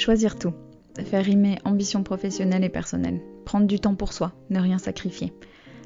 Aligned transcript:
Choisir 0.00 0.38
tout. 0.38 0.54
Faire 1.04 1.26
rimer 1.26 1.58
ambition 1.66 2.02
professionnelle 2.02 2.64
et 2.64 2.70
personnelle. 2.70 3.20
Prendre 3.44 3.66
du 3.66 3.78
temps 3.78 3.94
pour 3.94 4.14
soi, 4.14 4.32
ne 4.48 4.58
rien 4.58 4.78
sacrifier. 4.78 5.30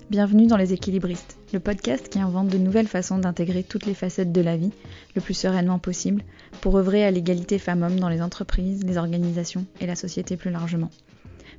Bienvenue 0.08 0.46
dans 0.46 0.56
Les 0.56 0.72
Équilibristes, 0.72 1.36
le 1.52 1.58
podcast 1.58 2.08
qui 2.08 2.20
invente 2.20 2.46
de 2.46 2.56
nouvelles 2.56 2.86
façons 2.86 3.18
d'intégrer 3.18 3.64
toutes 3.64 3.86
les 3.86 3.94
facettes 3.94 4.30
de 4.30 4.40
la 4.40 4.56
vie 4.56 4.70
le 5.16 5.20
plus 5.20 5.34
sereinement 5.34 5.80
possible 5.80 6.22
pour 6.60 6.78
œuvrer 6.78 7.04
à 7.04 7.10
l'égalité 7.10 7.58
femmes-hommes 7.58 7.98
dans 7.98 8.08
les 8.08 8.22
entreprises, 8.22 8.84
les 8.84 8.98
organisations 8.98 9.66
et 9.80 9.86
la 9.88 9.96
société 9.96 10.36
plus 10.36 10.52
largement. 10.52 10.90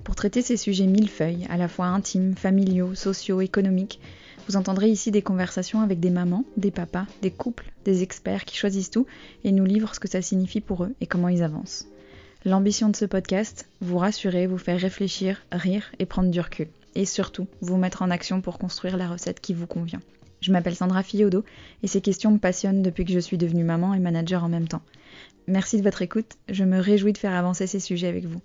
Pour 0.06 0.16
traiter 0.16 0.42
ces 0.42 0.56
sujets 0.56 0.88
millefeuilles, 0.88 1.48
à 1.50 1.58
la 1.58 1.68
fois 1.68 1.88
intimes, 1.88 2.36
familiaux, 2.38 2.96
sociaux, 2.96 3.42
économiques, 3.42 4.00
vous 4.48 4.56
entendrez 4.56 4.88
ici 4.88 5.12
des 5.12 5.22
conversations 5.22 5.82
avec 5.82 6.00
des 6.00 6.10
mamans, 6.10 6.46
des 6.56 6.72
papas, 6.72 7.08
des 7.22 7.32
couples, 7.32 7.74
des 7.84 8.02
experts 8.02 8.46
qui 8.46 8.56
choisissent 8.56 8.92
tout 8.92 9.08
et 9.44 9.52
nous 9.52 9.66
livrent 9.66 9.94
ce 9.94 10.00
que 10.00 10.08
ça 10.08 10.22
signifie 10.22 10.62
pour 10.62 10.86
eux 10.86 10.96
et 11.02 11.06
comment 11.06 11.28
ils 11.28 11.44
avancent. 11.44 11.90
L'ambition 12.48 12.90
de 12.90 12.96
ce 12.96 13.06
podcast, 13.06 13.68
vous 13.82 13.98
rassurer, 13.98 14.46
vous 14.46 14.60
faire 14.60 14.80
réfléchir, 14.80 15.42
rire 15.52 15.92
et 15.98 16.06
prendre 16.06 16.30
du 16.30 16.40
recul. 16.40 16.68
Et 16.94 17.06
surtout, 17.06 17.48
vous 17.62 17.76
mettre 17.76 18.04
en 18.04 18.12
action 18.12 18.40
pour 18.40 18.60
construire 18.60 18.98
la 18.98 19.10
recette 19.10 19.40
qui 19.40 19.56
vous 19.56 19.66
convient. 19.66 20.00
Je 20.42 20.52
m'appelle 20.52 20.76
Sandra 20.76 21.02
Fiodo 21.02 21.44
et 21.82 21.88
ces 21.88 22.02
questions 22.02 22.30
me 22.30 22.38
passionnent 22.38 22.84
depuis 22.84 23.04
que 23.04 23.12
je 23.12 23.18
suis 23.18 23.40
devenue 23.40 23.64
maman 23.64 23.96
et 23.96 24.00
manager 24.00 24.44
en 24.44 24.50
même 24.50 24.68
temps. 24.68 24.84
Merci 25.48 25.80
de 25.80 25.84
votre 25.84 26.04
écoute, 26.04 26.38
je 26.48 26.64
me 26.64 26.80
réjouis 26.80 27.14
de 27.14 27.18
faire 27.18 27.34
avancer 27.34 27.66
ces 27.66 27.80
sujets 27.80 28.10
avec 28.10 28.26
vous. 28.26 28.42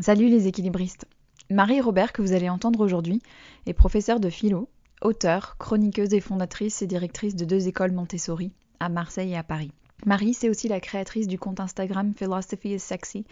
Salut 0.00 0.28
les 0.28 0.48
équilibristes. 0.48 1.06
Marie 1.48 1.80
Robert, 1.80 2.12
que 2.12 2.22
vous 2.22 2.32
allez 2.32 2.48
entendre 2.48 2.80
aujourd'hui, 2.80 3.22
est 3.66 3.72
professeure 3.72 4.18
de 4.18 4.30
philo, 4.30 4.68
auteure, 5.00 5.58
chroniqueuse 5.58 6.12
et 6.12 6.20
fondatrice 6.20 6.82
et 6.82 6.88
directrice 6.88 7.36
de 7.36 7.44
deux 7.44 7.68
écoles 7.68 7.92
Montessori, 7.92 8.50
à 8.80 8.88
Marseille 8.88 9.32
et 9.32 9.36
à 9.36 9.42
Paris. 9.42 9.72
Marie, 10.04 10.34
c'est 10.34 10.50
aussi 10.50 10.68
la 10.68 10.80
créatrice 10.80 11.26
du 11.26 11.38
compte 11.38 11.58
Instagram 11.58 12.12
Philosophy 12.14 12.74
is 12.74 12.78
Sexy, 12.78 13.24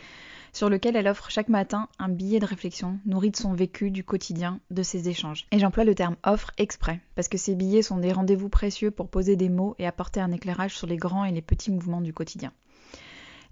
sur 0.53 0.71
lequel 0.71 0.97
elle 0.97 1.09
offre 1.09 1.31
chaque 1.31 1.49
matin 1.49 1.89
un 1.99 2.09
billet 2.09 2.39
de 2.39 2.47
réflexion 2.47 2.99
nourri 3.05 3.31
de 3.31 3.37
son 3.37 3.53
vécu 3.53 3.91
du 3.91 4.03
quotidien, 4.03 4.61
de 4.71 4.83
ses 4.83 5.09
échanges. 5.09 5.47
Et 5.53 5.59
j'emploie 5.59 5.85
le 5.85 5.95
terme 5.95 6.17
offre 6.25 6.53
exprès, 6.57 7.01
parce 7.17 7.29
que 7.29 7.39
ces 7.39 7.55
billets 7.55 7.83
sont 7.83 7.99
des 7.99 8.13
rendez-vous 8.13 8.49
précieux 8.49 8.91
pour 8.91 9.09
poser 9.09 9.37
des 9.37 9.51
mots 9.51 9.75
et 9.79 9.87
apporter 9.87 10.21
un 10.21 10.33
éclairage 10.33 10.77
sur 10.77 10.87
les 10.87 10.97
grands 10.97 11.25
et 11.25 11.33
les 11.33 11.43
petits 11.43 11.71
mouvements 11.71 12.01
du 12.01 12.15
quotidien. 12.15 12.53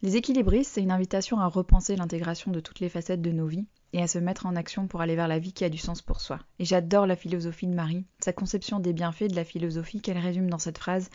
Les 0.05 0.17
équilibristes, 0.17 0.73
c'est 0.73 0.83
une 0.83 0.91
invitation 0.91 1.39
à 1.39 1.47
repenser 1.47 1.95
l'intégration 1.95 2.51
de 2.51 2.59
toutes 2.59 2.81
les 2.81 2.89
facettes 2.89 3.23
de 3.23 3.31
nos 3.31 3.47
vies 3.47 3.69
et 3.93 4.03
à 4.03 4.09
se 4.09 4.19
mettre 4.19 4.47
en 4.47 4.57
action 4.57 4.89
pour 4.89 5.01
aller 5.01 5.15
vers 5.15 5.29
la 5.29 5.39
vie 5.39 5.53
qui 5.53 5.65
a 5.65 5.69
du 5.69 5.79
sens 5.79 6.03
pour 6.03 6.21
soi. 6.21 6.41
Et 6.59 6.65
j'adore 6.65 7.07
la 7.07 7.15
philosophie 7.15 7.69
de 7.69 7.75
Marie, 7.75 8.05
sa 8.19 8.33
conception 8.33 8.81
des 8.81 8.93
bienfaits 8.93 9.31
de 9.31 9.37
la 9.37 9.45
philosophie 9.45 10.01
qu'elle 10.01 10.19
résume 10.19 10.51
dans 10.51 10.59
cette 10.59 10.79
phrase 10.79 11.09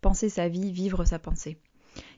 Penser 0.00 0.28
sa 0.28 0.48
vie, 0.48 0.72
vivre 0.72 1.04
sa 1.04 1.20
pensée. 1.20 1.56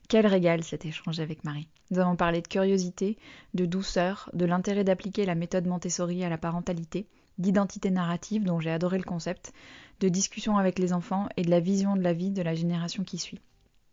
Quel 0.08 0.26
régal 0.26 0.64
cet 0.64 0.86
échange 0.86 1.20
avec 1.20 1.44
Marie. 1.44 1.68
Nous 1.90 1.98
avons 1.98 2.16
parlé 2.16 2.40
de 2.40 2.48
curiosité, 2.48 3.18
de 3.52 3.66
douceur, 3.66 4.30
de 4.32 4.46
l'intérêt 4.46 4.84
d'appliquer 4.84 5.26
la 5.26 5.34
méthode 5.34 5.66
Montessori 5.66 6.24
à 6.24 6.30
la 6.30 6.38
parentalité, 6.38 7.06
d'identité 7.36 7.90
narrative 7.90 8.44
dont 8.44 8.60
j'ai 8.60 8.70
adoré 8.70 8.96
le 8.96 9.04
concept, 9.04 9.52
de 10.00 10.08
discussion 10.08 10.56
avec 10.56 10.78
les 10.78 10.94
enfants 10.94 11.28
et 11.36 11.42
de 11.42 11.50
la 11.50 11.60
vision 11.60 11.96
de 11.96 12.02
la 12.02 12.14
vie 12.14 12.30
de 12.30 12.42
la 12.42 12.54
génération 12.54 13.04
qui 13.04 13.18
suit. 13.18 13.40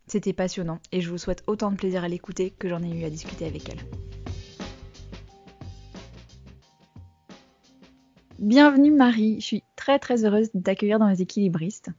C'était 0.07 0.33
passionnant 0.33 0.79
et 0.91 1.01
je 1.01 1.09
vous 1.09 1.17
souhaite 1.17 1.43
autant 1.47 1.71
de 1.71 1.77
plaisir 1.77 2.03
à 2.03 2.07
l'écouter 2.07 2.51
que 2.51 2.67
j'en 2.67 2.83
ai 2.83 2.91
eu 2.91 3.05
à 3.05 3.09
discuter 3.09 3.45
avec 3.45 3.69
elle. 3.69 3.79
Bienvenue 8.39 8.91
Marie, 8.91 9.39
je 9.39 9.45
suis 9.45 9.63
très 9.75 9.99
très 9.99 10.25
heureuse 10.25 10.51
de 10.53 10.59
t'accueillir 10.61 10.97
dans 10.97 11.07
les 11.07 11.21
équilibristes. 11.21 11.89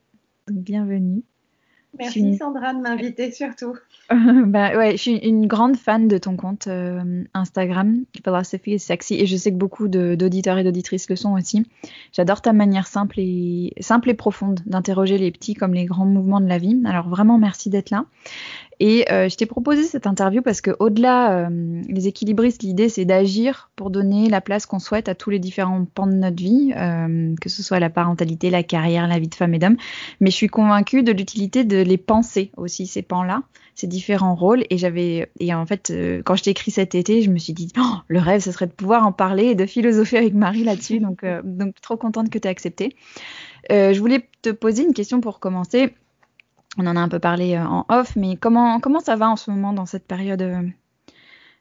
bienvenue. 0.48 1.22
Merci 1.98 2.36
Sandra 2.38 2.72
de 2.72 2.80
m'inviter 2.80 3.32
surtout. 3.32 3.76
bah 4.10 4.76
ouais, 4.76 4.92
je 4.92 4.96
suis 4.96 5.16
une 5.16 5.46
grande 5.46 5.76
fan 5.76 6.08
de 6.08 6.18
ton 6.18 6.36
compte 6.36 6.66
euh, 6.66 7.24
Instagram, 7.34 8.04
Philosophy 8.14 8.72
is 8.72 8.78
Sexy, 8.78 9.14
et 9.14 9.26
je 9.26 9.36
sais 9.36 9.50
que 9.50 9.56
beaucoup 9.56 9.88
d'auditeurs 9.88 10.58
et 10.58 10.64
d'auditrices 10.64 11.08
le 11.08 11.16
sont 11.16 11.32
aussi. 11.32 11.66
J'adore 12.12 12.40
ta 12.40 12.52
manière 12.52 12.86
simple 12.86 13.20
et 13.20 13.72
simple 13.80 14.10
et 14.10 14.14
profonde 14.14 14.60
d'interroger 14.66 15.18
les 15.18 15.30
petits 15.30 15.54
comme 15.54 15.74
les 15.74 15.84
grands 15.84 16.06
mouvements 16.06 16.40
de 16.40 16.48
la 16.48 16.58
vie. 16.58 16.80
Alors 16.84 17.08
vraiment 17.08 17.38
merci 17.38 17.70
d'être 17.70 17.90
là. 17.90 18.06
Et 18.84 19.04
euh, 19.12 19.28
je 19.28 19.36
t'ai 19.36 19.46
proposé 19.46 19.84
cette 19.84 20.08
interview 20.08 20.42
parce 20.42 20.60
que 20.60 20.72
au-delà 20.80 21.46
euh, 21.46 21.82
les 21.88 22.08
équilibristes, 22.08 22.64
l'idée 22.64 22.88
c'est 22.88 23.04
d'agir 23.04 23.70
pour 23.76 23.90
donner 23.90 24.28
la 24.28 24.40
place 24.40 24.66
qu'on 24.66 24.80
souhaite 24.80 25.08
à 25.08 25.14
tous 25.14 25.30
les 25.30 25.38
différents 25.38 25.84
pans 25.84 26.08
de 26.08 26.14
notre 26.14 26.42
vie, 26.42 26.72
euh, 26.76 27.32
que 27.40 27.48
ce 27.48 27.62
soit 27.62 27.78
la 27.78 27.90
parentalité, 27.90 28.50
la 28.50 28.64
carrière, 28.64 29.06
la 29.06 29.20
vie 29.20 29.28
de 29.28 29.36
femme 29.36 29.54
et 29.54 29.60
d'homme. 29.60 29.76
Mais 30.18 30.32
je 30.32 30.34
suis 30.34 30.48
convaincue 30.48 31.04
de 31.04 31.12
l'utilité 31.12 31.62
de 31.62 31.76
les 31.76 31.96
penser 31.96 32.50
aussi 32.56 32.88
ces 32.88 33.02
pans-là, 33.02 33.44
ces 33.76 33.86
différents 33.86 34.34
rôles. 34.34 34.64
Et 34.68 34.78
j'avais 34.78 35.30
et 35.38 35.54
en 35.54 35.64
fait 35.64 35.92
quand 36.24 36.34
je 36.34 36.42
t'ai 36.42 36.50
écrit 36.50 36.72
cet 36.72 36.96
été, 36.96 37.22
je 37.22 37.30
me 37.30 37.38
suis 37.38 37.52
dit 37.52 37.68
oh, 37.78 37.98
le 38.08 38.18
rêve 38.18 38.40
ce 38.40 38.50
serait 38.50 38.66
de 38.66 38.72
pouvoir 38.72 39.06
en 39.06 39.12
parler 39.12 39.44
et 39.44 39.54
de 39.54 39.64
philosopher 39.64 40.18
avec 40.18 40.34
Marie 40.34 40.64
là-dessus. 40.64 40.98
donc 40.98 41.24
donc 41.44 41.80
trop 41.82 41.96
contente 41.96 42.30
que 42.30 42.38
tu 42.40 42.48
aies 42.48 42.50
accepté. 42.50 42.96
je 43.70 43.96
voulais 44.00 44.28
te 44.42 44.50
poser 44.50 44.82
une 44.82 44.92
question 44.92 45.20
pour 45.20 45.38
commencer 45.38 45.94
on 46.78 46.86
en 46.86 46.96
a 46.96 47.00
un 47.00 47.08
peu 47.08 47.18
parlé 47.18 47.54
euh, 47.54 47.64
en 47.64 47.84
off, 47.88 48.16
mais 48.16 48.36
comment, 48.36 48.80
comment 48.80 49.00
ça 49.00 49.16
va 49.16 49.28
en 49.28 49.36
ce 49.36 49.50
moment 49.50 49.72
dans 49.72 49.86
cette 49.86 50.06
période 50.06 50.42
euh, 50.42 50.62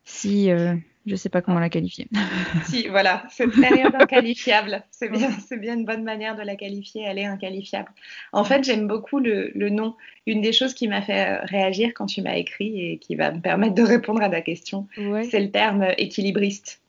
Si, 0.04 0.50
euh, 0.50 0.76
je 1.06 1.16
sais 1.16 1.30
pas 1.30 1.42
comment 1.42 1.60
la 1.60 1.70
qualifier. 1.70 2.08
si, 2.66 2.88
voilà, 2.88 3.24
cette 3.30 3.52
période 3.60 3.94
inqualifiable, 3.96 4.84
c'est 4.92 5.10
bien, 5.10 5.32
c'est 5.32 5.60
bien 5.60 5.74
une 5.74 5.86
bonne 5.86 6.04
manière 6.04 6.36
de 6.36 6.44
la 6.44 6.56
qualifier, 6.56 7.04
elle 7.06 7.20
est 7.20 7.26
inqualifiable. 7.26 7.92
En 8.32 8.44
fait, 8.44 8.64
j'aime 8.64 8.88
beaucoup 8.88 9.20
le, 9.20 9.52
nom. 9.70 9.96
Une 10.28 10.42
des 10.42 10.54
choses 10.54 10.74
qui 10.74 10.88
m'a 10.88 11.02
fait 11.02 11.38
réagir 11.40 11.92
quand 11.96 12.06
tu 12.06 12.22
m'as 12.22 12.36
écrit 12.36 12.92
et 12.92 12.98
qui 13.00 13.16
va 13.16 13.32
me 13.32 13.42
permettre 13.42 13.74
de 13.74 13.84
répondre 13.84 14.22
à 14.22 14.30
ta 14.30 14.42
question, 14.42 14.88
c'est 14.96 15.40
le 15.40 15.52
terme 15.52 15.88
équilibriste. 15.98 16.81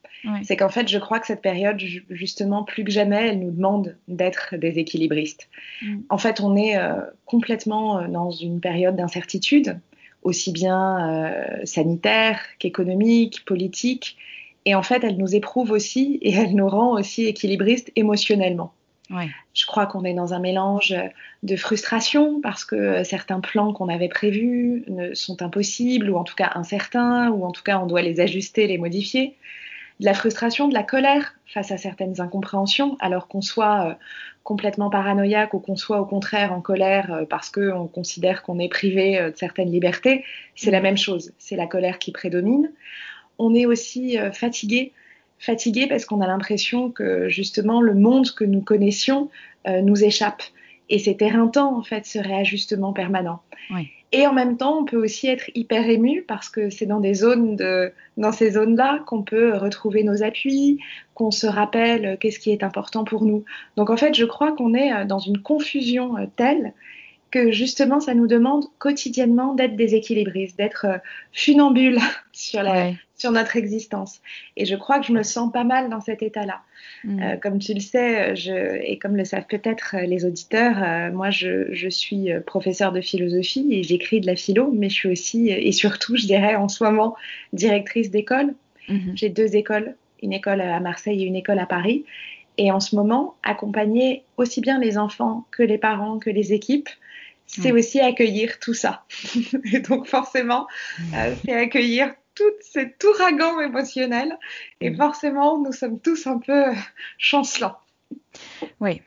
C'est 0.45 0.57
qu'en 0.57 0.69
fait, 0.69 0.89
je 0.89 0.99
crois 0.99 1.19
que 1.19 1.27
cette 1.27 1.43
période, 1.43 1.81
justement, 2.11 2.63
plus 2.63 2.85
que 2.85 2.91
jamais, 2.91 3.29
elle 3.29 3.41
nous 3.41 3.51
demande 3.51 3.97
d'être 4.09 4.55
des 4.57 4.79
équilibristes. 4.79 5.49
Mm. 5.83 6.01
En 6.09 6.19
fait, 6.19 6.41
on 6.41 6.57
est 6.57 6.77
euh, 6.77 7.01
complètement 7.27 7.99
euh, 7.99 8.09
dans 8.09 8.31
une 8.31 8.61
période 8.61 8.97
d'incertitude, 8.97 9.79
aussi 10.23 10.53
bien 10.53 11.11
euh, 11.11 11.65
sanitaire 11.65 12.41
qu'économique, 12.59 13.45
politique. 13.45 14.17
Et 14.65 14.77
en 14.77 14.83
fait, 14.83 15.03
elle 15.03 15.17
nous 15.17 15.35
éprouve 15.35 15.73
aussi 15.73 16.19
et 16.23 16.33
elle 16.37 16.55
nous 16.55 16.69
rend 16.69 16.93
aussi 16.93 17.27
équilibristes 17.27 17.91
émotionnellement. 17.97 18.73
Je 19.53 19.67
crois 19.67 19.85
qu'on 19.85 20.05
est 20.05 20.15
dans 20.15 20.33
un 20.33 20.39
mélange 20.39 20.95
de 21.43 21.57
frustration 21.57 22.41
parce 22.41 22.65
que 22.65 23.05
certains 23.05 23.41
plans 23.41 23.75
qu'on 23.75 23.89
avait 23.89 24.09
prévus 24.09 24.87
sont 25.13 25.43
impossibles 25.43 26.09
ou 26.09 26.17
en 26.17 26.25
tout 26.25 26.35
cas 26.35 26.53
incertains 26.55 27.29
ou 27.29 27.45
en 27.45 27.51
tout 27.51 27.63
cas 27.63 27.79
on 27.79 27.85
doit 27.85 28.01
les 28.01 28.21
ajuster, 28.21 28.67
les 28.67 28.79
modifier 28.79 29.37
de 30.03 30.07
la 30.07 30.15
frustration, 30.15 30.67
de 30.67 30.75
la 30.75 30.83
colère 30.83 31.35
face 31.47 31.71
à 31.71 31.79
certaines 31.79 32.21
incompréhensions, 32.21 32.97
alors 32.99 33.29
qu'on 33.29 33.41
soit 33.41 33.87
euh, 33.87 33.95
complètement 34.43 34.91
paranoïaque 34.91 35.55
ou 35.55 35.61
qu'on 35.61 35.77
soit 35.77 36.01
au 36.01 36.07
contraire 36.07 36.53
en 36.53 36.61
colère 36.61 37.13
euh, 37.13 37.25
parce 37.25 37.51
qu'on 37.51 37.87
considère 37.87 38.43
qu'on 38.43 38.59
est 38.59 38.69
privé 38.69 39.17
euh, 39.17 39.31
de 39.31 39.37
certaines 39.37 39.71
libertés, 39.71 40.25
c'est 40.57 40.73
la 40.73 40.81
mm. 40.81 40.83
même 40.83 40.97
chose, 40.97 41.33
c'est 41.39 41.55
la 41.55 41.69
colère 41.69 42.01
qui 42.01 42.11
prédomine. 42.11 42.73
On 43.39 43.55
est 43.55 43.65
aussi 43.65 44.19
fatigué, 44.33 44.93
fatigué 45.39 45.87
parce 45.87 46.05
qu'on 46.05 46.21
a 46.21 46.27
l'impression 46.27 46.91
que 46.91 47.29
justement 47.29 47.81
le 47.81 47.95
monde 47.95 48.31
que 48.33 48.45
nous 48.45 48.61
connaissions 48.61 49.31
nous 49.67 50.05
échappe. 50.05 50.43
Et 50.91 50.99
c'est 50.99 51.23
éreintant 51.23 51.77
en 51.77 51.83
fait 51.83 52.05
ce 52.05 52.19
réajustement 52.19 52.93
permanent. 52.93 53.41
Oui. 53.71 53.89
Et 54.13 54.27
en 54.27 54.35
même 54.35 54.59
temps, 54.59 54.79
on 54.79 54.85
peut 54.85 55.03
aussi 55.03 55.27
être 55.29 55.51
hyper 55.55 55.89
ému 55.89 56.23
parce 56.29 56.51
que 56.51 56.69
c'est 56.69 56.85
dans 56.85 57.03
ces 57.03 58.51
zones-là 58.51 58.99
qu'on 59.07 59.23
peut 59.23 59.57
retrouver 59.57 60.05
nos 60.05 60.23
appuis, 60.23 60.79
qu'on 61.15 61.31
se 61.31 61.47
rappelle 61.47 62.19
qu'est-ce 62.21 62.39
qui 62.39 62.51
est 62.51 62.63
important 62.63 63.05
pour 63.05 63.25
nous. 63.25 63.45
Donc 63.77 63.89
en 63.89 63.97
fait, 63.97 64.15
je 64.15 64.27
crois 64.27 64.53
qu'on 64.53 64.75
est 64.75 64.93
euh, 64.93 65.05
dans 65.07 65.19
une 65.19 65.41
confusion 65.41 66.19
euh, 66.19 66.27
telle 66.37 66.75
que 67.33 67.51
justement, 67.51 67.99
ça 67.99 68.15
nous 68.15 68.29
demande 68.29 68.67
quotidiennement 68.79 69.55
d'être 69.55 69.75
déséquilibristes, 69.75 70.57
d'être 70.57 70.87
euh, 70.87 70.99
funambules 71.33 71.99
sur, 72.33 72.63
la, 72.63 72.93
sur 73.17 73.33
notre 73.33 73.57
existence. 73.57 74.21
Et 74.57 74.67
je 74.67 74.77
crois 74.77 75.01
que 75.01 75.07
je 75.07 75.13
me 75.13 75.25
sens 75.25 75.51
pas 75.51 75.65
mal 75.65 75.89
dans 75.91 76.01
cet 76.01 76.23
état-là. 76.23 76.61
Mm. 77.03 77.23
Euh, 77.23 77.37
comme 77.39 77.59
tu 77.59 77.75
le 77.75 77.81
sais, 77.81 78.37
je, 78.37 78.81
et 78.85 78.99
comme 78.99 79.17
le 79.17 79.25
savent 79.25 79.47
peut-être 79.49 79.97
les 80.07 80.25
auditeurs, 80.25 80.77
euh, 80.81 81.11
moi, 81.11 81.31
je, 81.31 81.73
je, 81.73 81.89
suis 81.89 82.29
professeure 82.47 82.93
de 82.93 83.01
philosophie 83.01 83.67
et 83.73 83.83
j'écris 83.83 84.21
de 84.21 84.27
la 84.27 84.37
philo, 84.37 84.71
mais 84.71 84.89
je 84.89 84.95
suis 84.95 85.09
aussi, 85.09 85.49
et 85.49 85.73
surtout, 85.73 86.17
je 86.17 86.27
dirais 86.27 86.55
en 86.55 86.69
ce 86.69 86.85
moment, 86.85 87.17
directrice 87.53 88.11
d'école. 88.11 88.55
Mm-hmm. 88.89 89.17
J'ai 89.17 89.31
deux 89.31 89.57
écoles, 89.57 89.97
une 90.23 90.35
école 90.35 90.61
à 90.61 90.79
Marseille 90.81 91.23
et 91.23 91.27
une 91.27 91.37
école 91.37 91.59
à 91.59 91.67
Paris. 91.67 92.05
Et 92.59 92.71
en 92.71 92.81
ce 92.81 92.95
moment, 92.95 93.35
accompagner 93.43 94.25
aussi 94.37 94.61
bien 94.61 94.79
les 94.79 94.99
enfants 94.99 95.47
que 95.51 95.63
les 95.63 95.79
parents, 95.79 96.19
que 96.19 96.29
les 96.29 96.53
équipes, 96.53 96.91
c'est 97.61 97.73
aussi 97.73 98.01
accueillir 98.01 98.59
tout 98.59 98.75
ça. 98.75 99.05
et 99.73 99.81
donc 99.81 100.07
forcément, 100.07 100.67
euh, 101.15 101.35
c'est 101.45 101.55
accueillir 101.55 102.15
tout 102.35 102.45
cet 102.61 103.03
ouragan 103.05 103.61
émotionnel. 103.61 104.39
Et 104.81 104.95
forcément, 104.95 105.59
nous 105.59 105.73
sommes 105.73 106.01
tous 106.01 106.27
un 106.27 106.39
peu 106.39 106.65
chancelants. 107.19 107.77
Oui. 108.81 109.03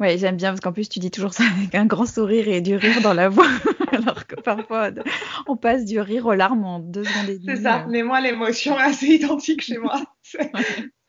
Ouais, 0.00 0.16
j'aime 0.16 0.36
bien 0.36 0.50
parce 0.50 0.60
qu'en 0.60 0.72
plus 0.72 0.88
tu 0.88 1.00
dis 1.00 1.10
toujours 1.10 1.34
ça 1.34 1.42
avec 1.56 1.74
un 1.74 1.84
grand 1.84 2.06
sourire 2.06 2.46
et 2.48 2.60
du 2.60 2.76
rire 2.76 3.00
dans 3.02 3.14
la 3.14 3.28
voix, 3.28 3.48
alors 3.92 4.28
que 4.28 4.36
parfois 4.36 4.90
on 5.48 5.56
passe 5.56 5.84
du 5.84 6.00
rire 6.00 6.26
aux 6.26 6.34
larmes 6.34 6.64
en 6.64 6.78
deux 6.78 7.02
secondes 7.02 7.28
et 7.28 7.38
demie. 7.38 7.56
C'est 7.56 7.62
ça, 7.64 7.84
mais 7.88 8.04
moi 8.04 8.20
l'émotion 8.20 8.78
est 8.78 8.84
assez 8.84 9.06
identique 9.06 9.60
chez 9.60 9.78
moi. 9.78 10.00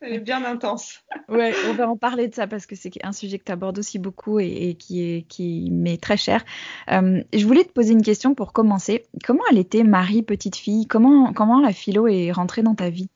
Elle 0.01 0.13
est 0.13 0.19
bien 0.19 0.45
intense. 0.45 1.03
ouais, 1.29 1.53
on 1.67 1.73
va 1.73 1.89
en 1.89 1.97
parler 1.97 2.27
de 2.27 2.33
ça 2.33 2.47
parce 2.47 2.65
que 2.65 2.75
c'est 2.75 2.91
un 3.03 3.11
sujet 3.11 3.37
que 3.37 3.43
tu 3.43 3.51
abordes 3.51 3.79
aussi 3.79 3.99
beaucoup 3.99 4.39
et, 4.39 4.75
qui, 4.79 5.01
est, 5.01 5.21
qui 5.27 5.69
m'est 5.71 6.01
très 6.01 6.17
cher. 6.17 6.45
Euh, 6.91 7.21
je 7.33 7.45
voulais 7.45 7.65
te 7.65 7.71
poser 7.71 7.93
une 7.93 8.01
question 8.01 8.33
pour 8.33 8.53
commencer. 8.53 9.03
Comment 9.25 9.43
elle 9.51 9.57
était 9.57 9.83
Marie, 9.83 10.23
petite 10.23 10.55
fille? 10.55 10.87
Comment, 10.87 11.33
comment 11.33 11.59
la 11.59 11.73
philo 11.73 12.07
est 12.07 12.31
rentrée 12.31 12.63
dans 12.63 12.75
ta 12.75 12.89
vie? 12.89 13.09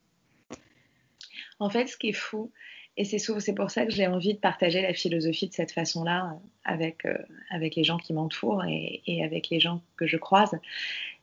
En 1.59 1.69
fait, 1.69 1.87
ce 1.87 1.95
qui 1.95 2.09
est 2.09 2.13
fou, 2.13 2.51
et 2.97 3.05
c'est 3.05 3.55
pour 3.55 3.71
ça 3.71 3.85
que 3.85 3.91
j'ai 3.91 4.05
envie 4.05 4.33
de 4.33 4.39
partager 4.39 4.81
la 4.81 4.93
philosophie 4.93 5.47
de 5.47 5.53
cette 5.53 5.71
façon-là 5.71 6.37
avec, 6.63 7.05
euh, 7.05 7.17
avec 7.49 7.75
les 7.75 7.83
gens 7.83 7.97
qui 7.97 8.13
m'entourent 8.13 8.65
et, 8.65 9.01
et, 9.07 9.23
avec 9.23 9.49
les 9.49 9.59
gens 9.59 9.81
que 9.95 10.05
je 10.05 10.17
croise, 10.17 10.51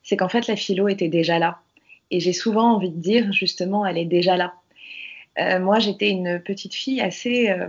c'est 0.03 0.17
qu'en 0.17 0.29
fait 0.29 0.49
la 0.49 0.57
philo 0.57 0.89
était 0.89 1.09
déjà 1.09 1.39
là. 1.39 1.61
Et 2.11 2.19
j'ai 2.19 2.33
souvent 2.33 2.75
envie 2.75 2.91
de 2.91 2.99
dire 3.01 3.33
justement, 3.33 3.87
elle 3.87 3.99
est 3.99 4.05
déjà 4.05 4.37
là. 4.37 4.55
Euh, 5.41 5.59
moi, 5.59 5.79
j'étais 5.79 6.11
une 6.11 6.41
petite 6.41 6.75
fille 6.75 7.01
assez 7.01 7.51
euh, 7.51 7.69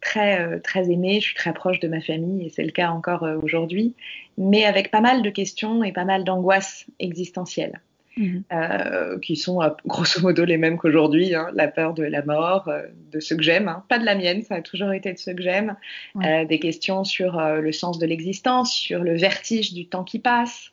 très 0.00 0.60
très 0.60 0.90
aimée. 0.90 1.20
Je 1.20 1.26
suis 1.26 1.34
très 1.34 1.52
proche 1.52 1.80
de 1.80 1.88
ma 1.88 2.00
famille 2.00 2.46
et 2.46 2.50
c'est 2.50 2.64
le 2.64 2.72
cas 2.72 2.90
encore 2.90 3.26
aujourd'hui, 3.42 3.94
mais 4.38 4.64
avec 4.64 4.90
pas 4.90 5.00
mal 5.00 5.22
de 5.22 5.30
questions 5.30 5.84
et 5.84 5.92
pas 5.92 6.04
mal 6.04 6.24
d'angoisses 6.24 6.86
existentielles. 6.98 7.80
Mhm. 8.16 8.44
Euh, 8.52 9.18
qui 9.20 9.36
sont 9.36 9.62
euh, 9.62 9.70
grosso 9.86 10.20
modo 10.20 10.44
les 10.44 10.58
mêmes 10.58 10.76
qu'aujourd'hui. 10.76 11.34
Hein. 11.34 11.48
la 11.54 11.68
peur 11.68 11.94
de 11.94 12.02
la 12.02 12.22
mort, 12.22 12.68
euh, 12.68 12.82
de 13.10 13.20
ceux 13.20 13.36
que 13.36 13.42
j'aime, 13.42 13.68
hein. 13.68 13.84
pas 13.88 13.98
de 13.98 14.04
la 14.04 14.14
mienne, 14.14 14.42
ça 14.42 14.56
a 14.56 14.60
toujours 14.60 14.92
été 14.92 15.12
de 15.12 15.18
ceux 15.18 15.32
que 15.32 15.42
j'aime. 15.42 15.76
des 16.14 16.58
questions 16.58 17.04
sur 17.04 17.40
le 17.40 17.72
sens 17.72 17.98
de 17.98 18.06
l'existence, 18.06 18.74
sur 18.74 19.02
le 19.02 19.16
vertige 19.16 19.72
du 19.72 19.86
temps 19.86 20.04
qui 20.04 20.18
passe, 20.18 20.72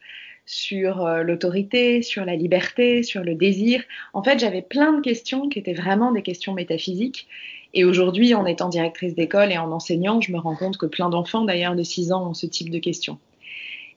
sur 0.51 1.05
l'autorité, 1.23 2.01
sur 2.01 2.25
la 2.25 2.35
liberté, 2.35 3.03
sur 3.03 3.23
le 3.23 3.35
désir. 3.35 3.83
En 4.13 4.23
fait, 4.23 4.39
j'avais 4.39 4.63
plein 4.63 4.93
de 4.93 5.01
questions 5.01 5.47
qui 5.47 5.59
étaient 5.59 5.73
vraiment 5.73 6.11
des 6.11 6.23
questions 6.23 6.53
métaphysiques. 6.53 7.27
Et 7.75 7.85
aujourd'hui, 7.85 8.33
en 8.33 8.45
étant 8.47 8.67
directrice 8.67 9.13
d'école 9.13 9.51
et 9.51 9.57
en 9.57 9.71
enseignant, 9.71 10.21
je 10.21 10.31
me 10.31 10.39
rends 10.39 10.55
compte 10.55 10.77
que 10.77 10.87
plein 10.87 11.09
d'enfants, 11.09 11.45
d'ailleurs, 11.45 11.75
de 11.75 11.83
6 11.83 12.11
ans, 12.11 12.29
ont 12.29 12.33
ce 12.33 12.47
type 12.47 12.71
de 12.71 12.79
questions. 12.79 13.19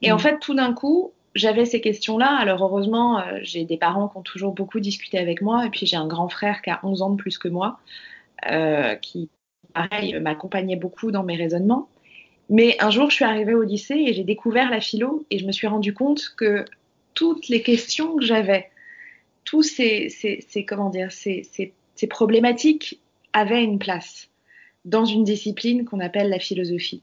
Et 0.02 0.12
en 0.12 0.16
mhm. 0.16 0.20
fait, 0.20 0.38
tout 0.40 0.54
d'un 0.54 0.74
coup, 0.74 1.12
j'avais 1.34 1.64
ces 1.64 1.80
questions-là. 1.80 2.36
Alors 2.36 2.62
heureusement, 2.62 3.20
euh, 3.20 3.38
j'ai 3.42 3.64
des 3.64 3.78
parents 3.78 4.08
qui 4.08 4.18
ont 4.18 4.22
toujours 4.22 4.52
beaucoup 4.52 4.80
discuté 4.80 5.18
avec 5.18 5.40
moi, 5.40 5.64
et 5.66 5.70
puis 5.70 5.86
j'ai 5.86 5.96
un 5.96 6.06
grand 6.06 6.28
frère 6.28 6.60
qui 6.60 6.70
a 6.70 6.80
11 6.82 7.02
ans 7.02 7.10
de 7.10 7.16
plus 7.16 7.38
que 7.38 7.48
moi, 7.48 7.78
euh, 8.50 8.94
qui, 8.96 9.30
pareil, 9.72 10.18
m'accompagnait 10.20 10.76
beaucoup 10.76 11.10
dans 11.10 11.22
mes 11.22 11.36
raisonnements. 11.36 11.88
Mais 12.50 12.76
un 12.80 12.90
jour, 12.90 13.10
je 13.10 13.16
suis 13.16 13.24
arrivée 13.24 13.54
au 13.54 13.62
lycée 13.62 13.94
et 13.94 14.12
j'ai 14.12 14.24
découvert 14.24 14.70
la 14.70 14.80
philo, 14.80 15.24
et 15.30 15.38
je 15.38 15.46
me 15.46 15.52
suis 15.52 15.66
rendu 15.66 15.94
compte 15.94 16.34
que 16.36 16.64
toutes 17.14 17.48
les 17.48 17.62
questions 17.62 18.16
que 18.16 18.24
j'avais, 18.24 18.70
tous 19.44 19.62
ces, 19.62 20.08
ces, 20.08 20.64
comment 20.64 20.90
dire, 20.90 21.12
ces, 21.12 21.42
ces 21.94 22.06
problématiques 22.06 23.00
avaient 23.32 23.62
une 23.62 23.78
place 23.78 24.28
dans 24.84 25.04
une 25.04 25.24
discipline 25.24 25.84
qu'on 25.84 26.00
appelle 26.00 26.28
la 26.28 26.38
philosophie. 26.38 27.02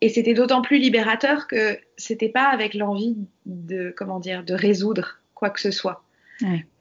Et 0.00 0.08
c'était 0.08 0.34
d'autant 0.34 0.62
plus 0.62 0.78
libérateur 0.78 1.46
que 1.46 1.78
c'était 1.96 2.28
pas 2.28 2.44
avec 2.44 2.74
l'envie 2.74 3.16
de 3.46 3.92
comment 3.96 4.20
dire 4.20 4.44
de 4.44 4.54
résoudre 4.54 5.18
quoi 5.34 5.50
que 5.50 5.60
ce 5.60 5.70
soit. 5.70 6.04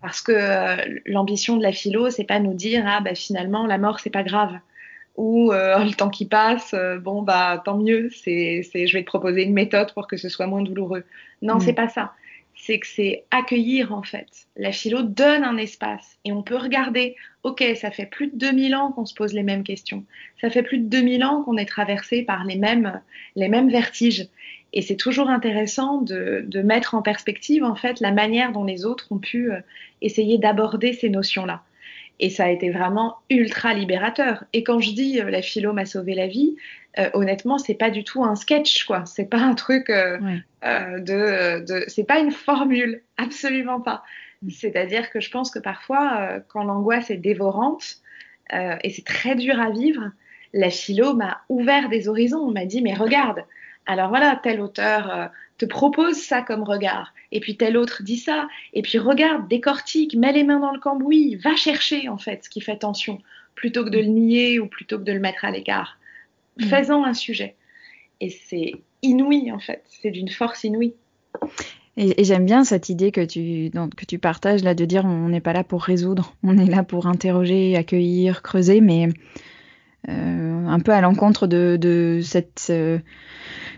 Parce 0.02 0.22
que 0.22 0.32
euh, 0.32 1.00
l'ambition 1.08 1.58
de 1.58 1.64
la 1.64 1.72
philo, 1.72 2.12
c'est 2.12 2.26
pas 2.26 2.40
nous 2.40 2.54
dire 2.54 2.84
ah 2.86 3.02
bah 3.02 3.16
finalement 3.16 3.66
la 3.66 3.80
mort 3.80 4.00
c'est 4.00 4.12
pas 4.12 4.22
grave 4.22 4.54
ou 5.18 5.52
euh, 5.52 5.84
le 5.84 5.94
temps 5.94 6.10
qui 6.10 6.26
passe, 6.26 6.74
euh, 6.74 6.98
bon 7.00 7.24
bah 7.24 7.62
tant 7.66 7.78
mieux, 7.78 8.10
c'est 8.12 8.62
je 8.64 8.94
vais 8.94 9.02
te 9.02 9.08
proposer 9.08 9.44
une 9.44 9.54
méthode 9.54 9.94
pour 9.94 10.08
que 10.08 10.16
ce 10.16 10.30
soit 10.30 10.48
moins 10.48 10.62
douloureux. 10.62 11.04
Non, 11.42 11.56
mm. 11.56 11.60
c'est 11.60 11.74
pas 11.74 11.90
ça 11.90 12.14
c'est 12.58 12.80
que 12.80 12.88
c'est 12.88 13.24
accueillir 13.32 13.94
en 13.94 14.02
fait. 14.02 14.28
La 14.56 14.72
philo 14.72 15.04
donne 15.04 15.44
un 15.44 15.58
espace 15.58 16.18
et 16.26 16.32
on 16.32 16.42
peut 16.42 16.58
regarder, 16.58 17.16
ok, 17.44 17.64
ça 17.76 17.92
fait 17.92 18.06
plus 18.06 18.28
de 18.28 18.38
2000 18.38 18.76
ans 18.76 18.92
qu'on 18.92 19.06
se 19.06 19.14
pose 19.14 19.34
les 19.34 19.44
mêmes 19.44 19.64
questions, 19.64 20.04
ça 20.42 20.50
fait 20.50 20.64
plus 20.64 20.80
de 20.80 20.88
2000 20.88 21.24
ans 21.24 21.44
qu'on 21.44 21.58
est 21.58 21.66
traversé 21.66 22.24
par 22.24 22.44
les 22.44 22.58
mêmes, 22.58 23.02
les 23.36 23.48
mêmes 23.48 23.70
vertiges. 23.70 24.28
Et 24.74 24.82
c'est 24.82 24.98
toujours 24.98 25.30
intéressant 25.30 26.02
de, 26.02 26.44
de, 26.46 26.62
mettre 26.62 26.94
en 26.94 27.02
perspective 27.02 27.64
en 27.64 27.76
fait 27.76 28.02
la 28.02 28.12
manière 28.12 28.52
dont 28.52 28.66
les 28.66 28.86
autres 28.86 29.08
ont 29.12 29.18
pu 29.18 29.52
euh, 29.52 29.60
essayer 30.02 30.38
d'aborder 30.38 30.92
ces 30.92 31.10
notions-là. 31.10 31.64
Et 32.20 32.30
ça 32.30 32.46
a 32.46 32.50
été 32.50 32.72
vraiment 32.72 33.18
ultra 33.30 33.74
libérateur. 33.74 34.44
Et 34.54 34.64
quand 34.64 34.80
je 34.80 34.92
dis 34.92 35.22
euh, 35.22 35.30
la 35.30 35.42
philo 35.42 35.74
m'a 35.74 35.86
sauvé 35.86 36.16
la 36.16 36.28
vie, 36.28 36.56
euh, 37.00 37.10
honnêtement, 37.14 37.58
c'est 37.58 37.76
pas 37.76 37.90
du 37.90 38.04
tout 38.04 38.24
un 38.24 38.36
sketch, 38.36 38.86
quoi. 38.86 39.06
C'est 39.06 39.30
pas 39.30 39.40
un 39.40 39.54
truc 39.54 39.90
euh, 39.90 40.18
euh, 40.64 41.00
de, 41.00 41.64
de 41.66 41.84
c'est 41.88 42.06
pas 42.06 42.20
une 42.20 42.32
formule, 42.32 43.04
absolument 43.18 43.82
pas. 43.82 44.04
Mm. 44.42 44.50
C'est-à-dire 44.50 45.10
que 45.12 45.20
je 45.20 45.30
pense 45.30 45.52
que 45.52 45.60
parfois, 45.60 46.42
quand 46.48 46.64
l'angoisse 46.64 47.12
est 47.12 47.18
dévorante 47.18 47.98
et 48.52 48.90
c'est 48.92 49.06
très 49.06 49.36
dur 49.36 49.60
à 49.60 49.72
vivre, 49.72 50.12
la 50.54 50.70
philo 50.70 51.14
m'a 51.14 51.42
ouvert 51.50 51.90
des 51.90 52.08
horizons. 52.08 52.40
On 52.40 52.52
m'a 52.52 52.66
dit, 52.66 52.82
mais 52.82 52.94
regarde, 52.94 53.44
alors 53.88 54.10
voilà, 54.10 54.40
tel 54.42 54.62
auteur 54.62 55.32
te 55.58 55.66
propose 55.66 56.16
ça 56.16 56.42
comme 56.42 56.64
regard, 56.64 57.14
et 57.32 57.40
puis 57.40 57.58
tel 57.58 57.78
autre 57.78 58.04
dit 58.04 58.18
ça, 58.18 58.48
et 58.74 58.82
puis 58.82 59.00
regarde, 59.00 59.48
décortique, 59.48 60.16
mets 60.16 60.34
les 60.34 60.44
mains 60.44 60.60
dans 60.60 60.72
le 60.72 60.80
cambouis, 60.80 61.36
va 61.36 61.56
chercher 61.56 62.10
en 62.10 62.18
fait 62.18 62.44
ce 62.44 62.50
qui 62.50 62.62
fait 62.62 62.78
tension, 62.78 63.22
plutôt 63.56 63.84
que 63.84 63.90
de 63.90 64.00
le 64.00 64.06
nier 64.06 64.60
ou 64.60 64.68
plutôt 64.68 65.00
que 65.00 65.04
de 65.04 65.14
le 65.14 65.20
mettre 65.20 65.46
à 65.46 65.52
l'écart. 65.52 65.98
Mm. 66.60 66.64
faisant 66.66 67.04
un 67.04 67.14
sujet. 67.14 67.56
Et 68.20 68.30
c'est 68.30 68.74
inouï, 69.02 69.52
en 69.52 69.60
fait. 69.60 69.84
C'est 69.88 70.12
d'une 70.12 70.30
force 70.30 70.64
inouïe. 70.64 70.94
Et, 71.98 72.24
j'aime 72.24 72.46
bien 72.46 72.64
cette 72.64 72.90
idée 72.90 73.12
que 73.12 73.26
tu, 73.26 73.72
que 73.72 74.06
tu 74.06 74.20
partages 74.20 74.64
là 74.64 74.76
de 74.76 74.86
dire 74.86 75.06
on 75.06 75.30
n'est 75.30 75.42
pas 75.42 75.54
là 75.54 75.64
pour 75.64 75.84
résoudre, 75.84 76.36
on 76.44 76.58
est 76.58 76.66
là 76.66 76.84
pour 76.84 77.08
interroger, 77.08 77.76
accueillir, 77.76 78.44
creuser, 78.44 78.82
mais 78.82 79.08
euh, 80.08 80.68
un 80.68 80.80
peu 80.80 80.92
à 80.92 81.02
l'encontre 81.02 81.48
de, 81.48 82.20
cette, 82.24 82.68
euh, 82.70 83.00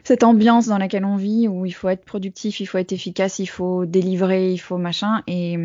cette 0.10 0.24
ambiance 0.24 0.66
dans 0.66 0.80
laquelle 0.80 1.06
on 1.06 1.18
vit 1.18 1.48
où 1.48 1.68
il 1.68 1.72
faut 1.72 1.88
être 1.88 2.04
productif, 2.04 2.60
il 2.62 2.66
faut 2.66 2.80
être 2.80 2.92
efficace, 2.92 3.38
il 3.38 3.46
faut 3.46 3.86
délivrer, 3.86 4.52
il 4.52 4.58
faut 4.58 4.80
machin, 4.80 5.22
et, 5.28 5.56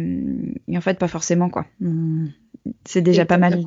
en 0.71 0.81
fait 0.83 0.99
pas 0.99 1.09
forcément 1.09 1.49
quoi. 1.49 1.65
C'est 2.85 3.01
déjà 3.01 3.25
pas 3.25 3.39
mal. 3.39 3.59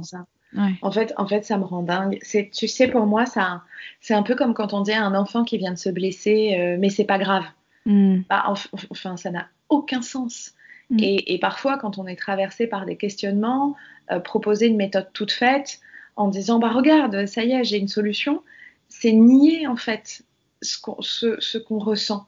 En 0.83 0.91
fait, 0.91 1.15
en 1.17 1.27
fait, 1.27 1.43
ça 1.45 1.57
me 1.57 1.63
rend 1.63 1.81
dingue. 1.81 2.19
C'est, 2.21 2.51
tu 2.53 2.67
sais, 2.67 2.87
pour 2.87 3.07
moi, 3.07 3.25
ça, 3.25 3.63
c'est 4.01 4.13
un 4.13 4.21
peu 4.21 4.35
comme 4.35 4.53
quand 4.53 4.71
on 4.73 4.81
dit 4.81 4.91
à 4.91 5.03
un 5.03 5.15
enfant 5.15 5.43
qui 5.43 5.57
vient 5.57 5.71
de 5.71 5.79
se 5.79 5.89
blesser, 5.89 6.55
euh, 6.59 6.77
mais 6.79 6.89
c'est 6.91 7.05
pas 7.05 7.17
grave. 7.17 7.45
Hmm. 7.87 8.19
Bah, 8.29 8.53
enfin, 8.91 9.17
ça 9.17 9.31
n'a 9.31 9.47
aucun 9.69 10.03
sens. 10.03 10.53
Et, 10.99 11.39
parfois, 11.41 11.79
quand 11.79 11.97
on 11.97 12.05
est 12.05 12.15
traversé 12.15 12.67
par 12.67 12.85
des 12.85 12.97
questionnements, 12.97 13.75
euh, 14.11 14.19
proposer 14.19 14.67
une 14.67 14.77
méthode 14.77 15.09
toute 15.11 15.31
faite 15.31 15.79
en 16.15 16.27
disant, 16.27 16.59
bah 16.59 16.69
regarde, 16.69 17.25
ça 17.25 17.43
y 17.43 17.53
est, 17.53 17.63
j'ai 17.63 17.79
une 17.79 17.87
solution, 17.87 18.43
c'est 18.89 19.11
nier 19.11 19.65
en 19.65 19.75
fait 19.75 20.23
ce 20.61 20.79
qu'on, 20.79 21.01
ce 21.01 21.57
ressent. 21.69 22.27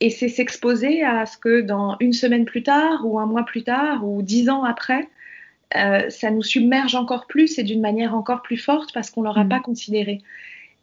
Et 0.00 0.10
c'est 0.10 0.28
s'exposer 0.28 1.02
à 1.02 1.26
ce 1.26 1.36
que 1.36 1.60
dans 1.60 1.96
une 2.00 2.12
semaine 2.12 2.44
plus 2.44 2.62
tard, 2.62 3.04
ou 3.04 3.18
un 3.18 3.26
mois 3.26 3.44
plus 3.44 3.64
tard, 3.64 4.06
ou 4.06 4.22
dix 4.22 4.48
ans 4.48 4.62
après, 4.64 5.08
euh, 5.76 6.08
ça 6.08 6.30
nous 6.30 6.42
submerge 6.42 6.94
encore 6.94 7.26
plus 7.26 7.58
et 7.58 7.62
d'une 7.62 7.80
manière 7.80 8.14
encore 8.14 8.42
plus 8.42 8.56
forte 8.56 8.92
parce 8.94 9.10
qu'on 9.10 9.22
l'aura 9.22 9.44
mm. 9.44 9.48
pas 9.48 9.60
considéré. 9.60 10.22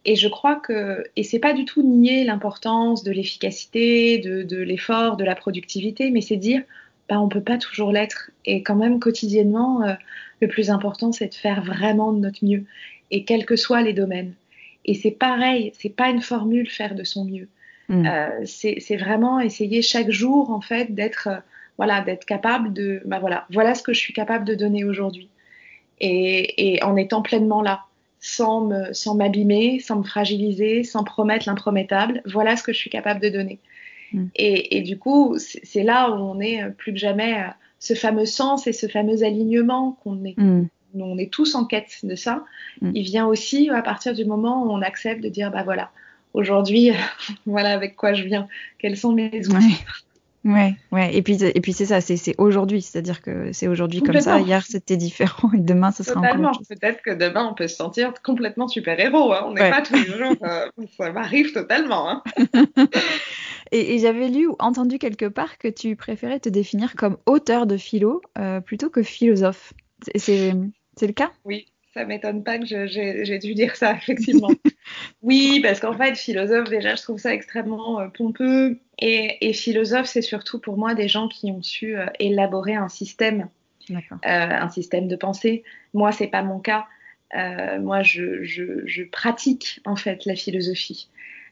Et 0.04 0.14
je 0.14 0.28
crois 0.28 0.54
que, 0.54 1.04
et 1.16 1.24
c'est 1.24 1.40
pas 1.40 1.52
du 1.52 1.64
tout 1.64 1.82
nier 1.82 2.22
l'importance 2.22 3.02
de 3.02 3.10
l'efficacité, 3.10 4.18
de, 4.18 4.56
l'effort, 4.58 5.16
de 5.16 5.24
la 5.24 5.34
productivité, 5.34 6.10
mais 6.10 6.20
c'est 6.20 6.36
dire, 6.36 6.62
bah, 7.08 7.20
on 7.20 7.28
peut 7.28 7.40
pas 7.40 7.58
toujours 7.58 7.90
l'être. 7.90 8.30
Et 8.44 8.62
quand 8.62 8.76
même, 8.76 9.00
quotidiennement, 9.00 9.82
euh, 9.82 9.94
le 10.40 10.46
plus 10.46 10.70
important, 10.70 11.10
c'est 11.10 11.28
de 11.28 11.34
faire 11.34 11.64
vraiment 11.64 12.12
de 12.12 12.20
notre 12.20 12.44
mieux. 12.44 12.64
Et 13.10 13.24
quels 13.24 13.46
que 13.46 13.56
soient 13.56 13.82
les 13.82 13.94
domaines. 13.94 14.34
Et 14.86 14.94
c'est 14.94 15.10
pareil, 15.10 15.72
c'est 15.78 15.94
pas 15.94 16.08
une 16.08 16.22
formule 16.22 16.70
faire 16.70 16.94
de 16.94 17.04
son 17.04 17.24
mieux. 17.26 17.48
Mm. 17.88 18.06
Euh, 18.06 18.28
c'est 18.44 18.96
vraiment 18.96 19.40
essayer 19.40 19.82
chaque 19.82 20.10
jour, 20.10 20.50
en 20.50 20.60
fait, 20.60 20.94
d'être 20.94 21.28
voilà, 21.76 22.00
d'être 22.00 22.24
capable 22.24 22.72
de, 22.72 23.02
bah 23.04 23.18
voilà, 23.18 23.46
voilà 23.50 23.74
ce 23.74 23.82
que 23.82 23.92
je 23.92 23.98
suis 23.98 24.12
capable 24.12 24.44
de 24.44 24.54
donner 24.54 24.84
aujourd'hui. 24.84 25.28
Et, 26.00 26.78
en 26.82 26.96
étant 26.96 27.22
pleinement 27.22 27.62
là, 27.62 27.84
sans 28.20 28.66
me, 28.66 28.92
sans 28.92 29.14
m'abîmer, 29.14 29.78
sans 29.80 29.96
me 29.96 30.02
fragiliser, 30.02 30.84
sans 30.84 31.04
promettre 31.04 31.48
l'impromettable, 31.48 32.22
voilà 32.26 32.56
ce 32.56 32.62
que 32.62 32.72
je 32.72 32.78
suis 32.78 32.90
capable 32.90 33.20
de 33.20 33.28
donner. 33.28 33.58
Mm. 34.12 34.26
Et, 34.34 34.82
du 34.82 34.98
coup, 34.98 35.36
c'est 35.38 35.82
là 35.82 36.10
où 36.10 36.14
on 36.14 36.40
est 36.40 36.62
euh, 36.62 36.70
plus 36.70 36.92
que 36.92 36.98
jamais 36.98 37.40
euh, 37.40 37.48
ce 37.78 37.94
fameux 37.94 38.26
sens 38.26 38.66
et 38.66 38.72
ce 38.72 38.86
fameux 38.88 39.22
alignement 39.22 39.98
qu'on 40.02 40.24
est. 40.24 40.38
Mm. 40.38 40.68
On 41.00 41.18
est 41.18 41.32
tous 41.32 41.54
en 41.54 41.64
quête 41.64 42.00
de 42.02 42.14
ça. 42.14 42.44
Mm. 42.80 42.90
Il 42.94 43.02
vient 43.02 43.26
aussi 43.26 43.70
à 43.70 43.82
partir 43.82 44.14
du 44.14 44.24
moment 44.24 44.64
où 44.64 44.70
on 44.70 44.82
accepte 44.82 45.22
de 45.22 45.28
dire 45.28 45.50
bah 45.50 45.62
voilà, 45.62 45.90
aujourd'hui, 46.34 46.92
voilà 47.46 47.70
avec 47.70 47.96
quoi 47.96 48.12
je 48.14 48.24
viens, 48.24 48.48
quels 48.78 48.96
sont 48.96 49.12
mes 49.12 49.46
outils? 49.48 49.84
Ouais, 50.46 50.76
ouais. 50.92 51.14
Et 51.16 51.22
puis, 51.22 51.42
et 51.42 51.60
puis 51.60 51.72
c'est 51.72 51.86
ça, 51.86 52.00
c'est 52.00 52.34
aujourd'hui. 52.38 52.80
C'est-à-dire 52.80 53.20
que 53.20 53.52
c'est 53.52 53.66
aujourd'hui 53.66 54.00
comme 54.00 54.20
ça. 54.20 54.38
Hier, 54.38 54.64
c'était 54.64 54.96
différent 54.96 55.50
et 55.52 55.58
demain, 55.58 55.90
ce 55.90 56.04
sera 56.04 56.20
Totalement. 56.20 56.50
encore. 56.50 56.62
Peut-être 56.68 57.02
que 57.02 57.10
demain, 57.10 57.48
on 57.50 57.54
peut 57.54 57.66
se 57.66 57.74
sentir 57.74 58.12
complètement 58.22 58.68
super-héros. 58.68 59.32
Hein. 59.32 59.44
On 59.46 59.54
n'est 59.54 59.70
pas 59.70 59.82
tous 59.82 59.94
les 59.94 60.04
jours. 60.18 60.36
Euh, 60.42 60.66
ça 60.96 61.10
m'arrive 61.10 61.52
totalement. 61.52 62.08
Hein. 62.08 62.22
et, 63.72 63.96
et 63.96 63.98
j'avais 63.98 64.28
lu 64.28 64.46
ou 64.46 64.54
entendu 64.60 64.98
quelque 65.00 65.26
part 65.26 65.58
que 65.58 65.66
tu 65.66 65.96
préférais 65.96 66.38
te 66.38 66.48
définir 66.48 66.94
comme 66.94 67.16
auteur 67.26 67.66
de 67.66 67.76
philo 67.76 68.22
euh, 68.38 68.60
plutôt 68.60 68.88
que 68.88 69.02
philosophe. 69.02 69.72
C'est 70.14 70.52
le 71.04 71.12
cas? 71.12 71.30
Oui, 71.44 71.66
ça 71.96 72.04
m'étonne 72.04 72.44
pas 72.44 72.58
que 72.58 72.66
j'ai 72.66 73.38
dû 73.38 73.54
dire 73.54 73.74
ça, 73.76 73.94
effectivement. 73.94 74.50
oui, 75.22 75.60
parce 75.62 75.80
qu'en 75.80 75.96
fait, 75.96 76.16
philosophe, 76.16 76.68
déjà, 76.68 76.94
je 76.94 77.02
trouve 77.02 77.18
ça 77.18 77.32
extrêmement 77.32 78.00
euh, 78.00 78.08
pompeux. 78.08 78.78
Et, 78.98 79.36
et 79.40 79.52
philosophe, 79.52 80.06
c'est 80.06 80.22
surtout 80.22 80.58
pour 80.58 80.76
moi 80.76 80.94
des 80.94 81.08
gens 81.08 81.28
qui 81.28 81.50
ont 81.50 81.62
su 81.62 81.96
euh, 81.96 82.06
élaborer 82.18 82.74
un 82.74 82.88
système, 82.88 83.48
euh, 83.90 83.94
un 84.24 84.68
système 84.68 85.08
de 85.08 85.16
pensée. 85.16 85.64
Moi, 85.94 86.12
c'est 86.12 86.26
pas 86.28 86.42
mon 86.42 86.60
cas. 86.60 86.86
Moi, 87.80 88.02
je, 88.02 88.44
je, 88.44 88.86
je, 88.86 89.02
pratique 89.02 89.80
en 89.84 89.96
fait 89.96 90.24
la 90.24 90.36
philosophie. 90.36 91.10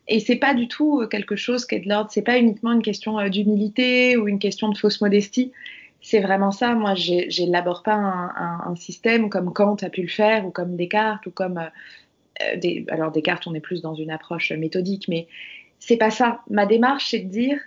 Et 0.08 0.20
c'est 0.20 0.36
pas 0.36 0.54
du 0.54 0.68
tout 0.68 1.06
quelque 1.10 1.36
chose 1.36 1.66
qui 1.66 1.74
est 1.74 1.80
de 1.80 1.88
l'ordre. 1.88 2.10
C'est 2.10 2.22
pas 2.22 2.38
uniquement 2.38 2.72
une 2.72 2.82
question 2.82 3.22
d'humilité 3.28 4.16
ou 4.16 4.28
une 4.28 4.38
question 4.38 4.68
de 4.68 4.78
fausse 4.78 5.02
modestie 5.02 5.52
c'est 6.04 6.20
vraiment 6.20 6.50
ça. 6.50 6.75
Moi, 6.75 6.94
j'élabore 6.94 7.82
pas 7.82 7.94
un, 7.94 8.28
un, 8.37 8.61
un, 8.66 8.76
système 8.76 9.30
comme 9.30 9.54
Kant 9.54 9.76
a 9.80 9.88
pu 9.88 10.02
le 10.02 10.08
faire, 10.08 10.46
ou 10.46 10.50
comme 10.50 10.76
Descartes, 10.76 11.26
ou 11.26 11.30
comme 11.30 11.58
euh, 11.58 12.56
des, 12.56 12.84
alors 12.88 13.11
Descartes, 13.11 13.46
on 13.46 13.54
est 13.54 13.61
plus 13.61 13.80
dans 13.80 13.94
une 13.94 14.11
approche 14.11 14.52
méthodique, 14.52 15.06
mais 15.08 15.28
c'est 15.78 15.96
pas 15.96 16.11
ça. 16.11 16.42
Ma 16.50 16.66
démarche, 16.66 17.08
c'est 17.11 17.20
de 17.20 17.30
dire 17.30 17.58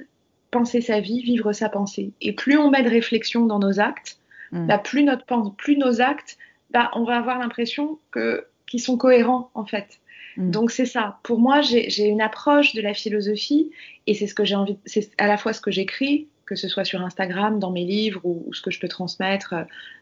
penser 0.51 0.82
sa 0.82 1.00
vie, 1.00 1.24
vivre 1.24 1.51
sa 1.51 1.67
pensée. 1.67 2.12
Et 2.22 2.32
plus 2.32 2.60
on 2.60 2.70
met 2.70 2.84
de 2.84 2.89
réflexion 2.89 3.48
dans 3.48 3.58
nos 3.58 3.79
actes, 3.79 4.20
mmh. 4.51 4.67
bah, 4.67 4.77
plus 4.77 5.03
notre 5.03 5.25
plus 5.56 5.75
nos 5.75 6.00
actes, 6.00 6.38
bah, 6.70 6.91
on 6.94 7.06
va 7.06 7.17
avoir 7.17 7.39
l'impression 7.39 7.98
que 8.12 8.46
qu'ils 8.67 8.82
sont 8.82 8.98
cohérents 8.98 9.50
en 9.56 9.65
fait. 9.65 9.98
Mmh. 10.38 10.51
Donc 10.51 10.70
c'est 10.70 10.86
ça. 10.86 11.17
Pour 11.24 11.39
moi, 11.39 11.62
j'ai 11.62 12.06
une 12.06 12.22
approche 12.22 12.75
de 12.75 12.82
la 12.82 12.94
philosophie 12.94 13.72
et 14.06 14.13
c'est 14.13 14.27
ce 14.27 14.36
que 14.36 14.46
j'ai 14.46 14.56
envie. 14.56 14.77
C'est 14.86 15.10
à 15.17 15.25
la 15.25 15.38
fois 15.38 15.53
ce 15.53 15.62
que 15.62 15.72
j'écris, 15.72 16.27
que 16.48 16.56
ce 16.56 16.68
soit 16.68 16.86
sur 16.86 17.01
Instagram, 17.01 17.60
dans 17.60 17.72
mes 17.72 17.86
livres 17.86 18.22
ou, 18.24 18.44
ou 18.48 18.54
ce 18.54 18.62
que 18.62 18.72
je 18.72 18.80
peux 18.80 18.88
transmettre 18.88 19.54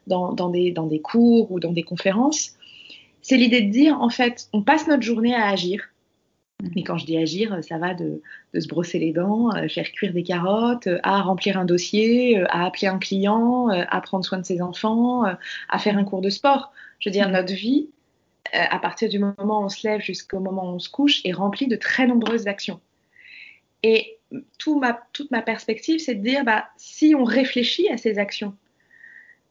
dans, 0.08 0.32
dans, 0.34 0.50
des, 0.50 0.72
dans 0.72 0.88
des 0.88 1.02
cours 1.02 1.52
ou 1.52 1.60
dans 1.60 1.74
des 1.74 1.84
conférences, 1.84 2.54
c'est 3.22 3.38
l'idée 3.38 3.62
de 3.62 3.72
dire, 3.72 4.00
en 4.00 4.10
fait, 4.10 4.48
on 4.54 4.62
passe 4.62 4.88
notre 4.88 5.02
journée 5.02 5.34
à 5.34 5.48
agir. 5.48 5.82
Mais 6.76 6.84
quand 6.84 6.98
je 6.98 7.06
dis 7.06 7.18
agir, 7.18 7.58
ça 7.64 7.78
va 7.80 7.94
de, 7.94 8.22
de 8.54 8.60
se 8.60 8.68
brosser 8.68 9.00
les 9.00 9.12
dents, 9.12 9.54
euh, 9.56 9.68
faire 9.68 9.92
cuire 9.92 10.14
des 10.14 10.24
carottes, 10.24 10.88
euh, 10.88 11.00
à 11.04 11.22
remplir 11.22 11.58
un 11.58 11.66
dossier, 11.66 12.40
euh, 12.40 12.46
à 12.50 12.66
appeler 12.66 12.88
un 12.88 13.00
client, 13.00 13.70
à 13.70 14.02
prendre 14.02 14.24
soin 14.24 14.38
de 14.38 14.46
ses 14.46 14.62
enfants, 14.62 15.24
à 15.24 15.80
faire 15.80 15.98
un 15.98 16.04
cours 16.04 16.22
de 16.22 16.30
sport. 16.30 16.72
Je 17.00 17.10
veux 17.10 17.14
dire, 17.14 17.30
notre 17.30 17.54
vie, 17.54 17.90
à 18.54 18.80
partir 18.80 19.10
du 19.10 19.20
moment 19.20 19.62
où 19.62 19.66
on 19.66 19.70
se 19.70 19.88
lève 19.88 20.02
jusqu'au 20.02 20.40
moment 20.40 20.72
où 20.72 20.76
on 20.76 20.80
se 20.80 20.90
couche, 20.90 21.22
est 21.26 21.34
remplie 21.34 21.68
de 21.68 21.76
très 21.76 22.08
nombreuses 22.08 22.48
actions. 22.48 22.80
Et 23.88 24.18
tout 24.58 24.80
ma, 24.80 25.00
toute 25.14 25.30
ma 25.30 25.44
perspective, 25.44 26.00
c'est 26.00 26.16
de 26.16 26.24
dire, 26.24 26.44
bah, 26.44 26.66
si 26.76 27.14
on 27.14 27.24
réfléchit 27.24 27.88
à 27.90 27.98
ces 27.98 28.18
actions, 28.18 28.56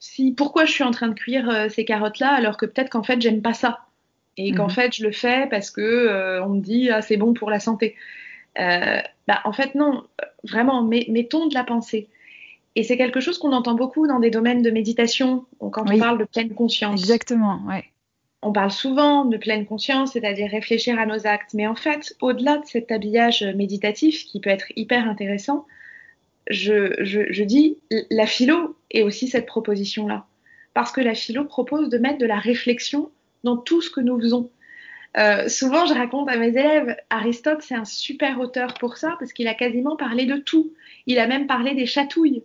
si, 0.01 0.33
pourquoi 0.33 0.65
je 0.65 0.73
suis 0.73 0.83
en 0.83 0.91
train 0.91 1.07
de 1.07 1.15
cuire 1.15 1.49
euh, 1.49 1.69
ces 1.69 1.85
carottes-là 1.85 2.31
alors 2.31 2.57
que 2.57 2.67
peut-être 2.67 2.91
qu'en 2.91 3.05
fait, 3.05 3.23
j'aime 3.23 3.43
pas 3.43 3.55
ça? 3.55 3.87
Et 4.37 4.51
qu'en 4.51 4.67
mmh. 4.67 4.71
fait, 4.71 4.97
je 4.97 5.05
le 5.05 5.13
fais 5.13 5.47
parce 5.49 5.71
que 5.71 5.81
euh, 5.81 6.45
on 6.45 6.49
me 6.49 6.61
dit, 6.61 6.91
ah, 6.91 7.01
c'est 7.01 7.17
bon 7.17 7.33
pour 7.33 7.49
la 7.49 7.61
santé. 7.61 7.95
Euh, 8.59 8.99
bah, 9.29 9.41
en 9.45 9.53
fait, 9.53 9.77
non, 9.77 10.03
vraiment, 10.43 10.83
mettons 10.83 11.47
de 11.47 11.55
la 11.55 11.63
pensée. 11.63 12.09
Et 12.75 12.83
c'est 12.83 12.97
quelque 12.97 13.21
chose 13.21 13.39
qu'on 13.39 13.53
entend 13.53 13.75
beaucoup 13.75 14.09
dans 14.09 14.19
des 14.19 14.31
domaines 14.31 14.63
de 14.63 14.71
méditation, 14.73 15.47
quand 15.61 15.89
oui. 15.89 15.95
on 15.95 15.99
parle 16.01 16.19
de 16.19 16.25
pleine 16.25 16.53
conscience. 16.53 17.01
Exactement, 17.01 17.63
ouais 17.69 17.85
on 18.45 18.53
parle 18.53 18.71
souvent 18.71 19.25
de 19.25 19.39
pleine 19.39 19.65
conscience, 19.65 20.13
c'est-à-dire 20.13 20.51
réfléchir 20.51 20.99
à 20.99 21.07
nos 21.07 21.27
actes. 21.27 21.55
Mais 21.55 21.67
en 21.67 21.75
fait, 21.75 22.15
au-delà 22.21 22.59
de 22.59 22.67
cet 22.67 22.93
habillage 22.93 23.43
méditatif 23.43 24.27
qui 24.27 24.39
peut 24.39 24.51
être 24.51 24.67
hyper 24.77 25.09
intéressant, 25.09 25.67
je, 26.51 27.43
dis 27.43 27.79
la 28.11 28.27
philo 28.27 28.77
est 28.91 29.03
aussi 29.03 29.29
cette 29.29 29.47
proposition-là. 29.47 30.27
Parce 30.75 30.93
que 30.93 31.01
la 31.01 31.15
philo 31.15 31.45
propose 31.45 31.89
de 31.89 31.97
mettre 31.97 32.19
de 32.19 32.27
la 32.27 32.39
réflexion 32.39 33.11
dans 33.45 33.57
tout 33.57 33.81
ce 33.81 33.89
que 33.89 34.01
nous 34.01 34.21
faisons. 34.21 34.51
Euh, 35.17 35.49
souvent, 35.49 35.87
je 35.87 35.95
raconte 35.95 36.29
à 36.29 36.37
mes 36.37 36.49
élèves, 36.49 36.97
Aristote, 37.09 37.63
c'est 37.63 37.77
un 37.77 37.87
super 37.87 38.41
auteur 38.41 38.75
pour 38.75 38.99
ça, 38.99 39.17
parce 39.19 39.33
qu'il 39.33 39.49
a 39.49 39.55
quasiment 39.55 39.97
parlé 39.97 40.27
de 40.27 40.37
tout. 40.37 40.73
Il 41.07 41.19
a 41.19 41.27
même 41.27 41.47
parlé 41.47 41.75
des 41.75 41.87
chatouilles. 41.87 42.43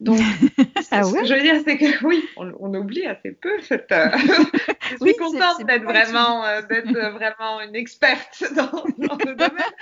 Donc, 0.00 0.18
ah 0.90 1.06
ouais? 1.06 1.12
ce 1.12 1.20
que 1.20 1.26
je 1.26 1.34
veux 1.34 1.42
dire, 1.42 1.56
c'est 1.64 1.76
que 1.76 2.04
oui, 2.06 2.24
on, 2.36 2.52
on, 2.58 2.74
oublie 2.74 3.06
assez 3.06 3.32
peu 3.32 3.60
cette. 3.60 3.92
Euh... 3.92 4.08
je 4.14 4.86
suis 4.88 4.96
Oui, 5.00 5.14
contente 5.18 5.64
d'être 5.66 5.84
vraiment, 5.84 6.44
euh, 6.44 6.62
d'être 6.62 6.90
vraiment 6.90 7.60
une 7.60 7.76
experte 7.76 8.44
dans, 8.56 8.84
dans 9.06 9.16
le 9.16 9.34
domaine. 9.34 9.74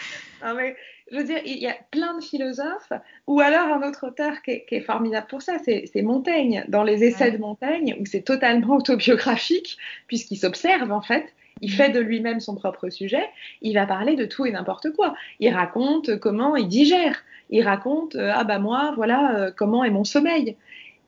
Non, 0.44 0.54
mais 0.54 0.76
je 1.10 1.16
veux 1.16 1.24
dire, 1.24 1.38
il 1.44 1.58
y 1.58 1.68
a 1.68 1.76
plein 1.90 2.18
de 2.18 2.22
philosophes, 2.22 2.92
ou 3.26 3.40
alors 3.40 3.68
un 3.68 3.88
autre 3.88 4.08
auteur 4.08 4.42
qui 4.42 4.50
est, 4.50 4.66
qui 4.68 4.74
est 4.74 4.80
formidable 4.80 5.26
pour 5.28 5.42
ça, 5.42 5.56
c'est 5.64 6.02
Montaigne, 6.02 6.64
dans 6.68 6.82
les 6.82 7.04
essais 7.04 7.24
Ouais. 7.26 7.30
de 7.30 7.38
Montaigne, 7.38 7.96
où 8.00 8.06
c'est 8.06 8.22
totalement 8.22 8.76
autobiographique, 8.76 9.78
puisqu'il 10.06 10.36
s'observe 10.36 10.92
en 10.92 11.00
fait. 11.00 11.32
Il 11.60 11.72
fait 11.72 11.90
de 11.90 11.98
lui-même 11.98 12.38
son 12.38 12.54
propre 12.54 12.88
sujet. 12.88 13.24
Il 13.62 13.74
va 13.74 13.84
parler 13.84 14.14
de 14.14 14.24
tout 14.26 14.46
et 14.46 14.52
n'importe 14.52 14.92
quoi. 14.92 15.16
Il 15.40 15.52
raconte 15.52 16.18
comment 16.20 16.54
il 16.54 16.68
digère. 16.68 17.24
Il 17.50 17.62
raconte 17.62 18.14
euh, 18.16 18.30
ah 18.34 18.44
bah 18.44 18.58
moi 18.58 18.92
voilà 18.96 19.36
euh, 19.36 19.50
comment 19.54 19.84
est 19.84 19.90
mon 19.90 20.04
sommeil. 20.04 20.56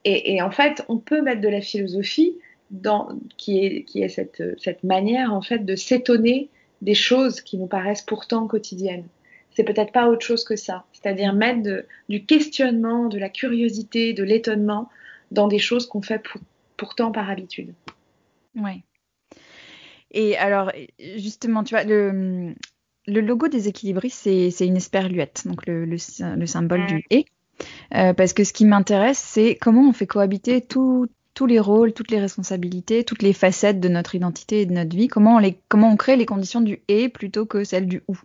Et, 0.06 0.40
en 0.40 0.50
fait, 0.50 0.82
on 0.88 0.96
peut 0.96 1.20
mettre 1.20 1.42
de 1.42 1.48
la 1.48 1.60
philosophie 1.60 2.34
dans 2.70 3.10
qui 3.36 3.62
est 3.62 3.82
qui 3.84 4.02
est 4.02 4.08
cette 4.08 4.42
cette 4.58 4.82
manière 4.82 5.34
en 5.34 5.42
fait 5.42 5.58
de 5.58 5.76
s'étonner 5.76 6.48
des 6.80 6.94
choses 6.94 7.42
qui 7.42 7.58
nous 7.58 7.66
paraissent 7.66 8.00
pourtant 8.00 8.46
quotidiennes. 8.46 9.04
C'est 9.50 9.64
peut-être 9.64 9.92
pas 9.92 10.08
autre 10.08 10.24
chose 10.24 10.44
que 10.44 10.56
ça. 10.56 10.86
C'est-à-dire 10.92 11.34
mettre 11.34 11.84
du 12.08 12.24
questionnement, 12.24 13.08
de 13.08 13.18
la 13.18 13.28
curiosité, 13.28 14.14
de 14.14 14.24
l'étonnement 14.24 14.88
dans 15.32 15.48
des 15.48 15.58
choses 15.58 15.86
qu'on 15.86 16.00
fait 16.00 16.18
pour, 16.18 16.40
pourtant 16.78 17.12
par 17.12 17.28
habitude. 17.28 17.74
Ouais. 18.56 18.82
Et 20.12 20.36
alors, 20.36 20.72
justement, 21.16 21.62
tu 21.62 21.74
vois, 21.74 21.84
le, 21.84 22.54
le 23.06 23.20
logo 23.20 23.48
des 23.48 23.68
équilibristes, 23.68 24.20
c'est 24.22 24.66
une 24.66 24.76
esperluette, 24.76 25.42
donc 25.46 25.66
le, 25.66 25.84
le, 25.84 25.96
le 26.36 26.46
symbole 26.46 26.86
du 26.86 27.04
et. 27.10 27.24
Euh, 27.94 28.14
parce 28.14 28.32
que 28.32 28.44
ce 28.44 28.52
qui 28.52 28.64
m'intéresse, 28.64 29.18
c'est 29.18 29.56
comment 29.60 29.88
on 29.88 29.92
fait 29.92 30.06
cohabiter 30.06 30.60
tout- 30.62 31.08
tous 31.34 31.46
les 31.46 31.60
rôles, 31.60 31.92
toutes 31.92 32.10
les 32.10 32.18
responsabilités, 32.18 33.04
toutes 33.04 33.22
les 33.22 33.32
facettes 33.32 33.80
de 33.80 33.88
notre 33.88 34.14
identité 34.14 34.62
et 34.62 34.66
de 34.66 34.72
notre 34.72 34.96
vie. 34.96 35.08
Comment 35.08 35.36
on, 35.36 35.38
les, 35.38 35.58
comment 35.68 35.90
on 35.90 35.96
crée 35.96 36.16
les 36.16 36.26
conditions 36.26 36.60
du 36.60 36.80
et 36.88 37.08
plutôt 37.08 37.46
que 37.46 37.62
celles 37.64 37.86
du 37.86 38.02
ou. 38.08 38.16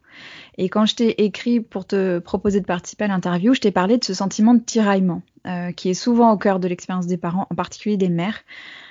Et 0.58 0.70
quand 0.70 0.86
je 0.86 0.96
t'ai 0.96 1.24
écrit 1.24 1.60
pour 1.60 1.86
te 1.86 2.20
proposer 2.20 2.62
de 2.62 2.66
participer 2.66 3.04
à 3.06 3.08
l'interview, 3.08 3.54
je 3.54 3.62
t'ai 3.62 3.72
parlé 3.72 3.98
de 3.98 4.04
ce 4.04 4.14
sentiment 4.14 4.54
de 4.54 4.60
tiraillement 4.62 5.22
euh, 5.46 5.72
qui 5.72 5.90
est 5.90 5.94
souvent 5.94 6.32
au 6.32 6.38
cœur 6.38 6.60
de 6.60 6.68
l'expérience 6.68 7.08
des 7.08 7.18
parents, 7.18 7.48
en 7.50 7.56
particulier 7.56 7.98
des 7.98 8.10
mères 8.10 8.42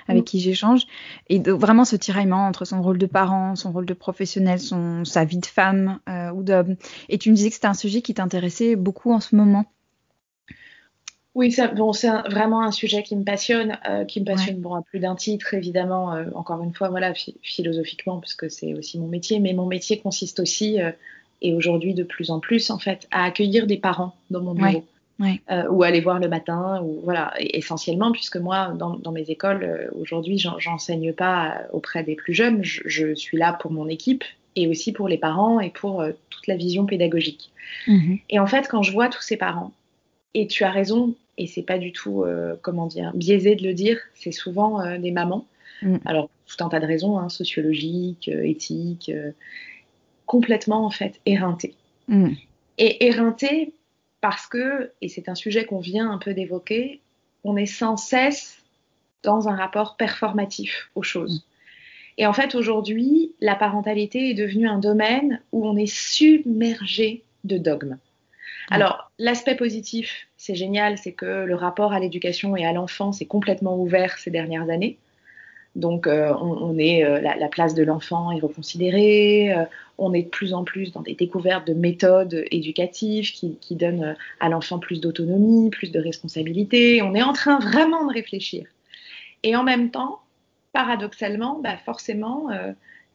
avec 0.07 0.21
Mm. 0.21 0.25
qui 0.25 0.39
j'échange. 0.39 0.83
Et 1.29 1.39
de- 1.39 1.51
vraiment 1.51 1.83
ce 1.85 1.95
tiraillement 1.95 2.45
entre 2.47 2.63
son 2.65 2.81
rôle 2.81 2.97
de 2.99 3.07
parent, 3.07 3.55
son 3.55 3.71
rôle 3.71 3.85
de 3.85 3.93
professionnel, 3.93 4.59
son, 4.59 5.03
sa 5.03 5.25
vie 5.25 5.39
de 5.39 5.45
femme 5.45 5.99
euh, 6.07 6.31
ou 6.31 6.43
d'homme. 6.43 6.75
Et 7.09 7.17
tu 7.17 7.31
me 7.31 7.35
disais 7.35 7.49
que 7.49 7.55
c'était 7.55 7.67
un 7.67 7.73
sujet 7.73 8.01
qui 8.01 8.13
t'intéressait 8.13 8.75
beaucoup 8.75 9.11
en 9.11 9.19
ce 9.19 9.35
moment. 9.35 9.65
Oui, 11.33 11.51
ça, 11.51 11.67
bon, 11.67 11.91
c'est 11.91 12.07
vraiment 12.29 12.61
un 12.61 12.71
sujet 12.71 13.03
qui 13.03 13.13
me 13.17 13.23
passionne, 13.25 13.77
euh, 13.89 14.05
qui 14.05 14.21
me 14.21 14.25
passionne 14.25 14.61
bon, 14.61 14.73
à 14.75 14.81
plus 14.81 14.99
d'un 14.99 15.15
titre, 15.15 15.53
évidemment, 15.53 16.13
euh, 16.13 16.25
encore 16.33 16.63
une 16.63 16.73
fois, 16.73 16.87
voilà, 16.89 17.11
phi- 17.11 17.35
philosophiquement, 17.43 18.21
puisque 18.21 18.49
c'est 18.49 18.73
aussi 18.73 18.97
mon 18.99 19.07
métier, 19.07 19.39
mais 19.41 19.51
mon 19.53 19.65
métier 19.65 19.99
consiste 19.99 20.39
aussi, 20.39 20.81
euh, 20.81 20.91
et 21.41 21.53
aujourd'hui 21.53 21.93
de 21.93 22.03
plus 22.03 22.29
en 22.29 22.39
plus, 22.39 22.69
en 22.69 22.79
fait, 22.79 23.07
à 23.11 23.25
accueillir 23.25 23.67
des 23.67 23.77
parents 23.77 24.15
dans 24.29 24.41
mon 24.41 24.53
bureau. 24.53 24.69
Ouais. 24.79 24.83
Euh, 25.21 25.69
ou 25.69 25.83
aller 25.83 26.01
voir 26.01 26.19
le 26.19 26.27
matin, 26.27 26.81
ou 26.83 26.99
voilà, 27.03 27.33
et- 27.39 27.57
essentiellement, 27.57 28.11
puisque 28.11 28.35
moi, 28.35 28.73
dans, 28.77 28.97
dans 28.97 29.13
mes 29.13 29.29
écoles, 29.29 29.63
euh, 29.63 29.87
aujourd'hui, 30.01 30.37
j'en- 30.37 30.59
j'enseigne 30.59 31.13
pas 31.13 31.51
euh, 31.51 31.67
auprès 31.71 32.03
des 32.03 32.15
plus 32.15 32.33
jeunes, 32.33 32.63
je, 32.63 32.81
je 32.85 33.15
suis 33.15 33.37
là 33.37 33.53
pour 33.53 33.71
mon 33.71 33.87
équipe, 33.87 34.25
et 34.57 34.67
aussi 34.67 34.91
pour 34.91 35.07
les 35.07 35.17
parents, 35.17 35.61
et 35.61 35.69
pour 35.69 36.01
euh, 36.01 36.11
toute 36.29 36.47
la 36.47 36.57
vision 36.57 36.85
pédagogique. 36.85 37.49
Mhm. 37.87 38.19
Et 38.29 38.39
en 38.39 38.47
fait, 38.47 38.67
quand 38.67 38.83
je 38.83 38.91
vois 38.91 39.07
tous 39.07 39.21
ces 39.21 39.37
parents, 39.37 39.71
et 40.33 40.47
tu 40.47 40.65
as 40.65 40.71
raison, 40.71 41.15
et 41.37 41.47
c'est 41.47 41.61
pas 41.63 41.77
du 41.77 41.93
tout, 41.93 42.25
comment 42.61 42.87
dire, 42.87 43.11
biaisé 43.13 43.55
de 43.55 43.63
le 43.63 43.73
dire, 43.73 43.97
c'est 44.15 44.33
souvent 44.33 44.97
des 44.97 45.11
mamans. 45.11 45.45
Mm. 45.81 45.97
Alors, 46.05 46.29
tout 46.45 46.63
un 46.63 46.69
tas 46.69 46.79
de 46.81 46.85
raisons, 46.85 47.17
hein, 47.17 47.29
sociologiques, 47.29 48.27
éthiques, 48.27 49.11
complètement, 50.25 50.85
en 50.85 50.89
fait, 50.89 51.19
éreintées. 51.25 51.73
Mm. 52.07 52.31
Et 52.77 53.05
éreintées 53.07 53.73
parce 54.21 54.47
que, 54.47 54.91
et 55.01 55.09
c'est 55.09 55.29
un 55.29 55.35
sujet 55.35 55.65
qu'on 55.65 55.79
vient 55.79 56.09
un 56.11 56.17
peu 56.17 56.33
d'évoquer, 56.33 57.01
on 57.43 57.57
est 57.57 57.65
sans 57.65 57.97
cesse 57.97 58.57
dans 59.23 59.47
un 59.47 59.55
rapport 59.55 59.97
performatif 59.97 60.89
aux 60.95 61.03
choses. 61.03 61.45
Et 62.17 62.25
en 62.25 62.33
fait, 62.33 62.55
aujourd'hui, 62.55 63.33
la 63.41 63.55
parentalité 63.55 64.29
est 64.29 64.33
devenue 64.33 64.67
un 64.67 64.79
domaine 64.79 65.41
où 65.51 65.67
on 65.67 65.75
est 65.75 65.91
submergé 65.91 67.23
de 67.43 67.57
dogmes. 67.57 67.97
Alors, 68.69 69.11
l'aspect 69.19 69.55
positif, 69.55 70.27
c'est 70.37 70.55
génial, 70.55 70.97
c'est 70.97 71.11
que 71.11 71.43
le 71.45 71.55
rapport 71.55 71.93
à 71.93 71.99
l'éducation 71.99 72.55
et 72.55 72.65
à 72.65 72.73
l'enfant 72.73 73.11
s'est 73.11 73.25
complètement 73.25 73.77
ouvert 73.77 74.17
ces 74.17 74.31
dernières 74.31 74.69
années. 74.69 74.97
Donc, 75.75 76.07
euh, 76.07 76.33
on, 76.39 76.77
est 76.77 77.03
euh, 77.03 77.19
la, 77.19 77.47
place 77.49 77.73
de 77.73 77.83
l'enfant 77.83 78.31
est 78.31 78.39
reconsidérée. 78.39 79.53
Euh, 79.53 79.65
on 79.97 80.13
est 80.13 80.23
de 80.23 80.29
plus 80.29 80.53
en 80.53 80.63
plus 80.63 80.93
dans 80.93 81.01
des 81.01 81.15
découvertes 81.15 81.67
de 81.67 81.73
méthodes 81.73 82.45
éducatives 82.49 83.31
qui, 83.31 83.75
donnent 83.75 84.15
à 84.39 84.49
l'enfant 84.49 84.79
plus 84.79 85.01
d'autonomie, 85.01 85.69
plus 85.69 85.91
de 85.91 85.99
responsabilité. 85.99 87.01
On 87.01 87.13
est 87.13 87.21
en 87.21 87.33
train 87.33 87.59
vraiment 87.59 88.05
de 88.07 88.13
réfléchir. 88.13 88.67
Et 89.43 89.55
en 89.55 89.63
même 89.63 89.91
temps, 89.91 90.19
paradoxalement, 90.71 91.59
bah 91.59 91.77
forcément, 91.77 92.49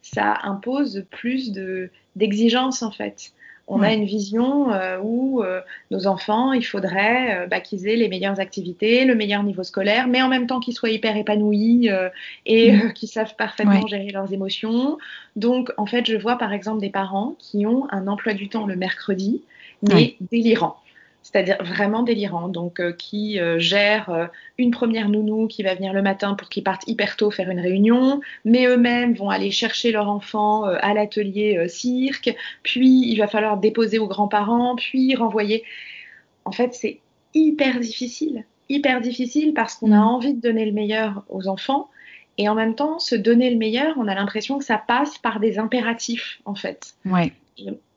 ça 0.01 0.39
impose 0.43 1.05
plus 1.11 1.53
d'exigences 2.17 2.83
en 2.83 2.91
fait 2.91 3.33
on 3.71 3.83
a 3.83 3.93
une 3.93 4.05
vision 4.05 4.73
euh, 4.73 4.99
où 5.01 5.43
euh, 5.43 5.61
nos 5.93 6.09
enfants, 6.09 6.53
il 6.53 6.67
faudrait 6.67 7.45
euh, 7.45 7.47
bah, 7.47 7.61
qu'ils 7.61 7.87
aient 7.87 7.95
les 7.95 8.09
meilleures 8.09 8.41
activités, 8.41 9.05
le 9.05 9.15
meilleur 9.15 9.45
niveau 9.45 9.63
scolaire, 9.63 10.09
mais 10.09 10.21
en 10.23 10.29
même 10.29 10.49
temps 10.49 10.59
qu'ils 10.59 10.75
soient 10.75 10.91
hyper 10.91 11.17
épanouis 11.17 11.89
et 12.47 12.73
mm. 12.73 12.93
qu'ils 12.93 13.09
savent 13.09 13.37
parfaitement 13.37 13.87
gérer 13.87 14.11
leurs 14.11 14.33
émotions. 14.33 14.99
Donc, 15.37 15.73
en 15.77 15.87
fait, 15.87 16.05
je 16.05 16.17
vois 16.17 16.37
par 16.37 16.53
exemple 16.53 16.81
des 16.81 16.91
parents 16.91 17.37
qui 17.39 17.65
ont 17.65 17.87
un 17.91 18.09
emploi 18.09 18.35
du 18.35 18.49
temps 18.49 18.67
le 18.67 18.75
mercredi, 18.75 19.43
mais 19.89 20.17
délirant 20.21 20.77
c'est-à-dire 21.31 21.59
vraiment 21.63 22.03
délirant, 22.03 22.49
donc 22.49 22.81
euh, 22.81 22.93
qui 22.93 23.39
euh, 23.39 23.59
gère 23.59 24.11
euh, 24.11 24.27
une 24.59 24.73
première 24.73 25.09
nounou 25.09 25.47
qui 25.47 25.63
va 25.63 25.75
venir 25.75 25.93
le 25.93 26.03
matin 26.03 26.35
pour 26.35 26.49
qu'ils 26.49 26.65
partent 26.65 26.87
hyper 26.89 27.17
tôt 27.17 27.31
faire 27.31 27.51
une 27.51 27.61
réunion, 27.61 28.21
mais 28.45 28.67
eux-mêmes 28.67 29.15
vont 29.15 29.31
aller 29.31 29.51
chercher 29.51 29.93
leur 29.93 30.09
enfant 30.09 30.65
à 30.65 30.93
l'atelier 30.93 31.69
cirque, 31.69 32.35
puis 32.63 33.09
il 33.09 33.17
va 33.17 33.29
falloir 33.29 33.59
déposer 33.59 33.99
aux 33.99 34.09
grands-parents, 34.09 34.75
puis 34.77 35.15
renvoyer. 35.15 35.65
En 36.45 36.53
fait, 36.53 36.75
c'est 36.75 36.99
hyper 37.35 37.79
difficile, 37.79 38.45
hyper 38.69 39.01
difficile 39.01 39.55
parce 39.55 39.77
qu'on 39.77 39.93
a 39.93 39.99
mm. 39.99 40.09
envie 40.09 40.35
de 40.35 40.41
donner 40.41 40.65
le 40.67 40.73
meilleur 40.73 41.25
aux 41.29 41.47
enfants, 41.47 41.89
et 42.39 42.49
en 42.49 42.55
même 42.55 42.75
temps, 42.75 42.99
se 42.99 43.15
donner 43.15 43.51
le 43.51 43.57
meilleur, 43.57 43.97
on 43.99 44.09
a 44.09 44.15
l'impression 44.15 44.59
que 44.59 44.65
ça 44.65 44.79
passe 44.79 45.19
par 45.19 45.39
des 45.39 45.59
impératifs, 45.59 46.41
en 46.45 46.55
fait. 46.55 46.95
Ouais. 47.05 47.33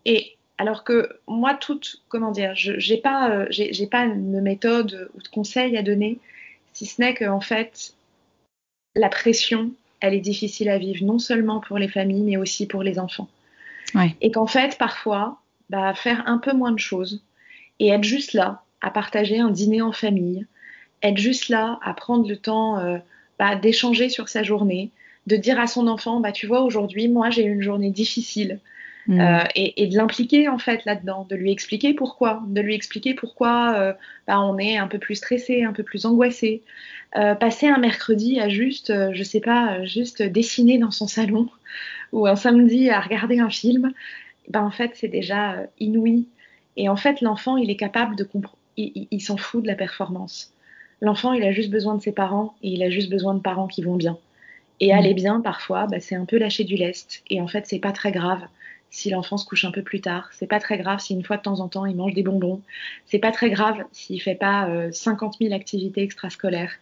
et 0.05 0.37
alors 0.57 0.83
que 0.83 1.09
moi, 1.27 1.55
toute, 1.55 2.01
comment 2.09 2.31
dire, 2.31 2.53
je 2.55 2.73
n'ai 2.73 2.99
pas, 2.99 3.29
euh, 3.31 3.45
j'ai 3.49 3.87
pas 3.87 4.05
une 4.05 4.41
méthode 4.41 5.09
ou 5.15 5.21
de 5.21 5.27
conseil 5.27 5.75
à 5.77 5.83
donner, 5.83 6.19
si 6.73 6.85
ce 6.85 7.01
n'est 7.01 7.13
qu'en 7.13 7.41
fait, 7.41 7.93
la 8.95 9.09
pression, 9.09 9.71
elle 9.99 10.13
est 10.13 10.19
difficile 10.19 10.69
à 10.69 10.77
vivre, 10.77 11.05
non 11.05 11.19
seulement 11.19 11.59
pour 11.59 11.77
les 11.77 11.87
familles, 11.87 12.23
mais 12.23 12.37
aussi 12.37 12.67
pour 12.67 12.83
les 12.83 12.99
enfants. 12.99 13.29
Et 14.21 14.31
qu'en 14.31 14.47
fait, 14.47 14.77
parfois, 14.77 15.39
bah, 15.69 15.93
faire 15.93 16.23
un 16.27 16.39
peu 16.39 16.53
moins 16.53 16.71
de 16.71 16.79
choses 16.79 17.21
et 17.79 17.89
être 17.89 18.03
juste 18.03 18.33
là, 18.33 18.63
à 18.81 18.91
partager 18.91 19.39
un 19.39 19.49
dîner 19.49 19.81
en 19.81 19.91
famille, 19.91 20.45
être 21.01 21.17
juste 21.17 21.49
là, 21.49 21.79
à 21.83 21.93
prendre 21.93 22.27
le 22.27 22.37
temps 22.37 22.79
euh, 22.79 22.97
bah, 23.39 23.55
d'échanger 23.55 24.09
sur 24.09 24.29
sa 24.29 24.43
journée, 24.43 24.89
de 25.27 25.35
dire 25.35 25.59
à 25.59 25.67
son 25.67 25.87
enfant, 25.87 26.19
bah, 26.19 26.31
tu 26.31 26.47
vois, 26.47 26.61
aujourd'hui, 26.61 27.07
moi, 27.07 27.29
j'ai 27.29 27.45
eu 27.45 27.53
une 27.53 27.61
journée 27.61 27.91
difficile. 27.91 28.59
Mm. 29.07 29.19
Euh, 29.19 29.43
et, 29.55 29.87
de 29.87 29.97
l'impliquer 29.97 30.47
en 30.47 30.57
fait 30.57 30.85
là-dedans, 30.85 31.27
de 31.29 31.35
lui 31.35 31.51
expliquer 31.51 31.93
pourquoi, 31.93 32.41
de 32.47 32.61
lui 32.61 32.73
expliquer 32.73 33.13
pourquoi 33.13 33.75
euh, 33.75 33.93
bah, 34.27 34.39
on 34.39 34.57
est 34.57 34.77
un 34.77 34.87
peu 34.87 34.97
plus 34.97 35.15
stressé, 35.15 35.63
un 35.63 35.73
peu 35.73 35.83
plus 35.83 36.05
angoissé. 36.05 36.61
Euh, 37.17 37.35
passer 37.35 37.67
un 37.67 37.77
mercredi 37.77 38.39
à 38.39 38.49
juste, 38.49 38.93
je 39.13 39.23
sais 39.23 39.41
pas, 39.41 39.83
juste 39.83 40.23
dessiner 40.23 40.77
dans 40.77 40.91
son 40.91 41.07
salon 41.07 41.49
ou 42.11 42.27
un 42.27 42.35
samedi 42.35 42.89
à 42.89 43.01
regarder 43.01 43.39
un 43.39 43.49
film, 43.49 43.91
bah, 44.49 44.63
en 44.63 44.71
fait 44.71 44.91
c'est 44.95 45.09
déjà 45.09 45.57
inouï. 45.79 46.27
Et 46.77 46.89
en 46.89 46.95
fait 46.95 47.21
l'enfant 47.21 47.57
il 47.57 47.69
est 47.69 47.75
capable 47.75 48.15
de 48.15 48.23
comprendre, 48.23 48.57
il, 48.77 49.21
s'en 49.21 49.37
fout 49.37 49.61
de 49.61 49.67
la 49.67 49.75
performance. 49.75 50.53
L'enfant 51.01 51.33
il 51.33 51.43
a 51.43 51.51
juste 51.51 51.69
besoin 51.69 51.95
de 51.95 52.01
ses 52.01 52.13
parents 52.13 52.55
et 52.63 52.69
il 52.69 52.81
a 52.83 52.89
juste 52.89 53.09
besoin 53.09 53.33
de 53.33 53.41
parents 53.41 53.67
qui 53.67 53.83
vont 53.83 53.95
bien. 53.95 54.17
Et 54.79 54.93
mm. 54.93 54.97
aller 54.97 55.13
bien 55.13 55.41
parfois, 55.41 55.87
bah, 55.87 55.99
c'est 55.99 56.15
un 56.15 56.25
peu 56.25 56.37
lâcher 56.37 56.63
du 56.63 56.77
lest. 56.77 57.21
Et 57.29 57.41
en 57.41 57.47
fait 57.47 57.67
c'est 57.67 57.79
pas 57.79 57.91
très 57.91 58.13
grave 58.13 58.41
si 58.93 59.09
l'enfant 59.09 59.37
se 59.37 59.45
couche 59.45 59.65
un 59.65 59.71
peu 59.71 59.81
plus 59.81 60.01
tard. 60.01 60.29
C'est 60.33 60.45
pas 60.45 60.59
très 60.59 60.77
grave 60.77 60.99
si 60.99 61.15
une 61.15 61.23
fois 61.23 61.37
de 61.37 61.41
temps 61.41 61.61
en 61.61 61.67
temps 61.67 61.87
il 61.87 61.95
mange 61.95 62.13
des 62.13 62.21
bonbons. 62.21 62.61
C'est 63.07 63.17
pas 63.17 63.31
très 63.31 63.49
grave 63.49 63.83
s'il 63.91 64.21
fait 64.21 64.35
pas 64.35 64.69
50 64.91 65.33
euh, 65.33 65.45
000 65.47 65.55
activités 65.55 66.03
extrascolaires. 66.03 66.73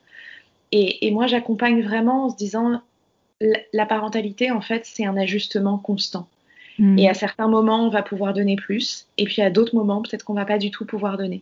Et, 0.73 1.09
moi, 1.11 1.27
j'accompagne 1.27 1.81
vraiment 1.81 2.25
en 2.25 2.29
se 2.29 2.35
disant 2.35 2.81
la 3.73 3.85
parentalité, 3.85 4.51
en 4.51 4.61
fait, 4.61 4.85
c'est 4.85 5.05
un 5.05 5.17
ajustement 5.17 5.77
constant. 5.77 6.27
Hmm. 6.79 6.97
Et 6.97 7.09
à 7.09 7.13
certains 7.13 7.47
moments, 7.47 7.85
on 7.85 7.89
va 7.89 8.03
pouvoir 8.03 8.33
donner 8.33 8.55
plus, 8.55 9.07
et 9.17 9.25
puis 9.25 9.41
à 9.41 9.49
d'autres 9.49 9.75
moments, 9.75 10.01
peut-être 10.01 10.23
qu'on 10.23 10.33
va 10.33 10.45
pas 10.45 10.57
du 10.57 10.71
tout 10.71 10.85
pouvoir 10.85 11.17
donner. 11.17 11.41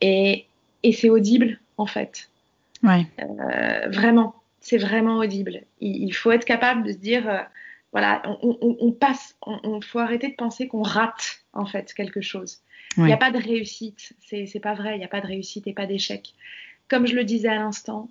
Et, 0.00 0.46
c'est 0.92 1.10
audible, 1.10 1.60
en 1.76 1.86
fait. 1.86 2.28
Ouais. 2.82 3.06
Euh, 3.20 3.88
vraiment, 3.90 4.34
c'est 4.60 4.78
vraiment 4.78 5.18
audible. 5.18 5.62
Il, 5.80 6.12
faut 6.12 6.30
être 6.30 6.46
capable 6.46 6.84
de 6.84 6.92
se 6.92 6.98
dire, 6.98 7.28
euh, 7.28 7.38
voilà, 7.92 8.22
on, 8.42 8.90
passe, 8.92 9.36
on, 9.46 9.82
faut 9.82 9.98
arrêter 9.98 10.28
de 10.28 10.34
penser 10.34 10.66
qu'on 10.66 10.82
rate 10.82 11.42
en 11.52 11.66
fait 11.66 11.92
quelque 11.92 12.22
chose. 12.22 12.60
Il 12.96 13.04
n'y 13.04 13.12
a 13.12 13.18
pas 13.18 13.30
de 13.30 13.38
réussite, 13.38 14.14
c'est 14.26 14.60
pas 14.60 14.74
vrai, 14.74 14.96
il 14.96 14.98
n'y 14.98 15.04
a 15.04 15.08
pas 15.08 15.20
de 15.20 15.26
réussite 15.26 15.66
et 15.66 15.74
pas 15.74 15.86
d'échec. 15.86 16.32
Comme 16.88 17.06
je 17.06 17.14
le 17.14 17.24
disais 17.24 17.48
à 17.48 17.56
l'instant, 17.56 18.08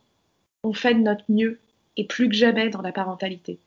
on 0.63 0.73
fait 0.73 0.93
de 0.93 0.99
notre 0.99 1.25
mieux 1.29 1.59
et 1.97 2.05
plus 2.05 2.29
que 2.29 2.35
jamais 2.35 2.69
dans 2.69 2.81
la 2.81 2.91
parentalité. 2.91 3.59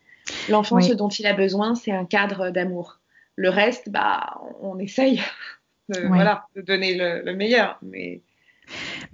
L'enfant, 0.48 0.80
ce 0.80 0.92
dont 0.92 1.08
il 1.08 1.26
a 1.26 1.34
besoin, 1.34 1.74
c'est 1.74 1.92
un 1.92 2.04
cadre 2.04 2.50
d'amour. 2.50 3.00
Le 3.36 3.48
reste, 3.48 3.90
bah, 3.90 4.40
on 4.60 4.78
essaye 4.78 5.20
de, 5.88 6.06
voilà, 6.06 6.46
de 6.54 6.62
donner 6.62 6.94
le, 6.94 7.22
le 7.22 7.34
meilleur, 7.34 7.78
mais 7.82 8.20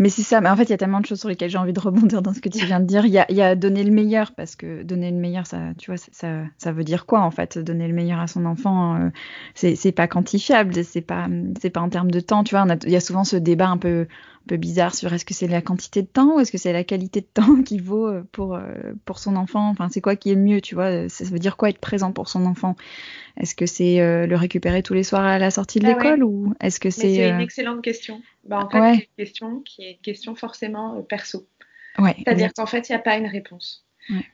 mais 0.01 0.09
c'est 0.09 0.23
ça, 0.23 0.41
mais 0.41 0.49
en 0.49 0.57
fait, 0.57 0.65
il 0.65 0.71
y 0.71 0.73
a 0.73 0.79
tellement 0.79 1.01
de 1.01 1.05
choses 1.07 1.21
sur 1.21 1.29
lesquelles 1.29 1.51
j'ai 1.51 1.59
envie 1.59 1.75
de 1.75 1.79
rebondir 1.81 2.23
dans 2.23 2.33
ce 2.33 2.41
que 2.41 2.49
tu 2.49 2.65
viens 2.65 2.81
de 2.81 2.87
dire. 2.87 3.05
Il 3.05 3.13
y 3.13 3.19
a, 3.19 3.31
y 3.31 3.43
a 3.43 3.55
donner 3.55 3.85
le 3.85 3.93
meilleur, 3.93 4.33
parce 4.33 4.57
que 4.57 4.83
donner 4.83 5.11
le 5.11 5.19
meilleur, 5.19 5.47
ça, 5.47 5.59
tu 5.77 5.91
vois, 5.91 5.99
ça, 5.99 6.43
ça 6.57 6.73
veut 6.73 6.85
dire 6.85 7.05
quoi 7.05 7.21
en 7.21 7.31
fait 7.31 7.59
Donner 7.59 7.87
le 7.87 7.93
meilleur 7.93 8.19
à 8.19 8.27
son 8.27 8.47
enfant, 8.47 8.97
euh, 8.97 9.11
c'est 9.55 9.93
pas 9.93 10.09
quantifiable, 10.09 10.83
c'est 10.85 11.03
pas, 11.03 11.29
c'est 11.61 11.69
pas 11.69 11.83
en 11.83 11.91
termes 11.91 12.11
de 12.11 12.21
temps, 12.21 12.45
tu 12.45 12.55
vois. 12.55 12.67
il 12.87 12.91
y 12.91 12.97
a 12.97 13.01
souvent 13.01 13.25
ce 13.25 13.37
débat 13.37 13.69
un 13.69 13.77
peu, 13.77 14.07
un 14.43 14.49
peu 14.49 14.57
bizarre 14.57 14.95
sur 14.95 15.13
est-ce 15.13 15.25
que 15.25 15.35
c'est 15.35 15.47
la 15.47 15.61
quantité 15.61 16.03
de 16.03 16.07
temps 16.07 16.37
ou 16.37 16.41
est-ce 16.41 16.51
que 16.51 16.59
c'est 16.59 16.73
la 16.73 16.85
qualité 16.85 17.21
de 17.21 17.27
temps 17.27 17.63
qui 17.63 17.79
vaut 17.79 18.09
euh, 18.09 18.23
pour, 18.33 18.55
euh, 18.55 18.63
pour 19.05 19.19
son 19.19 19.37
enfant. 19.37 19.69
Enfin, 19.69 19.89
c'est 19.91 20.01
quoi 20.01 20.17
qui 20.17 20.31
est 20.31 20.35
le 20.35 20.41
mieux, 20.41 20.61
tu 20.61 20.75
vois 20.75 21.09
Ça 21.09 21.25
veut 21.25 21.39
dire 21.39 21.57
quoi 21.57 21.69
être 21.69 21.79
présent 21.79 22.13
pour 22.13 22.29
son 22.29 22.47
enfant? 22.47 22.77
Est-ce 23.37 23.55
que 23.55 23.67
c'est 23.67 24.01
euh, 24.01 24.27
le 24.27 24.37
récupérer 24.37 24.83
tous 24.83 24.95
les 24.95 25.03
soirs 25.03 25.25
à 25.25 25.39
la 25.39 25.51
sortie 25.51 25.79
de 25.79 25.87
ah 25.87 25.91
l'école 25.91 26.25
ou 26.25 26.55
est-ce 26.61 26.81
que 26.81 26.91
c'est 26.91 27.15
C'est 27.15 27.29
une 27.29 27.41
excellente 27.41 27.83
question. 27.83 28.23
Bah, 28.45 28.65
en 28.65 28.71
fait, 28.71 28.79
c'est 28.79 29.03
une 29.05 29.25
question 29.25 29.61
qui 29.61 29.85
est 29.85 29.93
une 29.93 29.99
question 29.99 30.35
forcément 30.35 31.03
perso. 31.03 31.47
Ouais, 31.99 32.15
C'est-à-dire 32.19 32.53
qu'en 32.55 32.67
fait, 32.67 32.89
il 32.89 32.93
n'y 32.93 32.97
a 32.97 33.01
pas 33.01 33.17
une 33.17 33.27
réponse. 33.27 33.85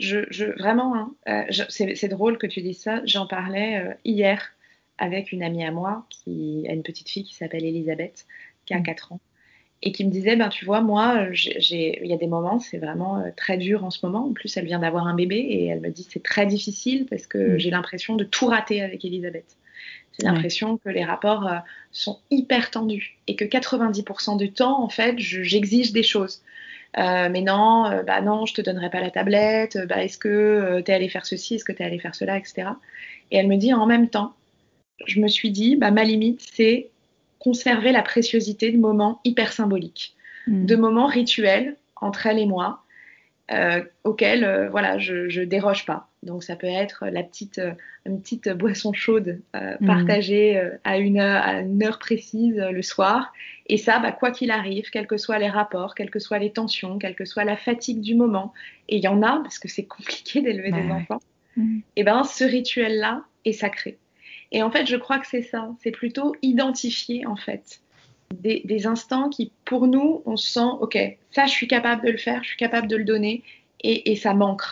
Je, 0.01 0.21
je, 0.31 0.45
vraiment, 0.59 1.15
hein, 1.27 1.47
c'est 1.69 2.09
drôle 2.09 2.39
que 2.39 2.47
tu 2.47 2.63
dises 2.63 2.81
ça. 2.81 3.03
J'en 3.05 3.27
parlais 3.27 3.97
hier 4.05 4.53
avec 4.99 5.33
une 5.33 5.43
amie 5.43 5.65
à 5.65 5.71
moi 5.71 6.07
qui 6.09 6.65
a 6.69 6.73
une 6.73 6.83
petite 6.83 7.11
fille 7.11 7.25
qui 7.25 7.35
s'appelle 7.35 7.65
Elisabeth, 7.65 8.27
qui 8.65 8.73
a 8.73 8.81
4 8.81 9.11
mm. 9.11 9.15
ans 9.15 9.21
et 9.83 9.93
qui 9.93 10.05
me 10.05 10.11
disait, 10.11 10.37
ben 10.37 10.49
tu 10.49 10.65
vois, 10.65 10.81
moi, 10.81 11.27
il 11.31 12.07
y 12.07 12.13
a 12.13 12.17
des 12.17 12.27
moments, 12.27 12.59
c'est 12.59 12.79
vraiment 12.79 13.19
euh, 13.19 13.31
très 13.37 13.59
dur 13.59 13.85
en 13.85 13.91
ce 13.91 14.05
moment. 14.05 14.27
En 14.27 14.33
plus, 14.33 14.57
elle 14.57 14.65
vient 14.65 14.79
d'avoir 14.79 15.07
un 15.07 15.15
bébé 15.15 15.37
et 15.37 15.67
elle 15.67 15.81
me 15.81 15.91
dit 15.91 16.07
c'est 16.09 16.23
très 16.23 16.47
difficile 16.47 17.07
parce 17.09 17.27
que 17.27 17.55
mm. 17.55 17.59
j'ai 17.59 17.71
l'impression 17.71 18.17
de 18.17 18.25
tout 18.25 18.47
rater 18.47 18.83
avec 18.83 19.05
Elisabeth. 19.05 19.57
J'ai 20.19 20.27
l'impression 20.27 20.79
que 20.79 20.89
les 20.89 21.05
rapports 21.05 21.47
euh, 21.47 21.59
sont 21.93 22.21
hyper 22.31 22.71
tendus 22.71 23.19
et 23.27 23.37
que 23.37 23.45
90% 23.45 24.39
du 24.39 24.51
temps, 24.51 24.83
en 24.83 24.89
fait, 24.89 25.19
j'exige 25.19 25.93
des 25.93 26.03
choses. 26.03 26.41
Euh, 26.97 27.29
mais 27.31 27.43
non, 27.43 28.03
bah 28.07 28.23
non, 28.23 28.47
je 28.47 28.55
te 28.55 28.63
donnerai 28.63 28.89
pas 28.89 29.03
la 29.03 29.11
tablette. 29.11 29.79
Bah 29.87 30.03
est-ce 30.03 30.17
que 30.17 30.81
tu 30.83 30.91
es 30.91 30.95
allé 30.95 31.11
faire 31.11 31.27
ceci, 31.27 31.57
est-ce 31.57 31.65
que 31.67 31.73
tu 31.73 31.83
es 31.83 31.85
allé 31.85 31.99
faire 31.99 32.15
cela, 32.15 32.39
etc. 32.39 32.69
Et 33.31 33.37
elle 33.37 33.47
me 33.47 33.57
dit 33.57 33.75
en 33.75 33.85
même 33.85 34.09
temps, 34.09 34.33
je 35.05 35.21
me 35.21 35.29
suis 35.29 35.51
dit, 35.51 35.77
bah 35.77 35.91
ma 35.91 36.05
limite, 36.05 36.41
c'est 36.41 36.89
conserver 37.39 37.93
la 37.93 38.03
préciosité 38.03 38.71
de 38.71 38.79
moments 38.79 39.21
hyper 39.25 39.53
symboliques, 39.53 40.15
hmm. 40.47 40.67
de 40.67 40.77
moments 40.77 41.07
rituels 41.07 41.77
entre 41.97 42.27
elle 42.27 42.39
et 42.39 42.47
moi, 42.47 42.83
euh, 43.53 43.81
auxquels 44.03 44.43
euh, 44.43 44.69
voilà, 44.71 44.99
je, 44.99 45.29
je 45.29 45.41
déroge 45.41 45.87
pas. 45.87 46.09
Donc 46.25 46.43
ça 46.43 46.57
peut 46.57 46.67
être 46.67 47.07
la 47.07 47.23
petite, 47.23 47.59
euh, 47.59 47.71
une 48.05 48.21
petite 48.21 48.49
boisson 48.49 48.93
chaude 48.93 49.41
hmm. 49.55 49.87
partagée 49.87 50.61
à, 50.83 50.99
une 50.99 51.21
heure, 51.21 51.43
à 51.45 51.61
une 51.61 51.83
heure 51.85 52.01
précise 52.01 52.57
le 52.57 52.83
soir. 52.83 53.33
Et 53.69 53.77
ça, 53.77 54.01
bah, 54.01 54.11
quoi 54.11 54.33
qu'il 54.33 54.51
arrive, 54.51 54.91
quels 54.91 55.07
que 55.07 55.17
soient 55.17 55.39
les 55.39 55.49
rapports, 55.49 55.95
quelles 55.95 56.11
que 56.11 56.19
soient 56.19 56.41
les 56.41 56.51
tensions, 56.51 56.99
quelle 56.99 57.15
que 57.15 57.25
soit 57.25 57.45
la 57.45 57.57
fatigue 57.57 58.01
du 58.01 58.17
moment, 58.17 58.53
et 58.89 58.97
il 58.97 59.03
y 59.03 59.09
en 59.09 59.23
a 59.23 59.41
parce 59.43 59.61
que 59.61 59.69
c'est 59.69 59.85
compliqué 59.87 60.41
d'élever 60.43 60.73
des 60.73 60.91
enfants, 60.91 61.21
hmm. 61.57 61.79
et 61.95 62.03
ben 62.03 62.25
ce 62.25 62.43
rituel-là 62.43 63.23
est 63.45 63.53
sacré. 63.53 63.99
Et 64.53 64.63
en 64.63 64.71
fait, 64.71 64.87
je 64.87 64.97
crois 64.97 65.19
que 65.19 65.27
c'est 65.27 65.43
ça. 65.43 65.71
C'est 65.83 65.91
plutôt 65.91 66.35
identifier, 66.43 67.27
en 67.27 67.37
fait, 67.37 67.81
des, 68.35 68.87
instants 68.87 69.29
qui, 69.29 69.53
pour 69.65 69.87
nous, 69.87 70.23
on 70.27 70.37
sent, 70.37 70.69
OK, 70.81 70.99
ça, 71.31 71.47
je 71.47 71.53
suis 71.53 71.69
capable 71.69 72.05
de 72.05 72.11
le 72.11 72.19
faire, 72.19 72.43
je 72.43 72.49
suis 72.49 72.57
capable 72.57 72.89
de 72.89 72.97
le 72.97 73.05
donner, 73.05 73.43
et, 73.83 74.17
ça 74.17 74.35
manque. 74.35 74.63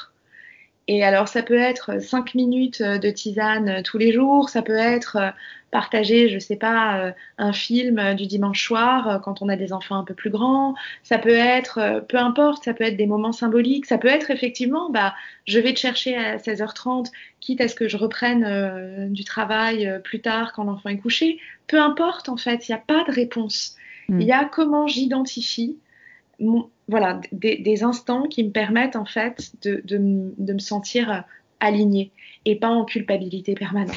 Et 0.86 1.02
alors, 1.02 1.28
ça 1.28 1.42
peut 1.42 1.58
être 1.58 2.02
5 2.02 2.34
minutes 2.34 2.82
de 2.82 3.10
tisane 3.10 3.82
tous 3.82 3.96
les 3.96 4.12
jours, 4.12 4.48
ça 4.50 4.60
peut 4.60 4.76
être 4.76 5.32
partager, 5.70 6.28
je 6.28 6.38
sais 6.38 6.56
pas, 6.56 7.14
un 7.38 7.52
film 7.52 8.14
du 8.14 8.26
dimanche 8.26 8.64
soir 8.64 9.20
quand 9.24 9.42
on 9.42 9.48
a 9.48 9.56
des 9.56 9.72
enfants 9.72 9.96
un 9.96 10.04
peu 10.04 10.14
plus 10.14 10.30
grands, 10.30 10.74
ça 11.02 11.18
peut 11.18 11.30
être, 11.30 12.04
peu 12.08 12.18
importe, 12.18 12.64
ça 12.64 12.74
peut 12.74 12.84
être 12.84 12.96
des 12.96 13.06
moments 13.06 13.32
symboliques, 13.32 13.86
ça 13.86 13.98
peut 13.98 14.08
être 14.08 14.30
effectivement, 14.30 14.90
bah, 14.90 15.14
je 15.46 15.58
vais 15.58 15.72
te 15.72 15.80
chercher 15.80 16.16
à 16.16 16.36
16h30, 16.36 17.10
quitte 17.40 17.60
à 17.60 17.68
ce 17.68 17.74
que 17.74 17.88
je 17.88 17.96
reprenne 17.96 19.10
du 19.10 19.24
travail 19.24 20.00
plus 20.04 20.20
tard 20.20 20.52
quand 20.52 20.64
l'enfant 20.64 20.90
est 20.90 20.98
couché. 20.98 21.38
Peu 21.66 21.80
importe, 21.80 22.28
en 22.28 22.36
fait, 22.36 22.68
il 22.68 22.72
n'y 22.72 22.76
a 22.76 22.82
pas 22.86 23.04
de 23.04 23.12
réponse. 23.12 23.76
Mm. 24.08 24.20
Il 24.20 24.26
y 24.26 24.32
a 24.32 24.44
comment 24.44 24.86
j'identifie 24.86 25.78
voilà, 26.88 27.20
des, 27.32 27.84
instants 27.84 28.24
qui 28.24 28.44
me 28.44 28.50
permettent 28.50 28.96
en 28.96 29.04
fait 29.04 29.52
de, 29.62 29.98
me 29.98 30.58
sentir 30.58 31.24
alignée 31.60 32.12
et 32.44 32.56
pas 32.56 32.68
en 32.68 32.84
culpabilité 32.84 33.54
permanente. 33.54 33.96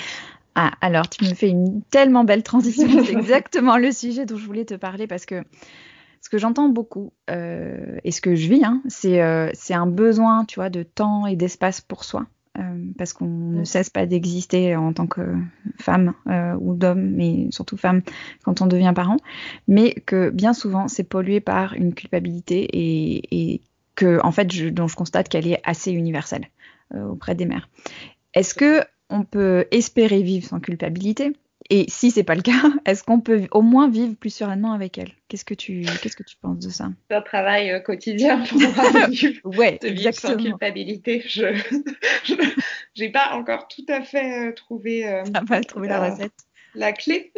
Ah, 0.56 0.72
alors 0.82 1.08
tu 1.08 1.24
me 1.24 1.36
fais 1.36 1.50
une 1.50 1.84
tellement 1.84 2.24
belle 2.24 2.44
transition. 2.44 2.88
C'est 3.06 3.12
exactement 3.18 3.78
le 3.78 3.92
sujet 3.92 4.26
dont 4.26 4.38
je 4.38 4.46
voulais 4.46 4.66
te 4.66 4.74
parler 4.74 5.06
parce 5.06 5.26
que 5.26 5.44
ce 6.22 6.30
que 6.30 6.38
j'entends 6.38 6.70
beaucoup 6.70 7.14
euh, 7.30 7.98
et 8.04 8.12
ce 8.12 8.22
que 8.22 8.36
je 8.36 8.50
vis, 8.50 8.66
hein, 8.66 8.82
euh, 9.06 9.52
c'est 9.54 9.74
un 9.74 9.86
besoin, 9.86 10.46
tu 10.46 10.56
vois, 10.56 10.70
de 10.70 10.84
temps 10.84 11.28
et 11.28 11.36
d'espace 11.36 11.80
pour 11.80 12.04
soi. 12.04 12.26
Euh, 12.58 12.92
parce 12.98 13.14
qu'on 13.14 13.28
ne 13.28 13.64
cesse 13.66 13.92
pas 13.92 14.08
d'exister 14.08 14.76
en 14.76 14.92
tant 14.92 15.06
que 15.06 15.36
femme 15.80 16.14
euh, 16.28 16.56
ou 16.60 16.74
d'homme, 16.74 17.12
mais 17.12 17.48
surtout 17.52 17.78
femme 17.78 18.02
quand 18.44 18.62
on 18.62 18.66
devient 18.66 18.94
parent, 18.96 19.18
mais 19.68 19.94
que 19.94 20.32
bien 20.32 20.54
souvent 20.54 20.88
c'est 20.88 21.04
pollué 21.04 21.40
par 21.40 21.74
une 21.74 21.94
culpabilité 21.94 22.68
et, 22.74 23.62
que 23.94 24.20
en 24.24 24.32
fait 24.32 24.52
je, 24.52 24.70
dont 24.70 24.88
je 24.88 24.96
constate 24.96 25.28
qu'elle 25.28 25.48
est 25.48 25.60
assez 25.64 25.92
universelle 25.92 26.50
euh, 26.94 27.06
auprès 27.08 27.36
des 27.36 27.46
mères. 27.46 27.70
Est-ce 28.34 28.54
que 28.54 28.82
on 29.10 29.24
peut 29.24 29.66
espérer 29.72 30.22
vivre 30.22 30.48
sans 30.48 30.60
culpabilité? 30.60 31.34
Et 31.70 31.86
si 31.90 32.12
c'est 32.12 32.24
pas 32.24 32.36
le 32.36 32.42
cas, 32.42 32.52
est-ce 32.86 33.04
qu'on 33.04 33.20
peut 33.20 33.48
au 33.52 33.62
moins 33.62 33.90
vivre 33.90 34.16
plus 34.16 34.30
sereinement 34.30 34.74
avec 34.74 34.98
elle? 34.98 35.12
Qu'est-ce 35.28 35.46
que 35.46 35.54
tu 35.54 35.86
qu'est-ce 36.02 36.16
que 36.16 36.24
tu 36.24 36.38
penses 36.38 36.60
de 36.60 36.70
ça? 36.70 36.90
Un 37.10 37.22
travail 37.22 37.72
euh, 37.72 37.80
quotidien 37.80 38.44
pour 38.44 38.60
moi 38.60 38.70
ouais, 39.44 39.80
de 39.82 39.90
vivre 39.90 40.14
sans 40.14 40.38
culpabilité. 40.38 41.24
Je 41.28 41.46
j'ai 42.96 43.10
pas 43.10 43.34
encore 43.34 43.68
tout 43.68 43.86
à 43.90 44.02
fait 44.02 44.50
euh, 44.50 44.54
trouvé 44.54 45.08
euh, 45.08 45.24
pas 45.48 45.62
trouvé 45.62 45.88
la, 45.88 46.10
recette, 46.10 46.34
la 46.76 46.94
clé. 46.94 47.34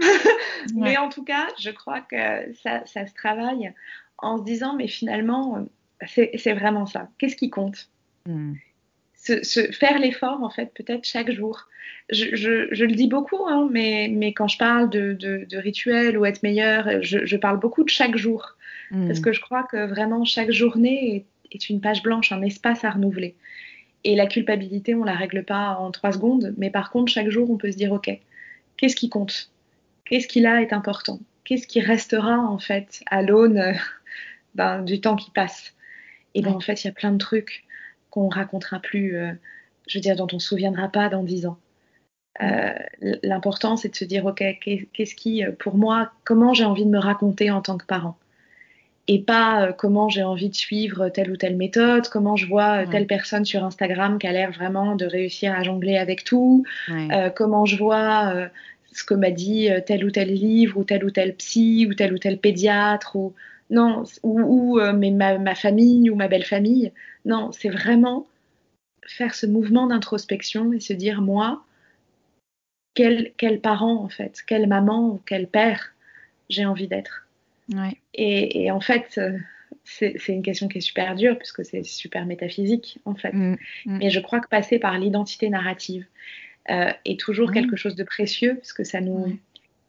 Mais 0.75 0.97
en 0.97 1.09
tout 1.09 1.23
cas, 1.23 1.47
je 1.59 1.71
crois 1.71 2.01
que 2.01 2.53
ça, 2.61 2.85
ça 2.85 3.07
se 3.07 3.13
travaille 3.13 3.73
en 4.19 4.37
se 4.37 4.43
disant 4.43 4.75
mais 4.75 4.87
finalement 4.87 5.65
c'est 6.05 6.53
vraiment 6.53 6.85
ça. 6.85 7.09
Qu'est-ce 7.17 7.35
qui 7.35 7.49
compte? 7.49 7.89
Hmm 8.25 8.53
se, 9.43 9.71
faire 9.71 9.99
l'effort, 9.99 10.43
en 10.43 10.49
fait, 10.49 10.71
peut-être 10.73 11.05
chaque 11.05 11.31
jour. 11.31 11.67
Je, 12.11 12.35
je, 12.35 12.83
le 12.83 12.93
dis 12.93 13.07
beaucoup, 13.07 13.47
hein, 13.47 13.67
mais, 13.71 14.09
mais 14.11 14.33
quand 14.33 14.47
je 14.47 14.57
parle 14.57 14.89
de, 14.89 15.13
de, 15.13 15.57
rituel 15.57 16.17
ou 16.17 16.25
être 16.25 16.41
meilleur, 16.43 17.01
je, 17.01 17.25
je, 17.25 17.37
parle 17.37 17.59
beaucoup 17.59 17.83
de 17.83 17.89
chaque 17.89 18.17
jour. 18.17 18.55
Hmm. 18.91 19.07
Parce 19.07 19.19
que 19.19 19.31
je 19.31 19.41
crois 19.41 19.63
que 19.63 19.87
vraiment 19.87 20.25
chaque 20.25 20.51
journée 20.51 21.15
est, 21.15 21.25
est, 21.55 21.69
une 21.69 21.81
page 21.81 22.01
blanche, 22.01 22.31
un 22.31 22.41
espace 22.41 22.83
à 22.83 22.91
renouveler. 22.91 23.35
Et 24.03 24.15
la 24.15 24.27
culpabilité, 24.27 24.95
on 24.95 25.03
la 25.03 25.13
règle 25.13 25.43
pas 25.43 25.75
en 25.75 25.91
trois 25.91 26.11
secondes, 26.11 26.53
mais 26.57 26.69
par 26.69 26.89
contre, 26.89 27.11
chaque 27.11 27.29
jour, 27.29 27.49
on 27.51 27.57
peut 27.57 27.71
se 27.71 27.77
dire, 27.77 27.91
OK, 27.91 28.09
qu'est-ce 28.77 28.95
qui 28.95 29.09
compte? 29.09 29.51
Qu'est-ce 30.05 30.27
qui 30.27 30.39
là 30.39 30.61
est 30.61 30.73
important? 30.73 31.19
Qu'est-ce 31.43 31.67
qui 31.67 31.81
restera, 31.81 32.39
en 32.39 32.59
fait, 32.59 33.03
à 33.07 33.21
l'aune 33.21 33.75
ben, 34.55 34.81
du 34.81 35.01
temps 35.01 35.15
qui 35.15 35.31
passe? 35.31 35.73
Et 36.33 36.41
bien, 36.41 36.53
en 36.53 36.59
fait, 36.59 36.83
il 36.83 36.87
y 36.87 36.89
a 36.89 36.93
plein 36.93 37.11
de 37.11 37.17
trucs 37.17 37.65
qu'on 38.09 38.29
racontera 38.29 38.79
plus, 38.79 39.15
euh, 39.15 39.31
je 39.87 39.97
veux 39.97 40.01
dire, 40.01 40.15
dont 40.15 40.27
on 40.33 40.39
se 40.39 40.47
souviendra 40.47 40.89
pas 40.89 41.09
dans 41.09 41.23
dix 41.23 41.45
ans. 41.45 41.57
Euh, 42.41 42.73
l'important, 43.23 43.75
c'est 43.75 43.89
de 43.89 43.95
se 43.95 44.05
dire, 44.05 44.25
ok, 44.25 44.43
qu'est-ce 44.93 45.15
qui, 45.15 45.43
euh, 45.43 45.51
pour 45.51 45.75
moi, 45.75 46.11
comment 46.23 46.53
j'ai 46.53 46.63
envie 46.63 46.85
de 46.85 46.89
me 46.89 46.99
raconter 46.99 47.51
en 47.51 47.61
tant 47.61 47.77
que 47.77 47.85
parent? 47.85 48.17
Et 49.07 49.19
pas 49.19 49.73
comment 49.73 50.07
j'ai 50.07 50.21
envie 50.21 50.49
de 50.49 50.55
suivre 50.55 51.09
telle 51.09 51.31
ou 51.31 51.35
telle 51.35 51.57
méthode, 51.57 52.07
comment 52.09 52.35
je 52.35 52.45
vois 52.45 52.85
telle 52.85 53.07
personne 53.07 53.43
sur 53.43 53.63
Instagram 53.63 54.19
qui 54.19 54.27
a 54.27 54.31
l'air 54.31 54.51
vraiment 54.51 54.95
de 54.95 55.07
réussir 55.07 55.51
à 55.51 55.63
jongler 55.63 55.97
avec 55.97 56.23
tout, 56.23 56.63
comment 57.35 57.65
je 57.65 57.75
vois 57.75 58.51
ce 58.91 59.03
que 59.03 59.15
m'a 59.15 59.31
dit 59.31 59.67
tel 59.87 60.05
ou 60.05 60.11
tel 60.11 60.31
livre 60.31 60.77
ou 60.77 60.83
tel 60.83 61.03
ou 61.03 61.09
tel 61.09 61.33
psy 61.33 61.87
ou 61.89 61.95
tel 61.95 62.13
ou 62.13 62.19
tel 62.19 62.37
pédiatre 62.37 63.15
ou 63.15 63.33
non, 63.69 64.03
ou, 64.23 64.79
euh, 64.79 64.93
mais 64.93 65.11
ma, 65.11 65.55
famille 65.55 66.09
ou 66.09 66.15
ma 66.15 66.27
belle 66.27 66.45
famille. 66.45 66.91
Non, 67.25 67.51
c'est 67.51 67.69
vraiment 67.69 68.27
faire 69.05 69.35
ce 69.35 69.45
mouvement 69.45 69.87
d'introspection 69.87 70.73
et 70.73 70.79
se 70.79 70.93
dire, 70.93 71.21
moi, 71.21 71.63
quel, 72.95 73.31
quel 73.37 73.59
parent 73.59 74.03
en 74.03 74.09
fait, 74.09 74.41
quelle 74.45 74.67
maman 74.67 75.09
ou 75.09 75.21
quel 75.25 75.47
père 75.47 75.93
j'ai 76.49 76.65
envie 76.65 76.87
d'être. 76.87 77.27
Et, 78.15 78.71
en 78.71 78.81
fait, 78.81 79.19
euh, 79.19 79.37
c'est 79.83 80.17
une 80.29 80.41
question 80.41 80.67
qui 80.67 80.79
est 80.79 80.81
super 80.81 81.15
dure 81.15 81.37
puisque 81.37 81.63
c'est 81.63 81.83
super 81.83 82.25
métaphysique 82.25 82.99
en 83.05 83.13
fait. 83.13 83.31
Mm, 83.31 83.57
mm. 83.85 83.97
Mais 83.99 84.09
je 84.09 84.19
crois 84.19 84.39
que 84.39 84.47
passer 84.47 84.79
par 84.79 84.97
l'identité 84.97 85.49
narrative 85.49 86.05
euh, 86.71 86.91
est 87.05 87.19
toujours 87.19 87.51
quelque 87.51 87.75
chose 87.75 87.95
de 87.95 88.03
précieux 88.03 88.55
parce 88.55 88.73
que 88.73 88.83
ça 88.83 89.01
nous, 89.01 89.37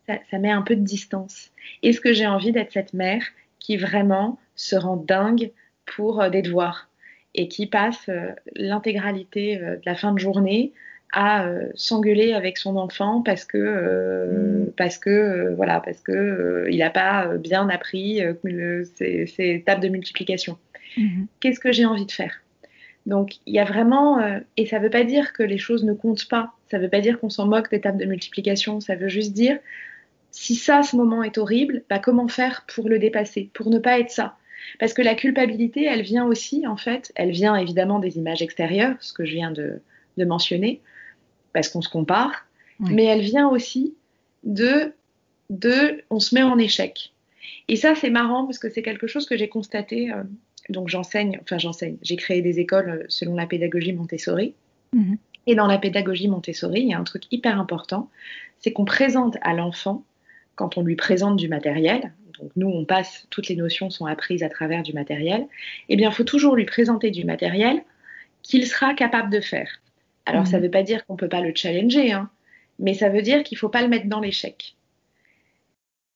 ça, 0.07 0.19
ça, 0.31 0.39
met 0.39 0.51
un 0.51 0.63
peu 0.63 0.77
de 0.77 0.83
distance. 0.83 1.51
Est-ce 1.83 2.01
que 2.01 2.13
j'ai 2.13 2.27
envie 2.27 2.53
d'être 2.53 2.73
cette 2.73 2.93
mère? 2.93 3.23
Qui 3.61 3.77
vraiment 3.77 4.39
se 4.57 4.77
rend 4.77 4.97
dingue 4.97 5.53
pour 5.87 6.21
euh, 6.21 6.31
des 6.31 6.43
devoirs 6.43 6.89
et 7.35 7.49
qui 7.49 7.67
passe 7.67 8.09
euh, 8.09 8.31
l'intégralité 8.57 9.59
euh, 9.59 9.77
de 9.77 9.83
la 9.87 9.95
fin 9.95 10.13
de 10.13 10.19
journée 10.19 10.73
à 11.13 11.45
s'engueuler 11.75 12.35
avec 12.35 12.57
son 12.57 12.77
enfant 12.77 13.21
parce 13.21 13.45
que 13.45 13.59
mm. 13.59 14.71
parce 14.77 14.97
que 14.97 15.53
voilà 15.57 15.81
parce 15.81 16.01
que 16.03 16.69
il 16.71 16.79
n'a 16.79 16.91
pas 16.91 17.37
bien 17.37 17.69
appris 17.69 18.21
ses, 18.95 19.65
tables 19.67 19.83
de 19.83 19.89
multiplication. 19.89 20.57
Mm-hmm. 20.97 21.27
Qu'est-ce 21.41 21.59
que 21.59 21.73
j'ai 21.73 21.85
envie 21.85 22.07
de 22.07 22.13
faire? 22.13 22.41
Donc 23.07 23.39
il 23.47 23.53
y 23.53 23.59
a 23.59 23.65
vraiment 23.65 24.21
et 24.57 24.67
ça 24.67 24.79
ne 24.79 24.85
veut 24.85 24.91
pas 24.91 25.03
dire 25.03 25.33
que 25.33 25.43
les 25.43 25.59
choses 25.59 25.83
ne 25.83 25.95
comptent 25.95 26.29
pas. 26.29 26.53
Ça 26.71 26.79
ne 26.79 26.85
veut 26.85 26.89
pas 26.89 27.01
dire 27.01 27.19
qu'on 27.19 27.29
s'en 27.29 27.49
moque 27.49 27.73
des 27.73 27.81
tables 27.81 27.99
de 27.99 28.05
multiplication. 28.05 28.79
Ça 28.79 28.95
veut 28.95 29.09
juste 29.09 29.33
dire 29.33 29.59
si 30.41 30.55
ça, 30.55 30.83
ce 30.83 30.97
moment 30.97 31.23
est 31.23 31.37
horrible, 31.37 31.85
bah, 31.91 31.99
comment 31.99 32.27
faire 32.27 32.65
pour 32.67 32.89
le 32.89 32.99
dépasser, 32.99 33.51
pour 33.53 33.69
ne 33.69 33.79
pas 33.79 34.01
être 34.01 34.11
ça? 34.11 34.39
Parce 34.79 34.95
que 34.95 35.03
la 35.03 35.15
culpabilité, 35.15 35.85
elle 35.85 36.01
vient 36.01 36.25
aussi, 36.25 36.67
en 36.67 36.79
fait, 36.79 37.13
elle 37.15 37.31
vient 37.31 37.57
évidemment 37.57 37.99
des 37.99 38.17
images 38.17 38.41
extérieures, 38.41 38.97
ce 39.01 39.13
que 39.13 39.27
je 39.27 39.33
viens 39.33 39.51
de, 39.51 39.83
mentionner, 40.17 40.81
parce 41.53 41.69
qu'on 41.69 41.83
se 41.83 41.91
compare, 41.91 42.47
mais 42.79 43.05
elle 43.05 43.21
vient 43.21 43.51
aussi 43.51 43.95
de, 44.45 44.95
de 45.51 46.03
on 46.09 46.21
se 46.21 46.35
met 46.35 46.43
en 46.43 46.57
échec. 46.57 47.13
Et 47.69 47.77
ça, 47.77 47.95
c'est 47.95 48.11
marrant 48.11 48.47
parce 48.47 48.59
que 48.59 48.71
c'est 48.71 48.83
quelque 48.83 49.07
chose 49.07 49.27
que 49.27 49.37
j'ai 49.37 49.49
constaté. 49.49 50.11
Euh, 50.11 50.23
donc 50.71 50.89
j'enseigne, 50.89 51.39
enfin 51.43 51.59
j'enseigne, 51.59 51.97
j'ai 52.03 52.17
créé 52.17 52.41
des 52.41 52.61
écoles 52.61 52.89
euh, 52.89 53.05
selon 53.09 53.35
la 53.35 53.47
pédagogie 53.47 53.93
Montessori. 53.93 54.55
Mhm. 54.95 55.19
Et 55.47 55.55
dans 55.55 55.67
la 55.67 55.79
pédagogie 55.79 56.29
Montessori, 56.29 56.81
il 56.81 56.89
y 56.89 56.95
a 56.95 56.99
un 56.99 57.05
truc 57.05 57.25
hyper 57.31 57.59
important, 57.59 58.11
c'est 58.59 58.73
qu'on 58.73 58.85
présente 58.85 59.37
à 59.43 59.55
l'enfant 59.55 60.05
quand 60.61 60.77
on 60.77 60.83
lui 60.83 60.95
présente 60.95 61.37
du 61.37 61.49
matériel, 61.49 62.13
donc 62.39 62.51
nous 62.55 62.69
on 62.69 62.85
passe, 62.85 63.27
toutes 63.31 63.49
les 63.49 63.57
notions 63.57 63.89
sont 63.89 64.05
apprises 64.05 64.43
à 64.43 64.51
travers 64.51 64.83
du 64.83 64.93
matériel, 64.93 65.47
eh 65.89 65.97
bien 65.97 66.11
il 66.11 66.15
faut 66.15 66.23
toujours 66.23 66.55
lui 66.55 66.67
présenter 66.67 67.11
du 67.11 67.25
matériel 67.25 67.83
qu'il 68.43 68.67
sera 68.67 68.93
capable 68.93 69.31
de 69.31 69.41
faire. 69.41 69.81
Alors 70.27 70.47
ça 70.47 70.53
ne 70.53 70.59
mhm. 70.59 70.65
veut 70.65 70.71
pas 70.71 70.83
dire 70.83 71.07
qu'on 71.07 71.15
ne 71.15 71.19
peut 71.19 71.31
pas 71.31 71.41
le 71.41 71.53
challenger, 71.55 72.13
hein, 72.13 72.29
mais 72.79 72.93
ça 72.93 73.09
veut 73.09 73.23
dire 73.23 73.43
qu'il 73.43 73.57
ne 73.57 73.61
faut 73.61 73.71
pas 73.71 73.81
le 73.81 73.89
mettre 73.89 74.07
dans 74.07 74.21
l'échec. 74.21 74.77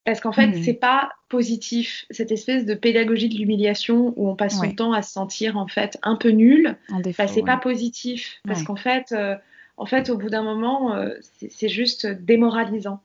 Parce 0.05 0.21
qu'en 0.21 0.33
fait, 0.33 0.53
ce 0.53 0.59
mhm. 0.59 0.63
c'est 0.63 0.75
pas 0.75 1.09
positif, 1.31 2.05
cette 2.11 2.31
espèce 2.31 2.67
de 2.67 2.75
pédagogie 2.75 3.31
de 3.31 3.39
l'humiliation 3.39 4.13
où 4.17 4.29
on 4.29 4.37
passe 4.37 4.59
son 4.59 4.71
temps 4.73 4.93
à 4.93 5.01
se 5.01 5.11
sentir 5.11 5.57
en 5.57 5.69
fait 5.69 5.97
un 6.03 6.17
peu 6.17 6.29
nul. 6.29 6.77
Ce 7.03 7.27
c'est 7.29 7.43
pas 7.43 7.57
positif 7.57 8.43
parce 8.47 8.63
qu'en 8.63 8.77
fait, 8.77 9.13
euh, 9.13 9.37
en 9.79 9.87
fait, 9.87 10.11
au 10.11 10.19
bout 10.19 10.29
d'un 10.29 10.43
moment, 10.43 10.95
euh, 10.95 11.15
c'est 11.49 11.71
juste 11.71 12.07
démoralisant. 12.07 13.01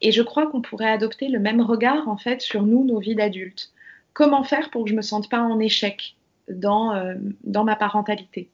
Et 0.00 0.12
je 0.12 0.22
crois 0.22 0.46
qu'on 0.46 0.60
pourrait 0.60 0.90
adopter 0.90 1.28
le 1.28 1.38
même 1.38 1.60
regard 1.60 2.08
en 2.08 2.16
fait 2.16 2.42
sur 2.42 2.62
nous, 2.62 2.84
nos 2.84 2.98
vies 2.98 3.14
d'adultes. 3.14 3.72
Comment 4.12 4.44
faire 4.44 4.70
pour 4.70 4.84
que 4.84 4.90
je 4.90 4.94
me 4.94 5.02
sente 5.02 5.28
pas 5.30 5.40
en 5.40 5.58
échec 5.58 6.16
dans, 6.48 6.94
euh, 6.94 7.14
dans 7.44 7.64
ma 7.64 7.76
parentalité? 7.76 8.50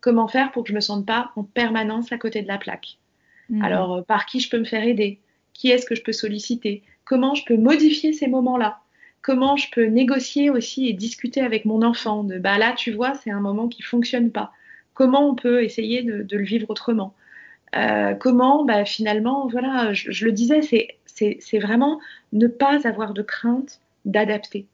Comment 0.00 0.28
faire 0.28 0.52
pour 0.52 0.62
que 0.62 0.70
je 0.70 0.74
me 0.74 0.80
sente 0.80 1.06
pas 1.06 1.32
en 1.36 1.42
permanence 1.42 2.12
à 2.12 2.18
côté 2.18 2.42
de 2.42 2.48
la 2.48 2.58
plaque? 2.58 2.98
Mhm. 3.48 3.62
Alors, 3.62 3.94
euh, 3.94 4.02
par 4.02 4.26
qui 4.26 4.40
je 4.40 4.48
peux 4.48 4.58
me 4.58 4.64
faire 4.64 4.84
aider? 4.84 5.20
Qui 5.54 5.70
est-ce 5.70 5.86
que 5.86 5.94
je 5.94 6.02
peux 6.02 6.12
solliciter? 6.12 6.82
Comment 7.04 7.34
je 7.34 7.44
peux 7.44 7.56
modifier 7.56 8.12
ces 8.12 8.28
moments-là? 8.28 8.78
Comment 9.22 9.56
je 9.56 9.68
peux 9.72 9.86
négocier 9.86 10.50
aussi 10.50 10.88
et 10.88 10.92
discuter 10.92 11.40
avec 11.40 11.64
mon 11.64 11.82
enfant? 11.82 12.22
De 12.22 12.38
bah 12.38 12.58
là, 12.58 12.72
tu 12.72 12.92
vois, 12.92 13.14
c'est 13.14 13.30
un 13.30 13.40
moment 13.40 13.66
qui 13.66 13.82
fonctionne 13.82 14.30
pas. 14.30 14.52
Comment 14.94 15.28
on 15.28 15.34
peut 15.34 15.64
essayer 15.64 16.02
de 16.02 16.36
le 16.36 16.44
vivre 16.44 16.70
autrement? 16.70 17.14
Euh, 17.76 18.14
comment 18.14 18.64
bah, 18.64 18.84
finalement, 18.84 19.46
voilà, 19.48 19.92
je, 19.92 20.24
le 20.24 20.32
disais, 20.32 20.60
c'est 21.06 21.58
vraiment 21.58 22.00
ne 22.32 22.46
pas 22.46 22.86
avoir 22.86 23.14
de 23.14 23.22
crainte 23.22 23.80
d'adapter. 24.04 24.66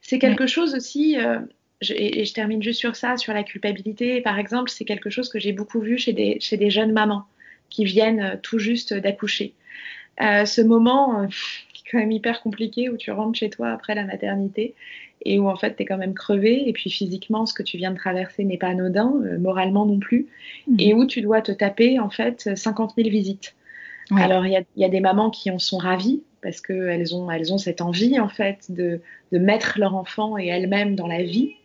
C'est 0.00 0.18
quelque 0.18 0.46
chose 0.46 0.74
aussi, 0.74 1.18
euh, 1.18 1.40
et, 1.82 2.24
je 2.24 2.32
termine 2.32 2.62
juste 2.62 2.80
sur 2.80 2.96
ça, 2.96 3.16
sur 3.16 3.32
la 3.32 3.42
culpabilité. 3.42 4.20
Par 4.20 4.38
exemple, 4.38 4.70
c'est 4.70 4.84
quelque 4.84 5.10
chose 5.10 5.28
que 5.28 5.38
j'ai 5.38 5.52
beaucoup 5.52 5.80
vu 5.80 5.98
chez 5.98 6.12
des, 6.12 6.38
chez 6.40 6.56
des 6.56 6.70
jeunes 6.70 6.92
mamans 6.92 7.26
qui 7.70 7.84
viennent 7.84 8.20
euh, 8.20 8.36
tout 8.42 8.58
juste 8.58 8.94
d'accoucher. 8.94 9.54
Euh, 10.22 10.46
ce 10.46 10.62
moment 10.62 11.20
euh, 11.20 11.26
quand 11.90 11.98
même 11.98 12.12
hyper 12.12 12.42
compliqué 12.42 12.90
où 12.90 12.96
tu 12.96 13.10
rentres 13.10 13.38
chez 13.38 13.50
toi 13.50 13.70
après 13.70 13.94
la 13.94 14.04
maternité 14.04 14.74
et 15.24 15.38
où 15.38 15.48
en 15.48 15.56
fait 15.56 15.76
tu 15.76 15.82
es 15.82 15.86
quand 15.86 15.98
même 15.98 16.14
crevé 16.14 16.68
et 16.68 16.72
puis 16.72 16.90
physiquement 16.90 17.46
ce 17.46 17.54
que 17.54 17.62
tu 17.62 17.76
viens 17.76 17.90
de 17.90 17.96
traverser 17.96 18.44
n'est 18.44 18.58
pas 18.58 18.68
anodin, 18.68 19.12
moralement 19.38 19.86
non 19.86 19.98
plus, 19.98 20.26
mmh. 20.66 20.76
et 20.78 20.94
où 20.94 21.06
tu 21.06 21.20
dois 21.20 21.40
te 21.40 21.52
taper 21.52 21.98
en 21.98 22.10
fait 22.10 22.54
50 22.54 22.94
000 22.96 23.08
visites. 23.08 23.54
Alors 24.16 24.46
il 24.46 24.52
y 24.52 24.56
a, 24.56 24.62
y 24.76 24.84
a, 24.84 24.88
des 24.88 25.00
mamans 25.00 25.30
qui 25.30 25.50
en 25.50 25.58
sont 25.58 25.78
ravies 25.78 26.22
parce 26.40 26.60
qu'elles 26.60 27.14
ont, 27.14 27.28
elles 27.28 27.52
ont 27.52 27.58
cette 27.58 27.80
envie 27.80 28.20
en 28.20 28.28
fait 28.28 28.70
de, 28.70 29.00
de 29.32 29.38
mettre 29.38 29.80
leur 29.80 29.96
enfant 29.96 30.38
et 30.38 30.46
elles-mêmes 30.46 30.94
dans 30.94 31.08
la 31.08 31.24
vie 31.24 31.56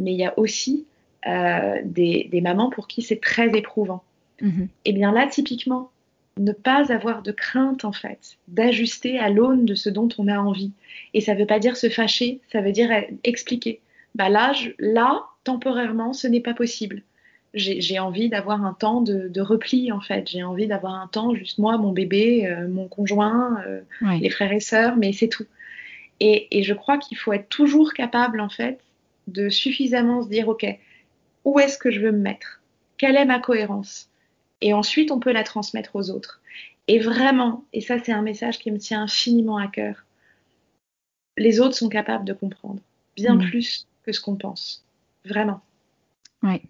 mais 0.00 0.12
il 0.12 0.18
y 0.18 0.24
a 0.24 0.36
aussi 0.38 0.86
euh, 1.26 1.76
des, 1.84 2.40
mamans 2.42 2.70
pour 2.70 2.88
qui 2.88 3.02
c'est 3.02 3.20
très 3.20 3.56
éprouvant. 3.56 4.02
Mhm. 4.40 4.68
Et 4.84 4.90
eh 4.90 4.92
bien 4.92 5.12
là, 5.12 5.26
typiquement, 5.26 5.90
ne 6.38 6.52
pas 6.52 6.92
avoir 6.92 7.22
de 7.22 7.32
crainte, 7.32 7.84
en 7.84 7.92
fait, 7.92 8.38
d'ajuster 8.48 9.18
à 9.18 9.28
l'aune 9.28 9.64
de 9.64 9.74
ce 9.74 9.90
dont 9.90 10.08
on 10.18 10.28
a 10.28 10.38
envie. 10.38 10.72
Et 11.14 11.20
ça 11.20 11.34
ne 11.34 11.40
veut 11.40 11.46
pas 11.46 11.58
dire 11.58 11.76
se 11.76 11.88
fâcher, 11.88 12.40
ça 12.52 12.60
veut 12.60 12.72
dire 12.72 12.90
expliquer. 13.24 13.80
Bah 14.14 14.28
là, 14.28 14.52
là, 14.78 15.24
temporairement, 15.44 16.12
ce 16.12 16.26
n'est 16.26 16.40
pas 16.40 16.54
possible. 16.54 17.02
J'ai 17.52 17.98
envie 17.98 18.28
d'avoir 18.28 18.64
un 18.64 18.74
temps 18.74 19.00
de, 19.00 19.40
repli, 19.40 19.90
en 19.90 20.00
fait. 20.00 20.28
J'ai 20.28 20.44
envie 20.44 20.68
d'avoir 20.68 20.94
un 20.94 21.08
temps, 21.08 21.34
juste 21.34 21.58
moi, 21.58 21.78
mon 21.78 21.92
bébé, 21.92 22.46
euh, 22.46 22.68
mon 22.68 22.86
conjoint, 22.86 23.60
euh, 23.66 23.80
les 24.20 24.30
frères 24.30 24.52
et 24.52 24.60
sœurs, 24.60 24.96
mais 24.96 25.12
c'est 25.12 25.28
tout. 25.28 25.46
et 26.20 26.62
je 26.62 26.74
crois 26.74 26.98
qu'il 26.98 27.16
faut 27.16 27.32
être 27.32 27.48
toujours 27.48 27.92
capable, 27.92 28.40
en 28.40 28.50
fait, 28.50 28.78
de 29.26 29.48
suffisamment 29.48 30.22
se 30.22 30.28
dire, 30.28 30.48
OK, 30.48 30.66
où 31.44 31.58
est-ce 31.58 31.78
que 31.78 31.90
je 31.90 32.00
veux 32.00 32.12
me 32.12 32.18
mettre? 32.18 32.60
Quelle 32.98 33.16
est 33.16 33.24
ma 33.24 33.38
cohérence? 33.38 34.09
Et 34.60 34.72
ensuite, 34.72 35.10
on 35.10 35.20
peut 35.20 35.32
la 35.32 35.44
transmettre 35.44 35.96
aux 35.96 36.10
autres. 36.10 36.40
Et 36.88 36.98
vraiment, 36.98 37.64
et 37.72 37.80
ça 37.80 37.98
c'est 38.02 38.12
un 38.12 38.22
message 38.22 38.58
qui 38.58 38.70
me 38.70 38.78
tient 38.78 39.02
infiniment 39.02 39.58
à 39.58 39.68
cœur, 39.68 40.04
les 41.36 41.60
autres 41.60 41.76
sont 41.76 41.88
capables 41.88 42.24
de 42.24 42.32
comprendre, 42.32 42.80
bien 43.16 43.36
mm. 43.36 43.48
plus 43.48 43.86
que 44.04 44.12
ce 44.12 44.20
qu'on 44.20 44.36
pense. 44.36 44.84
Vraiment. 45.24 45.60
Oui. 46.42 46.62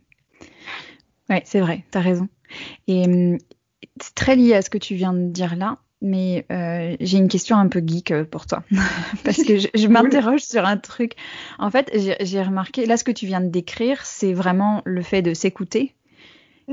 Ouais, 1.29 1.43
c'est 1.47 1.61
vrai, 1.61 1.85
tu 1.91 1.99
as 1.99 2.03
raison. 2.03 2.29
Et 2.87 3.05
hum, 3.05 3.39
c'est 4.01 4.15
très 4.15 4.37
lié 4.37 4.55
à 4.55 4.63
ce 4.63 4.71
que 4.71 4.79
tu 4.79 4.95
viens 4.95 5.13
de 5.13 5.31
dire 5.31 5.57
là 5.57 5.79
mais 6.03 6.47
euh, 6.51 6.97
j'ai 7.01 7.19
une 7.19 7.29
question 7.29 7.57
un 7.57 7.69
peu 7.69 7.83
geek 7.87 8.11
euh, 8.11 8.25
pour 8.25 8.47
toi. 8.47 8.63
Parce 9.25 9.43
que 9.43 9.59
je, 9.59 9.69
je 9.75 9.87
m'interroge 9.89 10.41
sur 10.41 10.65
un 10.65 10.79
truc. 10.79 11.13
En 11.59 11.71
fait, 11.71 11.93
j'ai 12.21 12.43
remarqué, 12.43 12.87
là, 12.87 12.97
ce 12.97 13.05
que 13.05 13.13
tu 13.13 13.27
viens 13.27 13.41
de 13.41 13.49
décrire, 13.49 14.05
c'est 14.05 14.33
vraiment 14.33 14.81
le 14.87 15.03
fait 15.03 15.21
de 15.23 15.35
s'écouter 15.35 15.95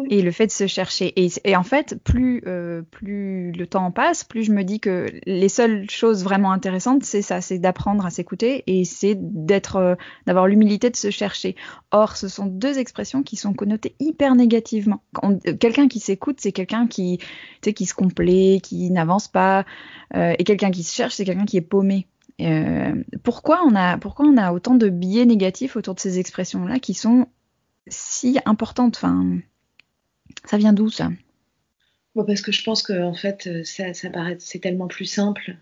et 0.09 0.21
le 0.21 0.31
fait 0.31 0.47
de 0.47 0.51
se 0.51 0.67
chercher. 0.67 1.13
Et, 1.17 1.55
en 1.55 1.63
fait, 1.63 1.97
plus, 2.03 2.41
euh, 2.45 2.81
plus 2.81 3.51
le 3.51 3.67
temps 3.67 3.91
passe, 3.91 4.23
plus 4.23 4.43
je 4.43 4.51
me 4.51 4.63
dis 4.63 4.79
que 4.79 5.07
les 5.25 5.49
seules 5.49 5.89
choses 5.89 6.23
vraiment 6.23 6.51
intéressantes, 6.51 7.03
c'est 7.03 7.21
ça, 7.21 7.41
c'est 7.41 7.59
d'apprendre 7.59 8.05
à 8.05 8.09
s'écouter 8.09 8.63
et 8.67 8.85
c'est 8.85 9.17
d'être, 9.17 9.77
euh, 9.77 9.95
d'avoir 10.25 10.47
l'humilité 10.47 10.89
de 10.89 10.95
se 10.95 11.09
chercher. 11.09 11.55
Or, 11.91 12.17
ce 12.17 12.27
sont 12.27 12.45
deux 12.45 12.79
expressions 12.79 13.23
qui 13.23 13.35
sont 13.35 13.53
connotées 13.53 13.95
hyper 13.99 14.35
négativement. 14.35 15.03
Quelqu'un 15.59 15.87
qui 15.87 15.99
s'écoute, 15.99 16.37
c'est 16.39 16.51
quelqu'un 16.51 16.87
qui, 16.87 17.19
qui 17.61 17.85
se 17.85 17.93
complaît, 17.93 18.59
qui 18.61 18.89
n'avance 18.91 19.27
pas, 19.27 19.65
euh, 20.15 20.35
et 20.37 20.43
quelqu'un 20.43 20.71
qui 20.71 20.83
se 20.83 20.93
cherche, 20.93 21.15
c'est 21.15 21.25
quelqu'un 21.25 21.45
qui 21.45 21.57
est 21.57 21.61
paumé. 21.61 22.07
pourquoi, 23.23 23.61
on 23.65 23.75
a, 23.75 23.97
pourquoi 23.97 24.25
on 24.25 24.37
a 24.37 24.51
autant 24.51 24.75
de 24.75 24.89
biais 24.89 25.25
négatifs 25.25 25.75
autour 25.75 25.95
de 25.95 25.99
ces 25.99 26.19
expressions-là 26.19 26.79
qui 26.79 26.93
sont 26.93 27.27
si 27.87 28.37
importantes? 28.45 28.97
Enfin, 28.97 29.39
ça 30.45 30.57
vient 30.57 30.73
d'où 30.73 30.89
ça? 30.89 31.09
Parce 32.25 32.41
que 32.41 32.51
je 32.51 32.63
pense 32.63 32.81
que 32.81 33.03
en 33.03 33.13
fait, 33.13 33.47
euh, 33.47 33.63
ça, 33.63 34.09
paraît, 34.09 34.37
c'est 34.39 34.59
tellement 34.59 34.87
plus 34.87 35.05
simple, 35.05 35.55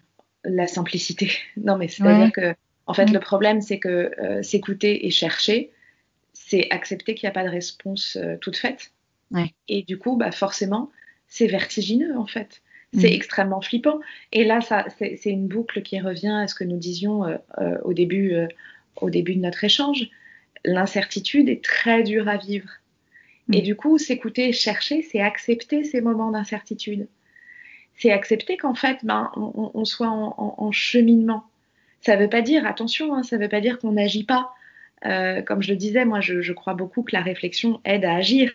la 0.43 0.67
simplicité. 0.67 1.31
Non, 1.57 1.77
mais 1.77 1.87
c'est-à-dire 1.87 2.31
que, 2.31 2.55
en 2.87 2.93
fait, 2.93 3.07
le 3.07 3.19
problème, 3.19 3.61
c'est 3.61 3.79
que 3.79 4.11
euh, 4.21 4.43
s'écouter 4.43 5.05
et 5.05 5.09
chercher, 5.09 5.71
c'est 6.33 6.69
accepter 6.69 7.15
qu'il 7.15 7.27
n'y 7.27 7.31
a 7.31 7.33
pas 7.33 7.43
de 7.43 7.49
réponse 7.49 8.17
euh, 8.17 8.37
toute 8.39 8.57
faite. 8.57 8.91
Et 9.67 9.83
du 9.83 9.97
coup, 9.97 10.15
bah, 10.15 10.31
forcément, 10.31 10.91
c'est 11.27 11.47
vertigineux, 11.47 12.17
en 12.17 12.27
fait. 12.27 12.61
C'est 12.93 13.09
mm. 13.09 13.13
extrêmement 13.13 13.59
flippant. 13.59 13.99
Et 14.31 14.45
là, 14.45 14.61
ça, 14.61 14.85
c'est, 14.97 15.19
une 15.25 15.47
boucle 15.47 15.81
qui 15.81 15.99
revient 15.99 16.39
à 16.43 16.47
ce 16.47 16.55
que 16.55 16.63
nous 16.63 16.77
disions 16.77 17.23
au, 17.83 17.91
début, 17.91 18.33
au 18.95 19.09
début 19.09 19.35
de 19.35 19.41
notre 19.41 19.63
échange. 19.65 20.09
L'incertitude 20.63 21.49
est 21.49 21.61
très 21.61 22.03
dure 22.03 22.29
à 22.29 22.37
vivre. 22.37 22.69
Et 23.51 23.59
mm. 23.59 23.63
du 23.63 23.75
coup, 23.75 23.97
s'écouter, 23.97 24.51
chercher, 24.53 25.01
c'est 25.01 25.21
accepter 25.21 25.83
ces 25.83 26.01
moments 26.01 26.31
d'incertitude. 26.31 27.07
C'est 27.97 28.11
accepter 28.11 28.57
qu'en 28.57 28.75
fait, 28.75 28.97
ben, 29.03 29.31
on, 29.35 29.85
soit 29.85 30.09
en, 30.09 30.71
cheminement. 30.71 31.45
Ça 32.01 32.17
ne 32.17 32.21
veut 32.21 32.29
pas 32.29 32.41
dire, 32.41 32.65
attention, 32.65 33.15
hein, 33.15 33.23
ça 33.23 33.37
ne 33.37 33.43
veut 33.43 33.49
pas 33.49 33.61
dire 33.61 33.79
qu'on 33.79 33.93
n'agit 33.93 34.25
pas. 34.25 34.51
Euh, 35.05 35.41
comme 35.41 35.61
je 35.61 35.69
le 35.71 35.77
disais, 35.77 36.03
moi, 36.03 36.19
je, 36.19 36.51
crois 36.51 36.73
beaucoup 36.73 37.03
que 37.03 37.15
la 37.15 37.21
réflexion 37.21 37.79
aide 37.85 38.03
à 38.03 38.15
agir. 38.15 38.51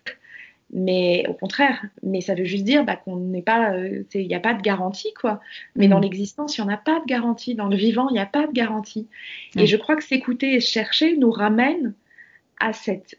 Mais 0.72 1.24
au 1.26 1.33
contraire, 1.33 1.85
mais 2.03 2.20
ça 2.20 2.35
veut 2.35 2.44
juste 2.44 2.64
dire 2.64 2.85
bah, 2.85 2.94
qu'on 2.94 3.16
n'est 3.16 3.42
pas, 3.42 3.72
euh, 3.72 4.05
il 4.14 4.29
n'y 4.29 4.37
a 4.37 4.40
pas 4.40 4.55
de 4.55 4.62
garantie 4.62 5.12
quoi. 5.20 5.40
Mais 5.74 5.88
dans 5.88 5.98
mm. 5.98 6.03
l'existence, 6.03 6.57
il 6.57 6.61
n'y 6.61 6.70
en 6.70 6.72
a 6.72 6.76
pas 6.76 7.00
de 7.00 7.07
garantie. 7.07 7.57
Dans 7.57 7.66
le 7.66 7.76
vivant, 7.76 8.09
il 8.11 8.12
n'y 8.12 8.20
a 8.20 8.26
pas 8.26 8.46
de 8.46 8.53
garantie. 8.53 9.09
Et 9.57 9.66
je 9.66 9.76
crois 9.76 9.96
que 9.96 10.05
s'écouter 10.05 10.55
et 10.55 10.61
chercher 10.61 11.16
nous 11.16 11.33
ramène 11.33 11.94
à, 12.61 12.73
cette, 12.73 13.18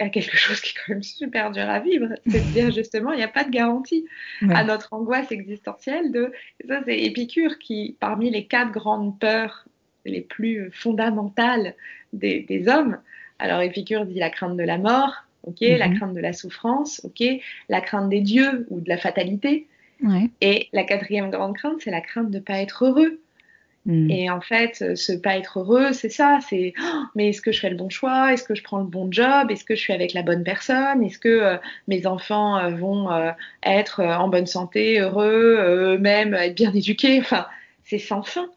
à, 0.00 0.08
quelque 0.08 0.36
chose 0.36 0.60
qui 0.60 0.70
est 0.70 0.80
quand 0.80 0.92
même 0.94 1.02
super 1.02 1.50
dur 1.52 1.68
à 1.68 1.80
vivre, 1.80 2.08
c'est 2.26 2.40
de 2.40 2.52
dire 2.52 2.70
justement, 2.74 3.12
il 3.12 3.18
n'y 3.18 3.22
a 3.22 3.28
pas 3.28 3.44
de 3.44 3.50
garantie 3.50 4.06
à 4.50 4.64
notre 4.64 4.92
angoisse 4.92 5.30
existentielle. 5.30 6.10
De, 6.10 6.32
ça, 6.66 6.80
c'est 6.84 6.98
Épicure 6.98 7.58
qui, 7.58 7.96
parmi 8.00 8.30
les 8.30 8.46
quatre 8.46 8.72
grandes 8.72 9.18
peurs 9.18 9.66
les 10.04 10.22
plus 10.22 10.70
fondamentales 10.72 11.74
des, 12.12 12.40
des 12.40 12.68
hommes, 12.68 12.98
alors 13.38 13.62
Épicure 13.62 14.06
dit 14.06 14.18
la 14.18 14.30
crainte 14.30 14.56
de 14.56 14.62
la 14.62 14.78
mort, 14.78 15.24
ok, 15.44 15.60
la 15.60 15.88
mhm. 15.88 15.96
crainte 15.96 16.14
de 16.14 16.20
la 16.20 16.32
souffrance, 16.32 17.00
ok, 17.04 17.22
la 17.68 17.80
crainte 17.80 18.08
des 18.08 18.20
dieux 18.20 18.66
ou 18.70 18.80
de 18.80 18.88
la 18.88 18.98
fatalité. 18.98 19.66
Et 20.40 20.68
la 20.72 20.84
quatrième 20.84 21.30
grande 21.30 21.54
crainte, 21.54 21.80
c'est 21.80 21.90
la 21.90 22.00
crainte 22.00 22.30
de 22.30 22.38
ne 22.38 22.42
pas 22.42 22.58
être 22.60 22.86
heureux. 22.86 23.20
Mm. 23.86 24.10
Et 24.10 24.30
en 24.30 24.40
fait, 24.40 24.82
euh, 24.82 24.94
ce 24.94 25.12
pas 25.12 25.38
être 25.38 25.60
heureux, 25.60 25.92
c'est 25.92 26.10
ça. 26.10 26.38
C'est 26.46 26.74
oh, 26.82 27.02
mais 27.14 27.30
est-ce 27.30 27.40
que 27.40 27.52
je 27.52 27.60
fais 27.60 27.70
le 27.70 27.76
bon 27.76 27.88
choix? 27.88 28.32
Est-ce 28.32 28.44
que 28.44 28.54
je 28.54 28.62
prends 28.62 28.78
le 28.78 28.84
bon 28.84 29.10
job? 29.10 29.50
Est-ce 29.50 29.64
que 29.64 29.74
je 29.74 29.80
suis 29.80 29.92
avec 29.92 30.12
la 30.12 30.22
bonne 30.22 30.44
personne? 30.44 31.02
Est-ce 31.02 31.18
que 31.18 31.28
euh, 31.28 31.56
mes 31.88 32.06
enfants 32.06 32.58
euh, 32.58 32.70
vont 32.70 33.08
être 33.62 34.02
en 34.02 34.28
bonne 34.28 34.46
santé, 34.46 35.00
heureux, 35.00 35.56
eux-mêmes, 35.58 36.34
être 36.34 36.54
bien 36.54 36.72
éduqués? 36.72 37.20
Enfin, 37.30 37.46
c'est 37.84 37.98
sans 37.98 38.22
fin. 38.22 38.50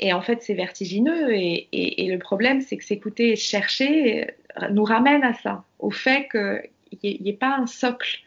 Et 0.00 0.12
en 0.12 0.22
fait, 0.22 0.42
c'est 0.42 0.54
vertigineux. 0.54 1.32
Et, 1.32 1.68
et, 1.72 2.10
le 2.10 2.18
problème, 2.18 2.62
c'est 2.62 2.76
que 2.76 2.84
s'écouter 2.84 3.32
et 3.32 3.36
chercher 3.36 4.28
nous 4.70 4.84
ramène 4.84 5.22
à 5.22 5.34
ça, 5.34 5.64
au 5.78 5.90
fait 5.90 6.28
qu'il 6.30 7.22
n'y 7.22 7.30
ait, 7.30 7.34
pas 7.34 7.56
un 7.56 7.66
socle 7.66 8.20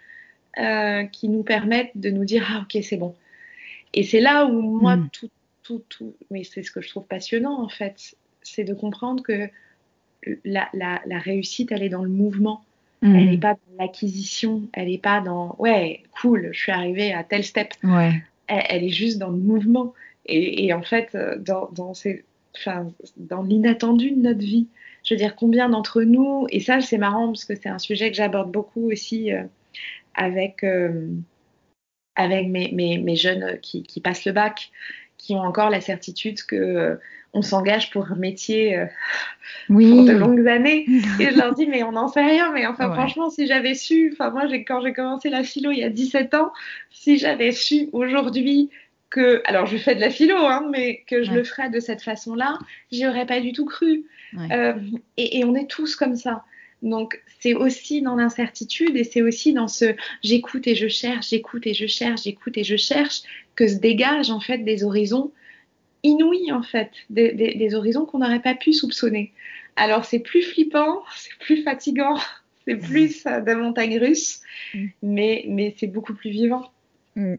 qui 1.11 1.29
nous 1.29 1.43
permette 1.43 1.89
de 1.95 2.11
nous 2.11 2.25
dire 2.25 2.47
ah 2.51 2.61
ok 2.63 2.83
c'est 2.83 2.97
bon. 2.97 3.15
Et 3.95 4.03
c'est 4.03 4.19
là 4.19 4.45
où 4.45 4.61
moi 4.79 4.97
mm. 4.97 5.09
tout 5.11 5.29
tout, 5.63 5.83
tout, 5.89 6.15
mais 6.29 6.43
c'est 6.43 6.63
ce 6.63 6.71
que 6.71 6.81
je 6.81 6.89
trouve 6.89 7.05
passionnant 7.05 7.61
en 7.61 7.69
fait, 7.69 8.15
c'est 8.41 8.63
de 8.63 8.73
comprendre 8.73 9.23
que 9.23 9.49
la, 10.45 10.69
la, 10.73 11.19
réussite, 11.19 11.71
elle 11.71 11.83
est 11.83 11.89
dans 11.89 12.03
le 12.03 12.09
mouvement. 12.09 12.63
Elle 13.01 13.31
n'est 13.31 13.37
pas 13.37 13.55
dans 13.55 13.83
l'acquisition, 13.83 14.61
elle 14.71 14.87
n'est 14.87 14.97
pas 14.97 15.19
dans 15.19 15.57
ouais, 15.59 16.03
cool, 16.21 16.51
je 16.53 16.59
suis 16.59 16.71
arrivée 16.71 17.11
à 17.11 17.25
tel 17.25 17.43
step. 17.43 17.73
Ouais. 17.83 18.13
Elle, 18.47 18.85
est 18.85 18.89
juste 18.89 19.17
dans 19.17 19.29
le 19.29 19.37
mouvement. 19.37 19.93
Et, 20.25 20.65
et 20.65 20.73
en 20.73 20.83
fait, 20.83 21.17
dans, 21.39 21.69
dans, 21.73 21.93
ces, 21.93 22.23
dans 23.17 23.43
l'inattendu 23.43 24.11
de 24.11 24.21
notre 24.21 24.39
vie, 24.39 24.67
je 25.03 25.13
veux 25.13 25.17
dire, 25.17 25.35
combien 25.35 25.69
d'entre 25.69 26.03
nous, 26.03 26.47
et 26.49 26.59
ça 26.59 26.81
c'est 26.81 26.97
marrant 26.97 27.27
parce 27.27 27.45
que 27.45 27.55
c'est 27.55 27.69
un 27.69 27.79
sujet 27.79 28.09
que 28.09 28.17
j'aborde 28.17 28.51
beaucoup 28.51 28.91
aussi 28.91 29.33
euh, 29.33 29.43
avec, 30.15 30.63
euh, 30.63 31.09
avec 32.15 32.47
mes, 32.47 32.71
mes, 32.71 32.97
mes, 32.99 33.15
jeunes 33.15 33.59
qui, 33.61 33.83
qui, 33.83 33.99
passent 33.99 34.25
le 34.25 34.31
bac, 34.31 34.71
qui 35.23 35.35
ont 35.35 35.41
encore 35.41 35.69
la 35.69 35.79
certitude 35.79 36.43
que 36.43 36.55
euh, 36.55 36.95
on 37.31 37.41
s'engage 37.41 37.89
pour 37.91 38.11
un 38.11 38.15
métier 38.15 38.77
euh, 38.77 38.85
oui. 39.69 39.89
pour 39.89 40.03
de 40.05 40.11
longues 40.11 40.47
années. 40.47 40.85
Et 41.19 41.31
je 41.31 41.37
leur 41.37 41.55
dis, 41.55 41.65
mais 41.65 41.81
on 41.81 41.93
n'en 41.93 42.09
sait 42.09 42.23
rien. 42.23 42.51
Mais 42.51 42.67
enfin, 42.67 42.93
franchement, 42.93 43.29
si 43.29 43.47
j'avais 43.47 43.73
su, 43.73 44.11
enfin, 44.13 44.31
moi, 44.31 44.43
quand 44.67 44.81
j'ai 44.81 44.93
commencé 44.93 45.29
la 45.29 45.43
philo 45.43 45.71
il 45.71 45.79
y 45.79 45.83
a 45.83 45.89
17 45.89 46.33
ans, 46.33 46.51
si 46.91 47.17
j'avais 47.17 47.53
su 47.53 47.87
aujourd'hui 47.93 48.69
que, 49.09 49.41
alors 49.45 49.65
je 49.65 49.77
fais 49.77 49.95
de 49.95 50.01
la 50.01 50.09
philo, 50.09 50.35
hein, 50.35 50.67
mais 50.71 51.03
que 51.07 51.23
je 51.23 51.31
le 51.31 51.43
ferais 51.43 51.69
de 51.69 51.79
cette 51.79 52.01
façon-là, 52.01 52.59
j'y 52.91 53.07
aurais 53.07 53.25
pas 53.25 53.39
du 53.39 53.53
tout 53.53 53.65
cru. 53.65 54.03
Euh, 54.51 54.73
et, 55.15 55.39
et, 55.39 55.45
on 55.45 55.55
est 55.55 55.69
tous 55.69 55.95
comme 55.95 56.15
ça. 56.15 56.43
Donc 56.83 57.21
c'est 57.39 57.53
aussi 57.53 58.01
dans 58.01 58.15
l'incertitude 58.15 58.95
et 58.97 59.05
c'est 59.05 59.21
aussi 59.21 59.53
dans 59.53 59.69
ce 59.69 59.95
j'écoute 60.21 60.67
et 60.67 60.75
je 60.75 60.89
cherche, 60.89 61.29
j'écoute 61.29 61.65
et 61.65 61.73
je 61.73 61.87
cherche, 61.87 62.23
j'écoute 62.23 62.57
et 62.57 62.63
je 62.63 62.75
cherche 62.75 63.21
que 63.55 63.67
se 63.67 63.75
dégagent 63.75 64.29
en 64.29 64.41
fait 64.41 64.59
des 64.59 64.83
horizons 64.83 65.31
inouïs 66.03 66.51
en 66.51 66.61
fait, 66.61 66.91
des, 67.09 67.73
horizons 67.73 68.05
qu'on 68.05 68.19
n'aurait 68.19 68.41
pas 68.41 68.53
pu 68.53 68.73
soupçonner. 68.73 69.31
Alors 69.77 70.03
c'est 70.03 70.19
plus 70.19 70.41
flippant, 70.41 71.03
c'est 71.15 71.37
plus 71.39 71.63
fatigant, 71.63 72.17
c'est 72.67 72.75
plus 72.75 73.25
euh, 73.25 73.39
de 73.39 73.53
montagne 73.53 73.97
russe, 73.97 74.41
mm. 74.73 74.85
mais, 75.03 75.45
mais 75.47 75.73
c'est 75.79 75.87
beaucoup 75.87 76.13
plus 76.13 76.31
vivant. 76.31 76.69
Mm. 77.15 77.35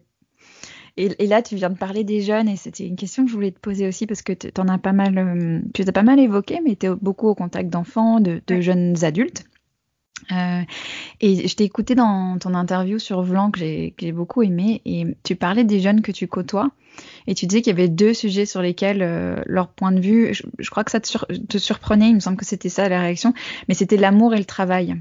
Et, 0.97 1.27
là, 1.27 1.43
tu 1.43 1.57
viens 1.57 1.71
de 1.71 1.77
parler 1.77 2.05
des 2.05 2.21
jeunes, 2.21 2.49
et 2.49 2.55
c'était 2.55 2.87
une 2.87 2.95
question 2.95 3.25
que 3.25 3.31
je 3.31 3.35
voulais 3.35 3.51
te 3.51 3.59
poser 3.59 3.89
aussi, 3.89 4.07
parce 4.07 4.23
que 4.23 4.33
tu 4.33 4.49
en 4.59 4.69
as 4.69 4.79
pas 4.79 4.93
mal, 4.93 5.19
euh, 5.19 5.61
tu 5.75 5.83
as 5.83 5.93
pas 5.93 6.05
mal 6.05 6.21
évoqué, 6.21 6.61
mais 6.65 6.77
tu 6.77 6.87
es 6.87 6.91
beaucoup 6.95 7.29
au 7.29 7.35
contact 7.35 7.69
d'enfants, 7.69 8.21
de, 8.21 8.61
jeunes 8.61 8.95
adultes. 9.05 9.45
Euh, 10.31 10.63
et 11.21 11.49
je 11.49 11.57
t'ai 11.57 11.65
écouté 11.65 11.97
dans 11.97 12.39
ton 12.39 12.55
interview 12.55 12.99
sur 12.99 13.23
Vlan 13.23 13.51
que 13.51 13.59
j'ai 13.61 14.13
beaucoup 14.13 14.43
aimé 14.43 14.81
et 14.87 15.05
tu 15.23 15.37
parlais 15.37 15.65
des 15.65 15.81
jeunes 15.81 16.01
que 16.01 16.13
tu 16.13 16.29
côtoies 16.29 16.71
et 17.27 17.35
tu 17.35 17.47
disais 17.47 17.61
qu'il 17.61 17.73
y 17.73 17.77
avait 17.77 17.89
deux 17.89 18.15
sujets 18.15 18.47
sur 18.47 18.63
lesquels 18.63 19.03
euh, 19.03 19.43
leur 19.47 19.69
point 19.69 19.93
de 19.93 20.01
vue, 20.01 20.33
je, 20.33 20.71
crois 20.71 20.85
que 20.85 20.91
ça 20.91 21.01
te, 21.01 21.59
surprenait, 21.59 22.09
il 22.09 22.15
me 22.15 22.21
semble 22.21 22.37
que 22.37 22.47
c'était 22.47 22.69
ça 22.69 22.89
la 22.89 23.01
réaction, 23.01 23.35
mais 23.69 23.75
c'était 23.75 23.97
l'amour 23.97 24.35
et 24.35 24.39
le 24.39 24.45
travail. 24.45 24.97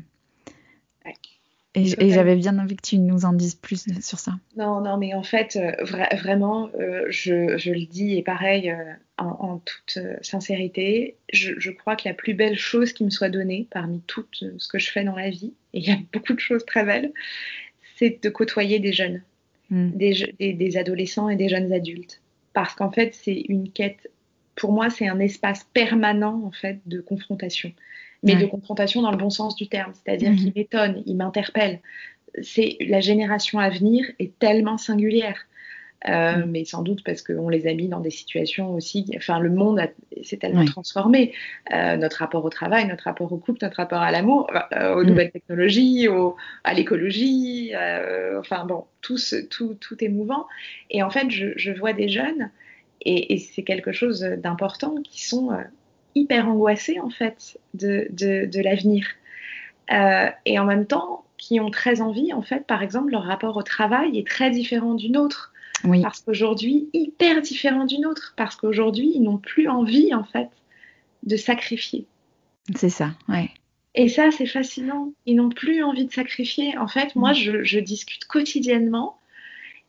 Et, 1.76 2.12
j'avais 2.12 2.36
bien 2.36 2.60
envie 2.60 2.76
que 2.76 2.88
tu 2.88 3.00
nous 3.00 3.26
en 3.26 3.34
dises 3.34 3.56
plus 3.56 3.88
sur 4.02 4.20
ça. 4.20 4.34
Non, 4.58 4.82
non, 4.82 4.98
mais 4.98 5.16
en 5.16 5.24
fait, 5.24 5.56
euh, 5.56 5.72
vraiment, 6.16 6.70
je, 7.10 7.58
je, 7.58 7.72
le 7.72 7.86
dis 7.86 8.16
et 8.16 8.22
pareil, 8.22 8.72
en, 9.18 9.60
toute 9.60 9.98
euh, 9.98 10.16
sincérité, 10.22 11.16
je, 11.32 11.70
crois 11.72 11.96
que 11.96 12.08
la 12.08 12.14
plus 12.14 12.34
belle 12.34 12.58
chose 12.58 12.94
qui 12.94 13.04
me 13.04 13.10
soit 13.10 13.30
donnée 13.30 13.68
parmi 13.70 14.02
tout 14.02 14.26
euh, 14.42 14.52
ce 14.58 14.68
que 14.68 14.80
je 14.80 14.92
fais 14.92 15.04
dans 15.04 15.16
la 15.16 15.30
vie, 15.30 15.54
et 15.74 15.80
il 15.80 15.88
y 15.88 15.92
a 15.92 15.98
beaucoup 16.14 16.34
de 16.34 16.40
choses 16.40 16.66
très 16.66 16.84
belles, 16.84 17.12
c'est 17.98 18.24
de 18.24 18.30
côtoyer 18.30 18.80
des 18.80 18.94
jeunes, 18.94 19.22
hmm. 19.70 19.92
des, 19.92 20.78
adolescents 20.78 21.30
et 21.30 21.36
des 21.36 21.50
jeunes 21.50 21.72
adultes. 21.72 22.22
Parce 22.54 22.76
qu'en 22.76 22.92
fait, 22.92 23.14
c'est 23.14 23.46
une 23.50 23.72
quête, 23.72 24.10
pour 24.56 24.72
moi, 24.72 24.90
c'est 24.90 25.08
un 25.08 25.20
espace 25.20 25.66
permanent 25.74 26.44
en 26.44 26.52
fait 26.52 26.80
de 26.86 27.02
confrontation. 27.02 27.72
Mais 28.24 28.36
de 28.36 28.46
confrontation 28.46 29.02
dans 29.02 29.12
le 29.12 29.18
bon 29.18 29.30
sens 29.30 29.56
du 29.56 29.68
terme, 29.68 29.92
c'est-à-dire 29.94 30.32
hmm. 30.32 30.36
qu'il 30.38 30.54
m'étonne, 30.56 31.04
il 31.06 31.16
m'interpelle. 31.18 31.82
C'est 32.42 32.78
la 32.80 33.00
génération 33.00 33.60
à 33.60 33.70
venir 33.70 34.06
est 34.18 34.38
tellement 34.40 34.78
singulière. 34.78 35.46
Euh, 36.10 36.38
mm. 36.38 36.52
mais 36.52 36.66
sans 36.66 36.82
doute 36.82 37.02
parce 37.04 37.22
qu'on 37.22 37.48
les 37.48 37.66
a 37.68 37.74
mis 37.74 37.88
dans 37.88 38.00
des 38.00 38.10
situations 38.10 38.74
aussi. 38.74 39.10
Enfin, 39.16 39.40
le 39.40 39.50
monde 39.50 39.82
s'est 40.22 40.38
tellement 40.38 40.66
transformé. 40.66 41.34
Euh, 41.74 41.96
notre 41.96 42.18
rapport 42.18 42.44
au 42.44 42.50
travail, 42.50 42.88
notre 42.88 43.06
rapport 43.06 43.32
au 43.32 43.38
couple, 43.38 43.60
notre 43.62 43.78
rapport 43.78 44.02
à 44.02 44.12
l'amour, 44.12 44.50
euh, 44.74 44.96
aux 44.96 45.04
mm. 45.04 45.08
nouvelles 45.08 45.32
technologies, 45.32 46.08
à 46.64 46.74
l'écologie. 46.74 47.72
enfin 48.38 48.66
bon, 48.66 48.86
tout, 49.02 49.18
tout, 49.50 49.76
tout 49.76 50.04
est 50.04 50.10
mouvant. 50.10 50.48
Et 50.90 51.04
en 51.04 51.10
fait, 51.10 51.30
je, 51.30 51.72
vois 51.72 51.94
des 51.94 52.10
jeunes, 52.10 52.50
et, 53.06 53.38
c'est 53.38 53.64
quelque 53.64 53.92
chose 53.92 54.22
d'important, 54.22 54.96
qui 55.04 55.26
sont 55.26 55.52
hyper 56.16 56.48
angoissés 56.48 57.00
en 57.00 57.10
fait 57.10 57.60
de, 57.74 58.08
de, 58.12 58.46
de 58.46 58.62
l'avenir. 58.62 59.08
et 60.46 60.60
en 60.60 60.66
même 60.66 60.86
temps, 60.86 61.24
qui 61.38 61.60
ont 61.60 61.72
très 61.72 62.00
envie, 62.00 62.32
en 62.32 62.42
fait, 62.42 62.66
par 62.66 62.82
exemple, 62.82 63.12
leur 63.12 63.24
rapport 63.24 63.58
au 63.58 63.64
travail 63.64 64.18
est 64.18 64.26
très 64.26 64.50
différent 64.50 64.94
du 64.94 65.10
nôtre. 65.10 65.52
Parce 66.02 66.22
qu'aujourd'hui, 66.22 66.90
hyper 66.94 67.42
différent 67.42 67.86
d'une 67.86 68.06
autre. 68.06 68.34
Parce 68.38 68.56
qu'aujourd'hui, 68.56 69.12
ils 69.14 69.22
n'ont 69.22 69.38
plus 69.38 69.68
envie, 69.68 70.14
en 70.14 70.24
fait, 70.24 70.48
de 71.24 71.36
sacrifier. 71.36 72.06
C'est 72.76 72.90
ça, 72.90 73.12
ouais. 73.28 73.50
Et 73.94 74.08
ça, 74.08 74.32
c'est 74.32 74.46
fascinant. 74.46 75.12
Ils 75.26 75.36
n'ont 75.36 75.50
plus 75.50 75.84
envie 75.84 76.06
de 76.06 76.14
sacrifier. 76.14 76.78
En 76.78 76.88
fait, 76.88 77.16
moi, 77.16 77.32
mm. 77.32 77.64
je, 77.64 77.80
discute 77.80 78.26
quotidiennement 78.26 79.20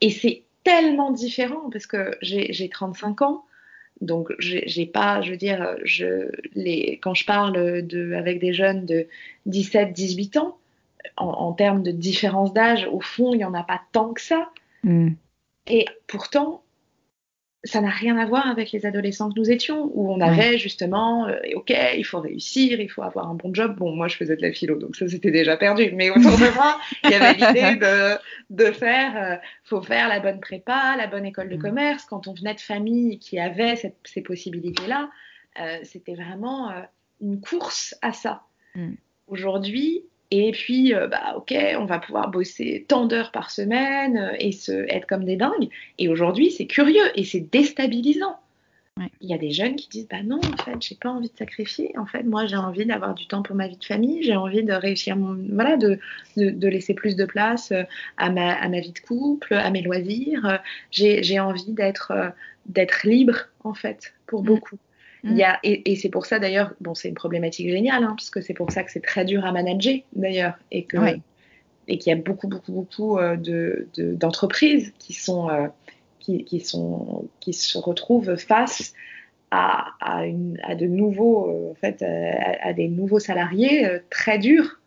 et 0.01 0.11
c'est 0.11 0.43
tellement 0.65 1.13
différent 1.13 1.71
parce 1.71 1.87
que 1.87 2.17
j'ai 2.21 2.69
35 2.69 3.23
ans. 3.23 3.45
Donc, 4.01 4.33
j'ai 4.39 4.87
pas, 4.87 5.23
je 5.23 5.31
veux 5.31 5.37
dire, 5.37 5.77
je, 5.85 6.29
les, 6.55 6.99
quand 7.03 7.15
je 7.15 7.25
parle 7.25 7.87
de, 7.87 8.13
avec 8.15 8.41
des 8.41 8.53
jeunes 8.53 8.85
de 8.87 9.07
17, 9.47 9.93
18 9.93 10.37
ans, 10.37 10.59
en, 11.17 11.53
termes 11.53 11.83
de 11.83 11.91
différence 11.91 12.53
d'âge, 12.53 12.89
au 12.91 13.01
fond, 13.01 13.33
il 13.33 13.39
n'y 13.39 13.45
en 13.45 13.55
a 13.55 13.63
pas 13.63 13.81
tant 13.93 14.13
que 14.13 14.21
ça. 14.21 14.51
Mm. 14.83 15.11
Et 15.69 15.87
pourtant, 16.07 16.64
ça 17.65 17.81
n'a 17.81 17.89
rien 17.89 18.19
à 18.19 18.27
voir 18.27 18.47
avec 18.47 18.73
les 18.73 18.85
adolescents 18.85 19.31
que 19.31 19.39
nous 19.39 19.51
étions, 19.51 19.91
où 19.95 20.13
on 20.13 20.21
avait 20.21 20.59
justement, 20.59 21.27
euh, 21.27 21.39
ok, 21.55 21.75
il 21.97 22.05
faut 22.05 22.21
réussir, 22.21 22.79
il 22.79 22.89
faut 22.89 23.03
avoir 23.03 23.29
un 23.29 23.35
bon 23.35 23.55
job. 23.55 23.77
Bon, 23.77 23.95
moi, 23.95 24.07
je 24.07 24.17
faisais 24.17 24.37
de 24.37 24.43
la 24.43 24.53
philo, 24.53 24.77
donc 24.77 24.97
ça, 24.97 25.09
c'était 25.09 25.31
déjà 25.31 25.57
perdu. 25.57 25.91
Mais 25.95 26.11
autour 26.11 26.33
de 26.33 26.55
moi, 26.55 26.79
il 27.05 27.11
y 27.11 27.15
avait 27.15 27.33
l'idée 27.33 27.77
de, 27.81 28.19
de, 28.51 28.71
faire, 28.71 29.17
euh, 29.17 29.37
faut 29.65 29.81
faire 29.81 30.09
la 30.09 30.21
bonne 30.21 30.41
prépa, 30.41 30.95
la 30.97 31.07
bonne 31.07 31.25
école 31.25 31.49
de 31.49 31.57
mm. 31.57 31.61
commerce. 31.61 32.05
Quand 32.05 32.29
on 32.29 32.35
venait 32.35 32.55
de 32.55 32.61
familles 32.61 33.19
qui 33.19 33.39
avaient 33.39 33.77
ces 34.05 34.23
possibilités-là, 34.23 35.09
euh, 35.61 35.79
c'était 35.85 36.15
vraiment 36.15 36.71
une 37.21 37.41
course 37.41 37.97
à 38.03 38.13
ça. 38.13 38.43
Aujourd'hui, 39.29 40.05
et 40.37 40.51
puis, 40.51 40.93
euh, 40.93 41.07
bah, 41.07 41.35
ok, 41.37 41.55
on 41.79 41.85
va 41.85 42.01
pouvoir 42.01 42.29
bosser 42.29 42.85
tant 42.89 43.07
d'heures 43.07 43.31
par 43.31 43.53
semaine 43.53 44.17
euh, 44.17 44.37
et 44.41 44.51
se, 44.51 44.73
être 44.73 45.07
comme 45.07 45.25
des 45.25 45.37
dingues. 45.37 45.69
Et 45.99 46.09
aujourd'hui, 46.09 46.51
c'est 46.51 46.67
curieux 46.67 47.05
et 47.15 47.25
c'est 47.25 47.41
déstabilisant. 47.53 48.41
Il 49.21 49.29
y 49.29 49.35
a 49.35 49.39
des 49.39 49.51
jeunes 49.51 49.77
qui 49.77 49.89
disent, 49.89 50.09
bah 50.09 50.23
non, 50.25 50.39
en 50.39 50.63
fait, 50.65 50.77
j'ai 50.81 50.97
pas 50.97 51.11
envie 51.11 51.29
de 51.29 51.37
sacrifier. 51.37 51.97
En 51.99 52.07
fait, 52.07 52.25
moi, 52.25 52.47
j'ai 52.47 52.57
envie 52.57 52.85
d'avoir 52.85 53.15
du 53.15 53.27
temps 53.29 53.43
pour 53.43 53.55
ma 53.55 53.69
vie 53.69 53.77
de 53.77 53.85
famille. 53.85 54.25
J'ai 54.25 54.35
envie 54.35 54.65
de 54.65 54.73
réussir 54.73 55.17
mon, 55.17 55.37
voilà, 55.53 55.77
de, 55.77 55.99
de, 56.37 56.69
laisser 56.69 56.95
plus 56.95 57.15
de 57.15 57.25
place 57.25 57.71
euh, 57.71 57.85
à 58.17 58.31
ma, 58.31 58.55
à 58.55 58.69
ma 58.69 58.81
vie 58.81 58.93
de 58.93 59.01
couple, 59.01 59.55
à 59.55 59.71
mes 59.71 59.83
loisirs. 59.83 60.61
J'ai 60.91 61.41
envie 61.41 61.73
d'être, 61.73 62.13
d'être 62.67 63.07
libre, 63.07 63.47
en 63.63 63.75
fait, 63.75 64.15
pour 64.27 64.43
mm. 64.43 64.47
Beaucoup. 65.25 65.35
Il 65.35 65.39
y 65.39 65.45
a, 65.45 65.59
et, 65.63 65.97
c'est 65.97 66.09
pour 66.09 66.27
ça 66.27 66.39
d'ailleurs, 66.39 66.75
bon, 66.81 66.95
c'est 66.95 67.09
une 67.09 67.15
problématique 67.15 67.69
géniale, 67.69 68.05
hein, 68.05 68.15
puisque 68.17 68.43
c'est 68.43 68.55
pour 68.55 68.71
ça 68.71 68.83
que 68.83 68.91
c'est 68.91 69.03
très 69.03 69.25
dur 69.25 69.45
à 69.45 69.53
manager 69.53 69.97
d'ailleurs, 70.15 70.55
et 70.71 70.85
que 70.85 70.97
et 71.87 71.99
qu'il 71.99 72.11
y 72.11 72.13
a 72.15 72.21
beaucoup, 72.21 72.49
beaucoup, 72.49 72.73
beaucoup 72.73 73.19
euh, 73.19 73.37
de, 73.37 73.89
d'entreprises 73.97 74.93
qui 74.99 75.13
sont 75.13 75.51
euh, 75.51 75.69
qui, 76.19 76.45
qui, 76.45 76.61
sont 76.61 77.29
qui 77.41 77.53
se 77.53 77.77
retrouvent 77.77 78.37
face 78.37 78.95
à, 79.51 79.91
à, 80.01 80.25
une, 80.25 80.59
à 80.63 80.75
de 80.75 80.87
nouveaux 80.87 81.51
euh, 81.51 81.73
en 81.73 81.75
fait 81.75 82.03
à, 82.03 82.73
des 82.73 82.89
nouveaux 82.89 83.19
salariés 83.19 83.87
très 84.11 84.39
durs 84.39 84.81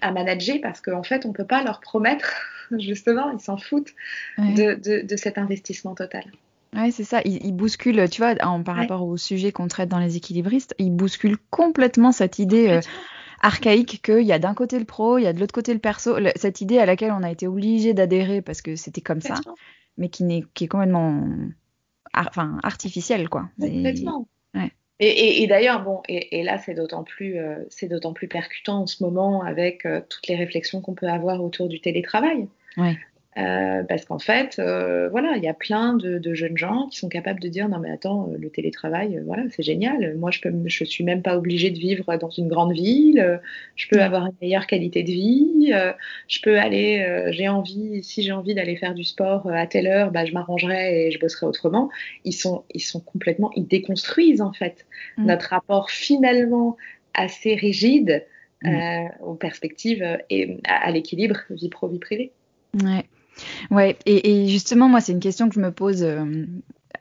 à 0.00 0.12
manager 0.12 0.56
parce 0.62 0.80
qu'en 0.80 1.02
fait 1.02 1.26
on 1.26 1.32
peut 1.32 1.46
pas 1.46 1.62
leur 1.62 1.80
promettre 1.80 2.34
justement 2.78 3.30
ils 3.30 3.40
s'en 3.40 3.56
foutent 3.56 3.94
de, 4.38 4.74
de, 4.74 5.06
de 5.06 5.16
cet 5.16 5.38
investissement 5.38 5.94
total. 5.94 6.24
Ouais, 6.74 6.90
c'est 6.90 7.04
ça. 7.04 7.20
Il, 7.24 7.52
bouscule, 7.52 8.08
tu 8.10 8.20
vois, 8.20 8.34
par 8.34 8.76
rapport 8.76 9.02
au 9.02 9.16
sujet 9.16 9.52
qu'on 9.52 9.68
traite 9.68 9.88
dans 9.88 9.98
les 9.98 10.16
équilibristes, 10.16 10.74
il 10.78 10.90
bouscule 10.90 11.36
complètement 11.50 12.12
cette 12.12 12.38
idée 12.38 12.68
euh, 12.68 12.80
archaïque 13.40 14.02
qu'il 14.02 14.22
y 14.22 14.32
a 14.32 14.38
d'un 14.38 14.54
côté 14.54 14.78
le 14.78 14.84
pro, 14.84 15.18
il 15.18 15.22
y 15.22 15.26
a 15.26 15.32
de 15.32 15.40
l'autre 15.40 15.54
côté 15.54 15.72
le 15.72 15.78
perso. 15.78 16.16
cette 16.36 16.60
idée 16.60 16.78
à 16.78 16.86
laquelle 16.86 17.12
on 17.12 17.22
a 17.22 17.30
été 17.30 17.46
obligé 17.46 17.94
d'adhérer 17.94 18.42
parce 18.42 18.60
que 18.60 18.76
c'était 18.76 19.00
comme 19.00 19.20
ça, 19.20 19.34
mais 19.98 20.08
qui, 20.08 20.24
n'est, 20.24 20.44
qui 20.54 20.64
est 20.64 20.68
complètement 20.68 21.24
enfin, 22.12 22.58
artificielle, 22.62 23.28
quoi. 23.28 23.48
Complètement. 23.60 24.26
Et, 25.00 25.46
d'ailleurs, 25.48 25.82
bon, 25.82 26.02
et, 26.08 26.44
là, 26.44 26.58
c'est 26.58 26.74
d'autant 26.74 27.02
plus, 27.02 27.38
euh, 27.38 27.64
c'est 27.68 27.88
d'autant 27.88 28.12
plus 28.12 28.28
percutant 28.28 28.82
en 28.82 28.86
ce 28.86 29.02
moment 29.02 29.42
avec 29.42 29.86
euh, 29.86 30.00
toutes 30.08 30.28
les 30.28 30.36
réflexions 30.36 30.80
qu'on 30.80 30.94
peut 30.94 31.08
avoir 31.08 31.42
autour 31.42 31.68
du 31.68 31.80
télétravail. 31.80 32.46
Ouais. 32.76 32.96
Euh, 33.36 33.82
parce 33.82 34.04
qu'en 34.04 34.20
fait, 34.20 34.60
euh, 34.60 35.08
voilà, 35.08 35.32
il 35.36 35.42
y 35.42 35.48
a 35.48 35.54
plein 35.54 35.94
de, 35.94 36.18
de, 36.18 36.34
jeunes 36.34 36.56
gens 36.56 36.86
qui 36.86 36.98
sont 36.98 37.08
capables 37.08 37.40
de 37.40 37.48
dire 37.48 37.68
non 37.68 37.80
mais 37.80 37.90
attends, 37.90 38.28
euh, 38.30 38.36
le 38.38 38.48
télétravail, 38.48 39.20
voilà, 39.26 39.42
c'est 39.50 39.64
génial. 39.64 40.14
Moi, 40.16 40.30
je 40.30 40.40
peux, 40.40 40.52
je 40.66 40.84
suis 40.84 41.02
même 41.02 41.20
pas 41.20 41.36
obligée 41.36 41.70
de 41.70 41.78
vivre 41.78 42.16
dans 42.16 42.30
une 42.30 42.46
grande 42.46 42.72
ville. 42.72 43.40
Je 43.74 43.88
peux 43.88 44.00
avoir 44.00 44.26
une 44.26 44.34
meilleure 44.40 44.68
qualité 44.68 45.02
de 45.02 45.10
vie. 45.10 45.72
je 46.28 46.40
peux 46.42 46.58
aller, 46.58 47.28
j'ai 47.32 47.48
envie, 47.48 48.04
si 48.04 48.22
j'ai 48.22 48.30
envie 48.30 48.54
d'aller 48.54 48.76
faire 48.76 48.94
du 48.94 49.02
sport 49.02 49.50
à 49.50 49.66
telle 49.66 49.88
heure, 49.88 50.12
bah, 50.12 50.24
je 50.24 50.32
m'arrangerai 50.32 51.06
et 51.06 51.10
je 51.10 51.18
bosserai 51.18 51.46
autrement. 51.46 51.90
Ils 52.24 52.32
sont, 52.32 52.64
ils 52.72 52.80
sont 52.80 53.00
complètement, 53.00 53.50
ils 53.56 53.66
déconstruisent 53.66 54.42
en 54.42 54.52
fait 54.52 54.86
mmh. 55.16 55.26
notre 55.26 55.48
rapport 55.48 55.90
finalement 55.90 56.76
assez 57.14 57.56
rigide 57.56 58.24
mmh. 58.62 59.06
aux 59.22 59.34
perspectives 59.34 60.18
et 60.30 60.58
à, 60.68 60.86
à 60.86 60.90
l'équilibre 60.92 61.40
vie 61.50 61.68
pro 61.68 61.88
vie 61.88 61.98
privée. 61.98 62.30
Ouais. 62.82 63.04
Ouais, 63.70 63.98
et, 64.06 64.48
justement, 64.48 64.88
moi, 64.88 65.00
c'est 65.00 65.12
une 65.12 65.20
question 65.20 65.48
que 65.48 65.54
je 65.54 65.60
me 65.60 65.72
pose 65.72 66.02
euh, 66.02 66.46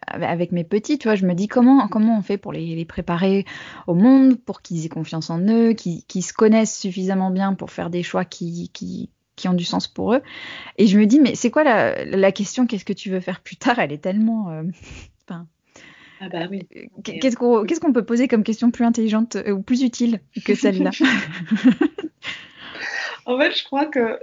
avec 0.08 0.52
mes 0.52 0.64
petits, 0.64 0.98
tu 0.98 1.08
vois, 1.08 1.16
je 1.16 1.26
me 1.26 1.34
dis 1.34 1.48
comment, 1.48 1.88
comment 1.88 2.18
on 2.18 2.22
fait 2.22 2.38
pour 2.38 2.54
les, 2.54 2.86
préparer 2.86 3.46
au 3.88 3.94
monde, 3.94 4.40
pour 4.40 4.62
qu'ils 4.62 4.86
aient 4.86 4.90
confiance 4.90 5.30
en 5.30 5.40
eux, 5.48 5.74
qu'ils 5.74 6.24
se 6.24 6.34
connaissent 6.34 6.78
suffisamment 6.78 7.32
bien 7.32 7.54
pour 7.54 7.72
faire 7.72 7.90
des 7.90 8.04
choix 8.04 8.26
qui, 8.26 8.70
qui, 8.74 9.10
qui 9.36 9.48
ont 9.48 9.54
du 9.54 9.66
sens 9.66 9.88
pour 9.88 10.14
eux. 10.14 10.22
Et 10.78 10.88
je 10.88 10.98
me 11.00 11.06
dis, 11.06 11.20
mais 11.20 11.36
c'est 11.36 11.52
quoi 11.52 11.64
la, 11.64 12.06
la 12.06 12.32
question, 12.32 12.68
qu'est-ce 12.68 12.86
que 12.86 12.94
tu 12.94 13.10
veux 13.10 13.20
faire 13.20 13.42
plus 13.42 13.58
tard? 13.58 13.80
Elle 13.80 13.92
est 13.92 14.00
tellement... 14.00 14.50
Euh, 14.50 14.64
ah 16.24 16.30
bah 16.30 16.48
oui. 16.50 16.68
Qu'est-ce 17.04 17.36
qu'on 17.36 17.66
qu'est-ce 17.66 17.82
qu'on 17.82 17.92
peut 17.92 18.06
poser 18.06 18.28
comme 18.28 18.44
question 18.44 18.72
plus 18.72 18.86
intelligente 18.86 19.36
euh, 19.36 19.52
ou 19.52 19.62
plus 19.62 19.82
utile 19.84 20.22
que 20.46 20.56
celle-là? 20.56 20.92
En 23.26 23.38
fait, 23.40 23.58
je 23.58 23.64
crois 23.64 23.86
que, 23.86 24.20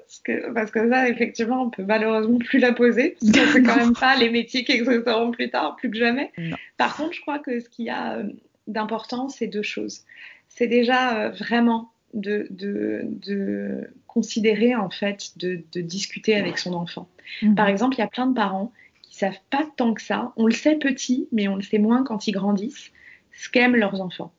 parce 0.53 0.71
que 0.71 0.91
ça, 0.91 1.09
effectivement, 1.09 1.63
on 1.63 1.71
peut 1.71 1.85
malheureusement 1.85 2.39
plus 2.39 2.59
la 2.59 2.73
poser, 2.73 3.17
parce 3.21 3.33
que 3.33 3.53
c'est 3.53 3.63
quand 3.63 3.77
même 3.77 3.95
pas 3.95 4.17
les 4.21 4.31
métiers 4.31 4.65
qui 4.65 4.73
existeront 4.73 5.31
plus 5.31 5.51
tard, 5.51 5.77
plus 5.77 5.91
que 5.91 5.97
jamais. 5.97 6.33
Par 6.77 6.97
contre, 6.97 7.15
je 7.15 7.21
crois 7.23 7.39
que 7.39 7.61
ce 7.61 7.69
qu'il 7.69 7.87
y 7.87 7.91
a 7.91 8.17
euh, 8.17 8.25
d'important, 8.67 9.29
c'est 9.29 9.47
deux 9.47 9.63
choses. 9.63 10.05
C'est 10.49 10.67
déjà 10.67 11.19
euh, 11.19 11.31
vraiment 11.31 11.93
de, 12.13 12.47
de, 12.51 13.89
considérer, 14.07 14.75
en 14.75 14.91
fait, 14.91 15.39
de, 15.39 15.63
discuter 15.81 16.35
avec 16.35 16.59
son 16.59 16.75
enfant. 16.75 17.09
Mhm. 17.43 17.55
Par 17.55 17.69
exemple, 17.69 17.97
il 17.97 18.01
y 18.01 18.05
a 18.05 18.09
plein 18.09 18.27
de 18.27 18.35
parents 18.35 18.73
qui 19.03 19.17
savent 19.17 19.41
pas 19.51 19.67
tant 19.77 19.95
que 19.95 20.03
ça. 20.03 20.33
On 20.37 20.47
le 20.47 20.53
sait 20.53 20.77
petit, 20.77 21.29
mais 21.33 21.49
on 21.49 21.57
le 21.57 21.63
sait 21.63 21.79
moins 21.79 22.03
quand 22.05 22.27
ils 22.27 22.33
grandissent, 22.33 22.91
ce 23.33 23.49
qu'aiment 23.49 23.77
leurs 23.77 24.01
enfants. 24.01 24.33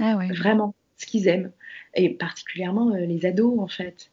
Ah 0.00 0.16
ouais. 0.16 0.28
Vraiment, 0.28 0.74
ce 0.96 1.06
qu'ils 1.06 1.28
aiment. 1.28 1.50
Et 1.94 2.10
particulièrement 2.10 2.92
euh, 2.94 3.06
les 3.06 3.26
ados, 3.26 3.58
en 3.58 3.68
fait. 3.68 4.10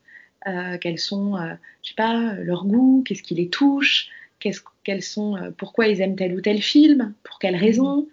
Euh, 0.48 0.78
quels 0.78 1.00
sont, 1.00 1.36
euh, 1.36 1.54
je 1.84 1.90
sais 1.90 1.96
pas, 1.96 2.34
leur 2.36 2.66
goût, 2.66 3.04
qu'est-ce 3.06 3.24
qui 3.24 3.36
les 3.36 3.50
touche, 3.50 4.10
quels 4.40 5.02
sont, 5.02 5.38
pourquoi 5.58 5.88
ils 5.88 6.02
aiment 6.02 6.16
tel 6.16 6.36
ou 6.36 6.42
tel 6.42 6.62
film, 6.62 7.16
pour 7.24 7.40
quelles 7.40 7.56
raisons, 7.56 8.08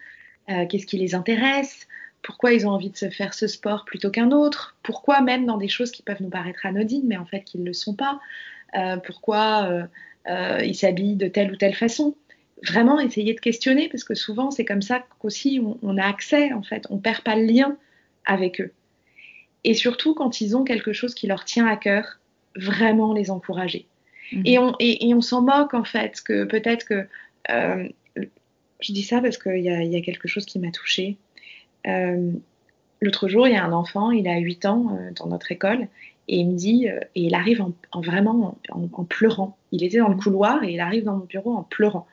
qu'est-ce 0.46 0.86
qui 0.86 0.96
les 0.96 1.14
intéresse, 1.14 1.86
pourquoi 2.22 2.54
ils 2.54 2.66
ont 2.66 2.70
envie 2.70 2.88
de 2.88 2.96
se 2.96 3.10
faire 3.10 3.34
ce 3.34 3.46
sport 3.46 3.84
plutôt 3.84 4.10
qu'un 4.10 4.30
autre, 4.30 4.78
pourquoi 4.82 5.20
même 5.20 5.44
dans 5.44 5.58
des 5.58 5.68
choses 5.68 5.90
qui 5.90 6.02
peuvent 6.02 6.22
nous 6.22 6.30
paraître 6.30 6.64
anodines, 6.64 7.04
mais 7.06 7.18
en 7.18 7.26
fait 7.26 7.42
qui 7.42 7.58
ne 7.58 7.66
le 7.66 7.74
sont 7.74 7.94
pas, 7.94 8.18
pourquoi 9.04 9.88
ils 10.26 10.74
s'habillent 10.74 11.16
de 11.16 11.28
telle 11.28 11.52
ou 11.52 11.56
telle 11.56 11.74
façon 11.74 12.16
vraiment 12.62 13.00
essayer 13.00 13.34
de 13.34 13.40
questionner 13.40 13.88
parce 13.88 14.04
que 14.04 14.14
souvent 14.14 14.50
c'est 14.50 14.64
comme 14.64 14.82
ça 14.82 15.04
qu'aussi 15.18 15.60
on, 15.82 15.98
a 15.98 16.06
accès 16.06 16.52
en 16.52 16.62
fait, 16.62 16.86
on 16.90 16.98
perd 16.98 17.22
pas 17.22 17.36
le 17.36 17.44
lien 17.44 17.76
avec 18.24 18.60
eux. 18.60 18.72
Et 19.64 19.74
surtout 19.74 20.14
quand 20.14 20.40
ils 20.40 20.56
ont 20.56 20.64
quelque 20.64 20.92
chose 20.92 21.14
qui 21.14 21.26
leur 21.26 21.44
tient 21.44 21.66
à 21.66 21.76
cœur, 21.76 22.18
vraiment 22.56 23.12
les 23.12 23.30
encourager. 23.30 23.86
Mhm. 24.32 24.42
Et 24.44 24.58
on, 24.58 24.74
et, 24.80 25.14
on 25.14 25.20
s'en 25.20 25.42
moque 25.42 25.74
en 25.74 25.84
fait, 25.84 26.20
que 26.20 26.44
peut-être 26.44 26.84
que 26.84 27.06
euh, 27.50 27.88
je 28.80 28.92
dis 28.92 29.02
ça 29.02 29.20
parce 29.20 29.38
qu'il 29.38 29.58
y, 29.58 29.68
y, 29.68 29.96
a 29.96 30.00
quelque 30.00 30.28
chose 30.28 30.44
qui 30.44 30.58
m'a 30.58 30.70
touchée. 30.70 31.16
Euh, 31.86 32.32
l'autre 33.00 33.28
jour, 33.28 33.46
il 33.46 33.54
y 33.54 33.56
a 33.56 33.64
un 33.64 33.72
enfant, 33.72 34.10
il 34.10 34.28
a 34.28 34.38
8 34.38 34.66
ans 34.66 34.96
euh, 34.96 35.10
dans 35.16 35.26
notre 35.26 35.52
école, 35.52 35.88
et 36.28 36.36
il 36.36 36.48
me 36.48 36.56
dit, 36.56 36.86
et 36.86 37.20
il 37.20 37.34
arrive 37.34 37.62
en, 37.62 38.00
vraiment 38.00 38.56
en, 38.70 39.04
pleurant. 39.04 39.56
Il 39.72 39.82
était 39.82 39.98
dans 39.98 40.08
le 40.08 40.16
couloir 40.16 40.62
et 40.62 40.72
il 40.72 40.80
arrive 40.80 41.04
dans 41.04 41.16
mon 41.16 41.24
bureau 41.24 41.52
en 41.54 41.64
pleurant. 41.64 42.06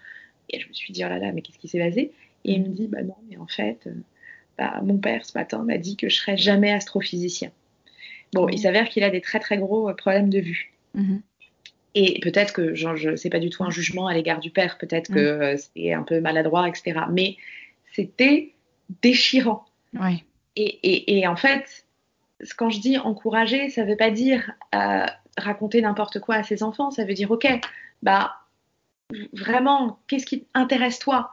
Et 0.50 0.60
je 0.60 0.68
me 0.68 0.74
suis 0.74 0.92
dit, 0.92 1.06
oh 1.06 1.10
là 1.10 1.20
là, 1.20 1.32
mais 1.32 1.42
qu'est-ce 1.42 1.60
qui 1.60 1.68
s'est 1.68 1.80
passé? 1.80 2.12
Et 2.44 2.54
il 2.54 2.64
me 2.64 2.70
dit, 2.70 2.88
bah 2.88 3.04
non, 3.04 3.16
mais 3.30 3.38
en 3.38 3.46
fait, 3.46 3.88
bah, 4.60 4.82
mon 4.84 4.98
père 4.98 5.26
ce 5.26 5.38
matin 5.38 5.64
m'a 5.64 5.78
dit 5.78 5.96
que 5.96 6.10
je 6.10 6.18
serais 6.18 6.36
jamais 6.36 6.72
astrophysicien. 6.72 7.50
Bon, 8.34 8.50
il 8.50 8.60
s'avère 8.60 8.90
qu'il 8.90 9.04
a 9.06 9.10
des 9.10 9.22
très 9.22 9.40
très 9.40 9.58
gros 9.58 9.90
euh, 9.90 9.94
problèmes 9.94 10.30
de 10.30 10.40
vue. 10.40 10.74
Mm-hmm. 10.98 11.22
Et 11.96 12.20
peut-être 12.20 12.54
que, 12.54 12.76
genre, 12.76 12.98
je 12.98 13.16
sais 13.16 13.30
pas 13.30 13.40
du 13.40 13.50
tout 13.50 13.64
un 13.64 13.70
jugement 13.70 14.08
à 14.08 14.14
l'égard 14.14 14.40
du 14.40 14.52
père, 14.52 14.78
peut-être 14.78 15.12
que 15.12 15.14
mm. 15.14 15.42
euh, 15.42 15.58
c'est 15.58 15.94
un 15.94 16.04
peu 16.04 16.20
maladroit, 16.20 16.68
etc. 16.68 17.00
Mais 17.10 17.38
c'était 17.94 18.54
déchirant. 19.02 19.66
Et, 20.58 20.80
et, 20.84 21.20
et, 21.20 21.28
en 21.28 21.38
fait, 21.38 21.86
quand 22.58 22.70
je 22.70 22.82
dis 22.82 22.98
encourager, 22.98 23.70
ça 23.70 23.86
veut 23.86 23.96
pas 23.96 24.12
dire 24.12 24.52
raconter 25.38 25.82
n'importe 25.82 26.20
quoi 26.20 26.36
à 26.36 26.44
ses 26.44 26.64
enfants. 26.64 26.92
Ça 26.92 27.06
veut 27.06 27.14
dire, 27.14 27.32
ok, 27.32 27.48
bah 28.04 28.36
vraiment, 29.34 30.00
qu'est-ce 30.08 30.26
qui 30.26 30.44
t'intéresse 30.54 31.00
toi? 31.00 31.32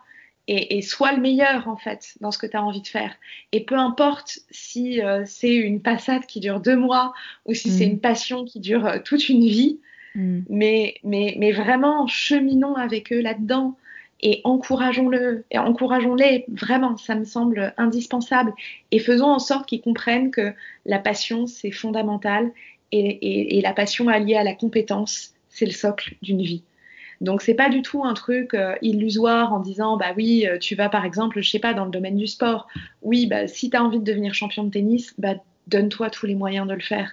Et, 0.48 0.80
sois 0.82 1.12
le 1.12 1.20
meilleur 1.20 1.68
en 1.68 1.76
fait 1.76 2.14
dans 2.20 2.30
ce 2.30 2.38
que 2.38 2.46
tu 2.46 2.56
as 2.56 2.62
envie 2.62 2.82
de 2.82 2.86
faire. 2.86 3.14
Et 3.52 3.64
peu 3.64 3.76
importe 3.76 4.38
si 4.50 5.02
euh, 5.02 5.24
c'est 5.26 5.54
une 5.54 5.82
passade 5.82 6.26
qui 6.26 6.40
dure 6.40 6.60
deux 6.60 6.76
mois 6.76 7.14
ou 7.46 7.54
si 7.54 7.70
c'est 7.70 7.86
mm. 7.86 7.90
une 7.90 8.00
passion 8.00 8.44
qui 8.44 8.60
dure 8.60 8.86
euh, 8.86 8.98
toute 9.04 9.28
une 9.28 9.44
vie, 9.44 9.80
mm. 10.14 10.40
mais, 10.48 10.94
mais, 11.02 11.34
mais 11.38 11.52
vraiment 11.52 12.06
cheminons 12.06 12.74
avec 12.74 13.12
eux 13.12 13.20
là-dedans 13.20 13.76
et 14.20 14.40
encourageons-le 14.44 15.44
et 15.50 15.58
encourageons-les 15.58 16.46
vraiment, 16.48 16.96
ça 16.96 17.14
me 17.16 17.24
semble 17.24 17.74
indispensable 17.76 18.54
et 18.92 18.98
faisons 18.98 19.26
en 19.26 19.38
sorte 19.38 19.68
qu'ils 19.68 19.82
comprennent 19.82 20.30
que 20.30 20.54
la 20.86 20.98
passion 20.98 21.46
c'est 21.46 21.72
fondamental 21.72 22.52
et, 22.92 23.58
et 23.58 23.60
la 23.60 23.72
passion 23.72 24.08
alliée 24.08 24.36
à 24.36 24.44
la 24.44 24.54
compétence 24.54 25.34
c'est 25.50 25.66
le 25.66 25.72
socle 25.72 26.14
d'une 26.22 26.42
vie. 26.42 26.62
Donc 27.20 27.42
c'est 27.42 27.54
pas 27.54 27.68
du 27.68 27.82
tout 27.82 28.04
un 28.04 28.14
truc 28.14 28.54
euh, 28.54 28.74
illusoire 28.82 29.52
en 29.52 29.60
disant 29.60 29.96
bah 29.96 30.12
oui, 30.16 30.46
euh, 30.46 30.58
tu 30.58 30.74
vas 30.74 30.88
par 30.88 31.04
exemple, 31.04 31.40
je 31.40 31.48
sais 31.48 31.58
pas, 31.58 31.74
dans 31.74 31.84
le 31.84 31.90
domaine 31.90 32.16
du 32.16 32.26
sport. 32.26 32.66
Oui, 33.02 33.26
bah 33.26 33.46
si 33.48 33.70
tu 33.70 33.76
as 33.76 33.82
envie 33.82 33.98
de 33.98 34.04
devenir 34.04 34.34
champion 34.34 34.64
de 34.64 34.70
tennis, 34.70 35.14
bah 35.18 35.34
donne-toi 35.66 36.10
tous 36.10 36.26
les 36.26 36.34
moyens 36.34 36.66
de 36.66 36.74
le 36.74 36.80
faire. 36.80 37.12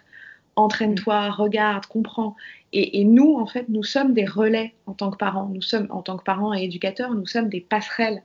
Entraîne-toi, 0.56 1.32
regarde, 1.32 1.86
comprends. 1.88 2.36
Et, 2.74 3.04
nous, 3.04 3.36
en 3.36 3.46
fait, 3.46 3.70
nous 3.70 3.84
sommes 3.84 4.14
des 4.14 4.26
relais 4.26 4.74
en 4.88 4.94
tant 4.94 5.12
que 5.12 5.18
parents. 5.18 5.50
Nous 5.52 5.62
sommes, 5.62 5.88
en 5.92 6.02
tant 6.02 6.18
que 6.18 6.24
parents 6.24 6.56
et 6.56 6.64
éducateurs, 6.64 7.14
nous 7.14 7.28
sommes 7.28 7.50
des 7.50 7.62
passerelles. 7.62 8.24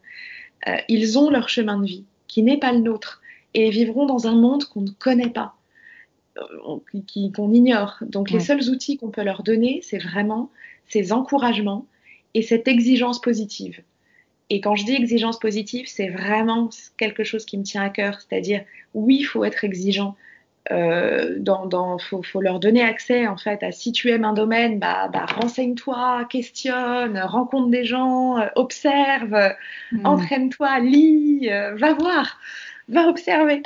Euh, 0.67 0.77
ils 0.89 1.19
ont 1.19 1.31
leur 1.31 1.51
chemin 1.51 1.79
de 1.79 1.85
vie, 1.85 2.05
qui 2.29 2.43
n'est 2.43 2.59
pas 2.59 2.73
le 2.73 2.81
nôtre, 2.81 3.21
et 3.53 3.69
vivront 3.69 4.07
dans 4.07 4.27
un 4.27 4.35
monde 4.35 4.65
qu'on 4.65 4.83
ne 4.83 4.91
connaît 4.91 5.29
pas, 5.29 5.55
qu'on 7.35 7.53
ignore. 7.53 7.99
Donc 8.01 8.31
les 8.31 8.41
seuls 8.41 8.71
outils 8.71 8.97
qu'on 8.97 9.11
peut 9.11 9.23
leur 9.23 9.43
donner, 9.43 9.81
c'est 9.83 9.99
vraiment 9.99 10.51
ces 10.89 11.13
encouragements 11.13 11.87
et 12.35 12.43
cette 12.43 12.69
exigence 12.69 13.21
positive. 13.21 13.81
Et 14.51 14.61
quand 14.61 14.77
je 14.77 14.85
dis 14.85 14.95
exigence 14.95 15.39
positive, 15.39 15.87
c'est 15.89 16.09
vraiment 16.09 16.71
quelque 16.97 17.25
chose 17.25 17.45
qui 17.45 17.59
me 17.59 17.65
tient 17.65 17.83
à 17.83 17.91
cœur. 17.91 18.21
C'est-à-dire, 18.21 18.65
oui, 18.95 19.19
il 19.21 19.25
faut 19.25 19.45
être 19.45 19.65
exigeant. 19.65 20.17
Euh, 20.71 21.37
dans, 21.39 21.99
faut, 21.99 22.43
leur 22.43 22.61
donner 22.61 22.83
accès 22.83 23.27
en 23.27 23.39
fait 23.39 23.63
à 23.63 23.73
si 23.73 23.91
tu 23.91 24.11
aimes 24.11 24.27
un 24.27 24.35
domaine, 24.35 24.79
bah, 24.79 25.09
bah 25.11 25.25
renseigne-toi, 25.25 26.27
questionne, 26.29 27.19
rencontre 27.19 27.71
des 27.71 27.85
gens, 27.85 28.39
euh, 28.39 28.49
observe, 28.55 29.55
mm. 29.93 30.05
entraîne-toi, 30.05 30.81
lis, 30.81 31.49
euh, 31.51 31.75
va 31.77 31.95
voir, 31.95 32.39
va 32.89 33.09
observer. 33.09 33.63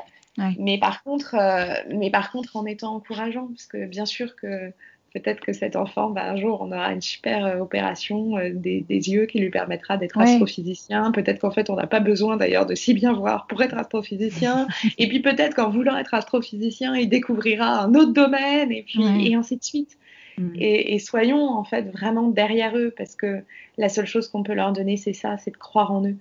Mais 0.58 0.78
par 0.78 1.02
contre, 1.02 1.34
euh, 1.34 1.74
mais 1.90 2.10
par 2.10 2.30
contre 2.32 2.56
en 2.56 2.64
étant 2.64 2.94
encourageant, 2.94 3.48
parce 3.48 3.66
que 3.66 3.86
bien 3.86 4.06
sûr 4.06 4.34
que 4.36 4.72
peut-être 5.12 5.40
que 5.40 5.52
cet 5.52 5.76
enfant, 5.76 6.10
bah, 6.10 6.30
un 6.30 6.36
jour, 6.36 6.60
on 6.60 6.72
aura 6.72 6.92
une 6.92 7.00
super 7.00 7.44
euh, 7.44 7.58
opération 7.58 8.38
euh, 8.38 8.50
des, 8.52 8.84
yeux 8.88 9.26
qui 9.26 9.38
lui 9.38 9.50
permettra 9.50 9.96
d'être 9.96 10.18
astrophysicien. 10.18 11.12
Peut-être 11.12 11.40
qu'en 11.40 11.50
fait, 11.50 11.70
on 11.70 11.76
n'a 11.76 11.86
pas 11.86 12.00
besoin 12.00 12.36
d'ailleurs 12.36 12.66
de 12.66 12.74
si 12.74 12.94
bien 12.94 13.12
voir 13.12 13.46
pour 13.46 13.62
être 13.62 13.76
astrophysicien. 13.76 14.66
et 14.98 15.08
puis 15.08 15.20
peut-être 15.20 15.54
qu'en 15.54 15.70
voulant 15.70 15.96
être 15.96 16.14
astrophysicien, 16.14 16.96
il 16.96 17.08
découvrira 17.08 17.82
un 17.82 17.94
autre 17.94 18.12
domaine 18.12 18.72
et 18.72 18.82
puis 18.82 19.02
et 19.26 19.34
ainsi 19.34 19.56
de 19.56 19.64
suite. 19.64 19.98
Mm. 20.38 20.50
Et, 20.56 20.98
soyons 20.98 21.48
en 21.48 21.64
fait 21.64 21.90
vraiment 21.90 22.28
derrière 22.28 22.76
eux 22.76 22.92
parce 22.96 23.14
que 23.14 23.42
la 23.76 23.88
seule 23.88 24.06
chose 24.06 24.28
qu'on 24.28 24.42
peut 24.42 24.54
leur 24.54 24.72
donner, 24.72 24.96
c'est 24.96 25.12
ça, 25.12 25.36
c'est 25.38 25.50
de 25.50 25.56
croire 25.56 25.92
en 25.92 26.06
eux. 26.06 26.16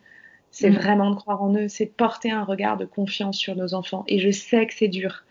C'est 0.51 0.69
mm. 0.69 0.75
vraiment 0.75 1.11
de 1.11 1.15
croire 1.15 1.41
en 1.41 1.55
eux, 1.55 1.67
c'est 1.67 1.85
de 1.85 1.91
porter 1.91 2.31
un 2.31 2.43
regard 2.43 2.77
de 2.77 2.85
confiance 2.85 3.37
sur 3.37 3.55
nos 3.55 3.73
enfants. 3.73 4.03
Et 4.07 4.19
je 4.19 4.31
sais 4.31 4.65
que 4.67 4.73
c'est 4.73 4.89
dur 4.89 5.23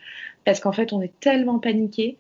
parce 0.45 0.61
qu'en 0.61 0.73
fait, 0.73 0.93
on 0.93 1.03
est 1.03 1.13
tellement 1.21 1.59
paniqué 1.59 2.17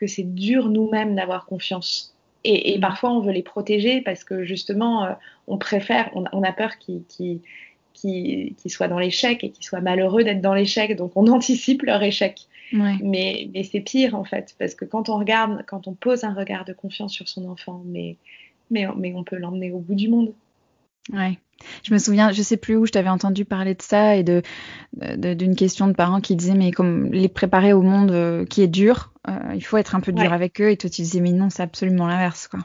que 0.00 0.06
c'est 0.06 0.34
dur 0.34 0.70
nous-mêmes 0.70 1.14
d'avoir 1.14 1.44
confiance. 1.44 2.16
Et, 2.44 2.78
mm. 2.78 2.80
parfois, 2.80 3.12
on 3.12 3.20
veut 3.20 3.32
les 3.32 3.42
protéger 3.42 4.00
parce 4.00 4.24
que 4.24 4.44
justement, 4.44 5.04
euh, 5.04 5.12
on 5.46 5.58
préfère, 5.58 6.10
on, 6.14 6.42
a 6.42 6.52
peur 6.52 6.78
qu'ils 6.78 7.04
qui 7.92 8.70
soient 8.70 8.88
dans 8.88 8.98
l'échec 8.98 9.44
et 9.44 9.50
qu'ils 9.50 9.64
soient 9.64 9.82
malheureux 9.82 10.24
d'être 10.24 10.40
dans 10.40 10.54
l'échec. 10.54 10.96
Donc, 10.96 11.12
on 11.16 11.26
anticipe 11.32 11.82
leur 11.82 12.02
échec. 12.02 12.40
Mais, 12.72 13.48
mais 13.52 13.64
c'est 13.64 13.80
pire 13.80 14.14
en 14.14 14.22
fait, 14.22 14.54
parce 14.56 14.76
que 14.76 14.84
quand 14.84 15.08
on 15.08 15.18
regarde, 15.18 15.64
quand 15.66 15.88
on 15.88 15.92
pose 15.92 16.22
un 16.22 16.32
regard 16.32 16.64
de 16.64 16.72
confiance 16.72 17.12
sur 17.12 17.28
son 17.28 17.48
enfant, 17.48 17.82
mais, 17.84 18.16
mais, 18.70 18.86
mais 18.96 19.12
on 19.12 19.24
peut 19.24 19.34
l'emmener 19.34 19.72
au 19.72 19.80
bout 19.80 19.96
du 19.96 20.08
monde. 20.08 20.32
Ouais. 21.12 21.38
Je 21.82 21.92
me 21.92 21.98
souviens, 21.98 22.32
je 22.32 22.42
sais 22.42 22.56
plus 22.56 22.76
où 22.76 22.86
je 22.86 22.92
t'avais 22.92 23.10
entendu 23.10 23.44
parler 23.44 23.74
de 23.74 23.82
ça 23.82 24.16
et 24.16 24.22
de 24.22 24.42
d'une 24.94 25.54
question 25.54 25.88
de 25.88 25.92
parents 25.92 26.20
qui 26.20 26.34
disaient 26.34 26.54
mais 26.54 26.70
comme 26.70 27.12
les 27.12 27.28
préparer 27.28 27.72
au 27.72 27.82
monde 27.82 28.10
euh, 28.12 28.46
qui 28.46 28.62
est 28.62 28.68
dur, 28.68 29.12
euh, 29.28 29.54
il 29.54 29.60
faut 29.60 29.76
être 29.76 29.94
un 29.94 30.00
peu 30.00 30.12
dur 30.12 30.32
avec 30.32 30.60
eux 30.60 30.70
et 30.70 30.76
toi 30.76 30.88
tu 30.88 31.02
disais 31.02 31.20
mais 31.20 31.32
non 31.32 31.50
c'est 31.50 31.62
absolument 31.62 32.06
l'inverse 32.06 32.48
quoi. 32.48 32.60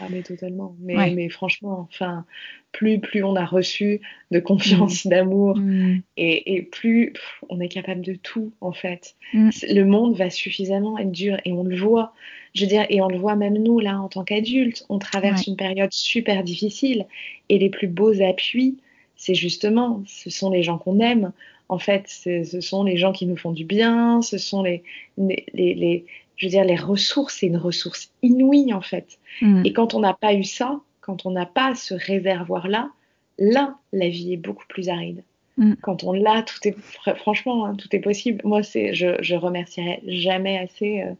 Ah 0.00 0.06
mais 0.10 0.22
totalement. 0.22 0.74
Mais, 0.80 1.10
mais 1.10 1.28
franchement, 1.28 1.88
enfin, 1.90 2.24
plus 2.72 2.98
plus 2.98 3.22
on 3.22 3.36
a 3.36 3.44
reçu 3.44 4.00
de 4.30 4.40
confiance, 4.40 5.04
mm. 5.04 5.08
d'amour, 5.08 5.56
mm. 5.56 6.02
et, 6.16 6.54
et, 6.54 6.62
plus 6.62 7.12
on 7.48 7.60
est 7.60 7.68
capable 7.68 8.00
de 8.00 8.14
tout 8.14 8.52
en 8.60 8.72
fait. 8.72 9.14
Mm. 9.32 9.50
Le 9.70 9.84
monde 9.84 10.16
va 10.16 10.30
suffisamment 10.30 10.98
être 10.98 11.12
dur 11.12 11.38
et 11.44 11.52
on 11.52 11.62
le 11.62 11.76
voit. 11.76 12.12
Je 12.54 12.62
veux 12.62 12.68
dire, 12.68 12.86
et 12.88 13.00
on 13.00 13.08
le 13.08 13.18
voit 13.18 13.36
même 13.36 13.58
nous 13.58 13.80
là 13.80 13.98
en 13.98 14.08
tant 14.08 14.24
qu'adultes, 14.24 14.84
on 14.88 14.98
traverse 14.98 15.46
une 15.46 15.56
période 15.56 15.92
super 15.92 16.44
difficile 16.44 17.06
et 17.48 17.58
les 17.58 17.68
plus 17.68 17.88
beaux 17.88 18.22
appuis, 18.22 18.76
c'est 19.16 19.34
justement, 19.34 20.02
ce 20.06 20.30
sont 20.30 20.50
les 20.50 20.62
gens 20.62 20.78
qu'on 20.78 21.00
aime. 21.00 21.32
En 21.68 21.78
fait, 21.78 22.08
ce 22.08 22.60
sont 22.60 22.84
les 22.84 22.96
gens 22.96 23.12
qui 23.12 23.26
nous 23.26 23.36
font 23.36 23.52
du 23.52 23.64
bien, 23.64 24.22
ce 24.22 24.38
sont 24.38 24.62
les, 24.62 24.82
les, 25.16 25.44
les, 25.54 26.04
je 26.36 26.46
veux 26.46 26.50
dire, 26.50 26.64
les 26.64 26.76
ressources, 26.76 27.38
c'est 27.40 27.46
une 27.46 27.56
ressource 27.56 28.10
inouïe 28.22 28.72
en 28.72 28.80
fait. 28.80 29.18
Mm. 29.40 29.62
Et 29.64 29.72
quand 29.72 29.94
on 29.94 30.00
n'a 30.00 30.14
pas 30.14 30.34
eu 30.34 30.44
ça, 30.44 30.80
quand 31.00 31.26
on 31.26 31.30
n'a 31.30 31.46
pas 31.46 31.74
ce 31.74 31.94
réservoir-là, 31.94 32.90
là, 33.38 33.76
la 33.92 34.08
vie 34.08 34.32
est 34.32 34.38
beaucoup 34.38 34.66
plus 34.68 34.88
aride. 34.88 35.22
Mm. 35.56 35.74
Quand 35.82 36.04
on 36.04 36.12
l'a, 36.12 36.42
tout 36.42 36.66
est 36.66 36.76
franchement, 37.16 37.66
hein, 37.66 37.74
tout 37.76 37.94
est 37.94 38.00
possible. 38.00 38.40
Moi, 38.44 38.62
c'est, 38.62 38.94
je, 38.94 39.22
je 39.22 39.34
remercierai 39.34 40.02
jamais 40.06 40.58
assez 40.58 41.02
euh, 41.02 41.12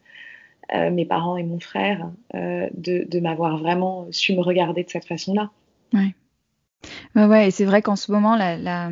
euh, 0.75 0.91
mes 0.91 1.05
parents 1.05 1.37
et 1.37 1.43
mon 1.43 1.61
frère 1.61 2.11
euh, 2.35 2.69
de, 2.75 3.05
de 3.09 3.21
m'avoir 3.21 3.59
vraiment 3.59 4.07
su 4.11 4.35
me 4.35 4.41
regarder 4.41 4.83
de 4.83 4.91
cette 4.91 5.07
façon-là. 5.07 5.51
Ouais. 5.93 6.15
Ouais, 7.15 7.27
ouais, 7.27 7.49
et 7.49 7.51
c'est 7.51 7.65
vrai 7.65 7.81
qu'en 7.81 7.97
ce 7.97 8.13
moment, 8.13 8.37
la, 8.37 8.57
la, 8.57 8.91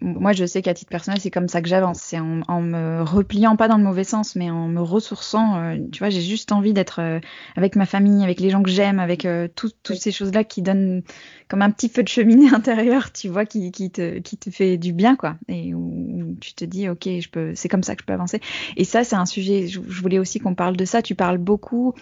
moi, 0.00 0.32
je 0.32 0.44
sais 0.44 0.62
qu'à 0.62 0.74
titre 0.74 0.90
personnel, 0.90 1.20
c'est 1.20 1.30
comme 1.30 1.48
ça 1.48 1.62
que 1.62 1.68
j'avance. 1.68 1.98
C'est 2.00 2.18
en, 2.18 2.60
me 2.60 3.02
repliant, 3.02 3.56
pas 3.56 3.68
dans 3.68 3.76
le 3.76 3.84
mauvais 3.84 4.04
sens, 4.04 4.36
mais 4.36 4.50
en 4.50 4.68
me 4.68 4.80
ressourçant. 4.80 5.56
Euh, 5.56 5.76
tu 5.92 6.00
vois, 6.00 6.10
j'ai 6.10 6.22
juste 6.22 6.52
envie 6.52 6.72
d'être 6.72 7.00
euh, 7.00 7.20
avec 7.56 7.76
ma 7.76 7.86
famille, 7.86 8.22
avec 8.22 8.40
les 8.40 8.50
gens 8.50 8.62
que 8.62 8.70
j'aime, 8.70 8.98
avec 8.98 9.24
euh, 9.24 9.48
toutes 9.54 9.94
ces 9.94 10.12
choses-là 10.12 10.44
qui 10.44 10.62
donnent 10.62 11.02
comme 11.48 11.62
un 11.62 11.70
petit 11.70 11.88
feu 11.88 12.02
de 12.02 12.08
cheminée 12.08 12.48
intérieur, 12.54 13.12
tu 13.12 13.28
vois, 13.28 13.44
qui, 13.44 13.70
qui, 13.72 13.90
te, 13.90 14.18
qui 14.18 14.36
te 14.36 14.50
fait 14.50 14.76
du 14.76 14.92
bien, 14.92 15.16
quoi. 15.16 15.36
Et 15.48 15.74
où, 15.74 16.36
tu 16.40 16.54
te 16.54 16.64
dis, 16.64 16.88
ok, 16.88 17.04
je 17.04 17.28
peux, 17.28 17.52
c'est 17.54 17.68
comme 17.68 17.82
ça 17.82 17.94
que 17.94 18.02
je 18.02 18.06
peux 18.06 18.12
avancer. 18.12 18.40
Et 18.76 18.84
ça, 18.84 19.04
c'est 19.04 19.16
un 19.16 19.26
sujet. 19.26 19.66
Je, 19.66 19.80
voulais 19.80 20.18
aussi 20.18 20.40
qu'on 20.40 20.54
parle 20.54 20.76
de 20.76 20.84
ça. 20.84 21.02
Tu 21.02 21.14
parles 21.14 21.38
beaucoup 21.38 21.94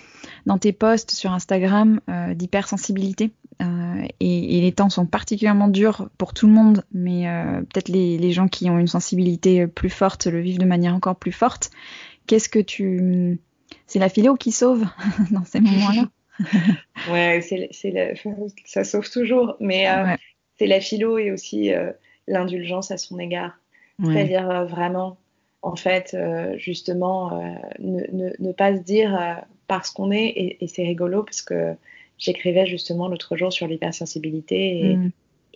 dans 0.47 0.59
tes 0.59 0.73
posts 0.73 1.11
sur 1.11 1.33
Instagram 1.33 2.01
d'hypersensibilité. 2.35 3.33
Et, 4.21 4.59
et, 4.59 4.61
les 4.61 4.73
temps 4.73 4.89
sont 4.89 5.07
particulièrement 5.07 5.69
durs 5.69 6.09
pour 6.17 6.33
tout 6.33 6.47
le 6.47 6.53
monde, 6.53 6.85
mais 6.93 7.25
peut-être 7.71 7.89
les, 7.89 8.31
gens 8.33 8.49
qui 8.49 8.71
ont 8.71 8.79
une 8.79 8.87
sensibilité 8.87 9.67
plus 9.67 9.91
forte 9.91 10.27
le 10.27 10.41
vivent 10.41 10.59
de 10.59 10.65
manière 10.65 10.95
encore 10.95 11.17
plus 11.17 11.33
forte. 11.33 11.71
Qu'est-ce 12.27 12.49
que 12.49 12.59
tu... 12.59 13.41
C'est 13.87 13.99
la 13.99 14.09
philo 14.09 14.37
qui 14.37 14.53
sauve 14.53 14.87
dans 15.31 15.45
ces 15.45 15.61
moments-là? 15.61 16.09
Ouais, 17.11 17.41
c'est, 17.41 17.69
ça 18.65 18.85
sauve 18.85 19.11
toujours, 19.11 19.57
mais 19.61 19.89
euh, 19.89 20.15
c'est 20.59 20.67
la 20.67 20.81
philo 20.81 21.19
et 21.19 21.33
aussi 21.33 21.73
euh, 21.73 21.93
l'indulgence 22.27 22.91
à 22.91 22.97
son 22.97 23.19
égard. 23.19 23.59
C'est-à-dire 24.05 24.49
euh, 24.49 24.65
vraiment, 24.65 25.17
en 25.63 25.75
fait, 25.75 26.17
justement, 26.57 27.43
ne, 27.81 28.53
pas 28.53 28.77
se 28.77 28.83
dire 28.83 29.43
parce 29.67 29.91
qu'on 29.91 30.13
est, 30.13 30.57
et, 30.61 30.67
c'est 30.69 30.85
rigolo 30.85 31.25
parce 31.25 31.43
que 31.43 31.75
j'écrivais 32.19 32.67
justement 32.67 33.09
l'autre 33.09 33.37
jour 33.37 33.53
sur 33.53 33.67
l'hypersensibilité 33.67 34.81
et, 34.81 34.97
mm. 34.97 35.11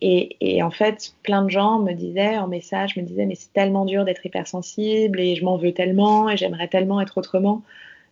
Et, 0.05 0.63
en 0.65 0.73
fait, 0.73 1.15
plein 1.23 1.45
de 1.45 1.51
gens 1.51 1.79
me 1.79 1.93
disaient 1.93 2.37
en 2.37 2.49
message, 2.49 2.97
me 2.97 3.03
disaient 3.03 3.25
mais 3.25 3.37
c'est 3.37 3.53
tellement 3.53 3.85
dur 3.85 4.05
d'être 4.05 4.27
hypersensible 4.27 5.21
et 5.21 5.37
je 5.37 5.45
m'en 5.45 5.57
veux 5.57 5.73
tellement 5.73 6.29
et 6.29 6.37
j'aimerais 6.37 6.67
tellement 6.67 7.01
être 7.01 7.19
autrement. 7.19 7.63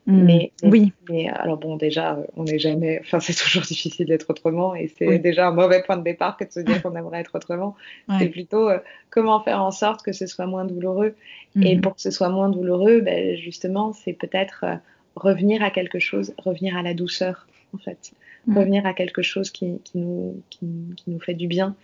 Hmm. 0.06 0.22
Mais, 0.22 0.52
oui. 0.62 0.92
Mais 1.08 1.28
alors 1.28 1.58
bon, 1.58 1.76
déjà, 1.76 2.18
on 2.36 2.44
n'est 2.44 2.60
jamais. 2.60 3.00
Enfin, 3.02 3.18
c'est 3.18 3.34
toujours 3.34 3.62
difficile 3.68 4.06
d'être 4.06 4.30
autrement 4.30 4.74
et 4.74 4.88
c'est 4.96 5.18
déjà 5.18 5.48
un 5.48 5.50
mauvais 5.50 5.82
point 5.82 5.96
de 5.96 6.04
départ 6.04 6.36
que 6.36 6.44
de 6.44 6.52
se 6.52 6.60
dire 6.60 6.80
qu'on 6.80 6.94
aimerait 6.94 7.20
être 7.20 7.34
autrement. 7.34 7.74
C'est 8.20 8.28
plutôt 8.28 8.68
euh, 8.68 8.78
comment 9.10 9.40
faire 9.40 9.60
en 9.60 9.72
sorte 9.72 10.02
que 10.02 10.12
ce 10.12 10.26
soit 10.26 10.46
moins 10.46 10.64
douloureux. 10.64 11.16
Et 11.60 11.76
hmm. 11.76 11.80
pour 11.80 11.96
que 11.96 12.00
ce 12.00 12.12
soit 12.12 12.28
moins 12.28 12.48
douloureux, 12.48 13.00
ben, 13.00 13.36
justement, 13.36 13.92
c'est 13.92 14.12
peut-être 14.12 14.60
euh, 14.62 14.76
revenir 15.16 15.62
à 15.64 15.70
quelque 15.70 15.98
chose, 15.98 16.34
revenir 16.38 16.76
à 16.76 16.82
la 16.82 16.94
douceur, 16.94 17.48
en 17.74 17.78
fait. 17.78 18.12
Revenir 18.48 18.86
à 18.86 18.94
quelque 18.94 19.22
chose 19.22 19.50
qui, 19.50 19.80
qui, 19.84 19.98
nous, 19.98 20.42
qui, 20.48 20.64
nous 21.06 21.20
fait 21.20 21.34
du 21.34 21.46
bien. 21.46 21.76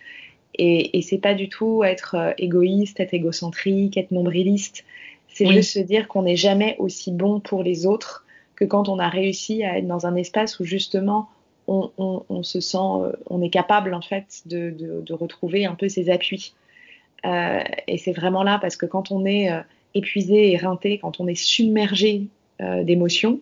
Et, 0.55 0.97
et 0.97 1.03
c'est 1.03 1.19
pas 1.19 1.35
du 1.35 1.49
tout 1.51 1.85
être 1.85 2.15
euh, 2.15 2.33
égoïste, 2.39 2.99
être 2.99 3.13
égocentrique, 3.13 3.97
être 3.97 4.11
nombriliste. 4.11 4.85
C'est 5.29 5.47
juste 5.47 5.73
se 5.73 5.81
dire 5.81 6.09
qu'on 6.09 6.23
n'est 6.23 6.37
jamais 6.37 6.77
aussi 6.79 7.13
bon 7.13 7.41
pour 7.41 7.63
les 7.63 7.85
autres 7.85 8.25
que 8.55 8.65
quand 8.65 8.89
on 8.89 8.99
a 8.99 9.09
réussi 9.09 9.63
à 9.65 9.77
être 9.77 9.87
dans 9.87 10.07
un 10.07 10.17
espace 10.17 10.59
où 10.59 10.65
justement 10.65 11.29
on, 11.67 11.91
on, 11.99 12.25
on 12.31 12.43
se 12.43 12.61
sent, 12.61 12.79
euh, 12.79 13.13
on 13.29 13.43
est 13.43 13.51
capable 13.51 13.93
en 13.93 14.01
fait 14.01 14.43
de, 14.47 14.71
de, 14.71 15.03
de 15.03 15.13
retrouver 15.13 15.67
un 15.67 15.75
peu 15.75 15.91
ses 15.91 16.09
appuis. 16.09 16.55
Euh, 17.27 17.61
et 17.87 17.99
c'est 17.99 18.13
vraiment 18.13 18.45
là 18.45 18.59
parce 18.63 18.77
que 18.77 18.87
quand 18.87 19.11
on 19.11 19.27
est 19.27 19.51
épuisé, 19.97 20.53
éreinté, 20.53 20.99
quand 20.99 21.21
on 21.21 21.27
est 21.27 21.35
submergé 21.35 22.29
euh, 22.61 22.85
d'émotions, 22.85 23.41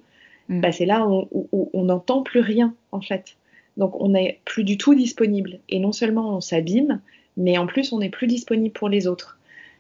Mm. 0.48 0.60
Bah, 0.60 0.72
c'est 0.72 0.86
là 0.86 1.06
où, 1.06 1.28
on 1.72 1.84
n'entend 1.84 2.22
plus 2.22 2.40
rien 2.40 2.74
en 2.92 3.00
fait. 3.00 3.36
Donc 3.76 4.00
on 4.00 4.10
n'est 4.10 4.40
plus 4.44 4.64
du 4.64 4.78
tout 4.78 4.94
disponible. 4.94 5.58
Et 5.68 5.78
non 5.78 5.92
seulement 5.92 6.36
on 6.36 6.40
s'abîme, 6.40 7.00
mais 7.36 7.58
en 7.58 7.66
plus 7.66 7.92
on 7.92 7.98
n'est 7.98 8.10
plus 8.10 8.26
disponible 8.26 8.72
pour 8.72 8.88
les 8.88 9.06
autres. 9.06 9.38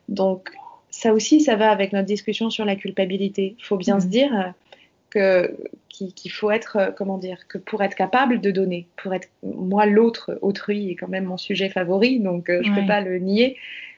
Donc 0.08 0.50
ça 0.90 1.12
aussi, 1.12 1.40
ça 1.40 1.56
va 1.56 1.70
avec 1.70 1.92
notre 1.92 2.06
discussion 2.06 2.50
sur 2.50 2.64
la 2.64 2.76
culpabilité. 2.76 3.56
Il 3.58 3.64
faut 3.64 3.76
bien 3.76 3.96
mm. 3.96 4.00
se 4.00 4.06
dire 4.06 4.54
que 5.10 5.56
qu'il 5.88 6.30
faut 6.32 6.50
être, 6.50 6.76
euh, 6.76 6.90
comment 6.90 7.18
dire, 7.18 7.46
que 7.48 7.56
pour 7.58 7.82
être 7.82 7.94
capable 7.94 8.40
de 8.40 8.50
donner, 8.50 8.88
pour 8.96 9.14
être, 9.14 9.28
moi 9.42 9.86
l'autre, 9.86 10.38
autrui 10.42 10.90
est 10.90 10.96
quand 10.96 11.08
même 11.08 11.24
mon 11.24 11.36
sujet 11.36 11.68
favori, 11.68 12.18
donc 12.18 12.50
euh, 12.50 12.62
je 12.64 12.70
ne 12.70 12.80
peux 12.80 12.86
pas 12.86 13.00
le 13.00 13.18
nier, 13.18 13.56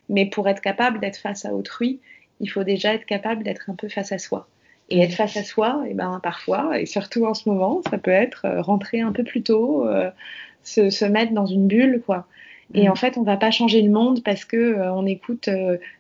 mais 0.09 0.27
pour 0.27 0.49
être 0.49 0.61
capable 0.61 1.01
d'être 1.01 1.17
face 1.17 1.45
à 1.45 1.55
autrui, 1.55 2.01
il 2.41 2.51
faut 2.51 2.65
déjà 2.65 2.93
être 2.93 3.07
capable 3.07 3.43
d'être 3.43 3.71
un 3.71 3.75
peu 3.75 3.89
face 3.89 4.13
à 4.13 4.19
soi. 4.19 4.47
Et 4.89 5.01
être 5.01 5.15
face 5.15 5.37
à 5.37 5.43
soi, 5.43 5.83
et 5.89 5.95
ben 5.95 6.21
parfois, 6.23 6.79
et 6.79 6.87
surtout 6.87 7.27
en 7.27 7.35
ce 7.35 7.49
moment, 7.49 7.83
ça 7.91 7.99
peut 7.99 8.13
être 8.13 8.45
euh, 8.45 8.63
rentrer 8.63 9.01
un 9.01 9.11
peu 9.11 9.25
plus 9.25 9.43
tôt, 9.43 9.85
euh, 9.89 10.11
se, 10.63 10.91
se, 10.91 11.05
mettre 11.05 11.33
dans 11.33 11.47
une 11.47 11.67
bulle, 11.67 12.03
quoi. 12.07 12.27
Et 12.73 12.87
mm. 12.87 12.93
en 12.93 12.95
fait, 12.95 13.19
on 13.19 13.23
va 13.23 13.37
pas 13.37 13.51
changer 13.51 13.83
le 13.83 13.91
monde 13.91 14.23
parce 14.23 14.45
que 14.45 14.57
euh, 14.57 14.93
on 14.93 15.05
écoute 15.05 15.49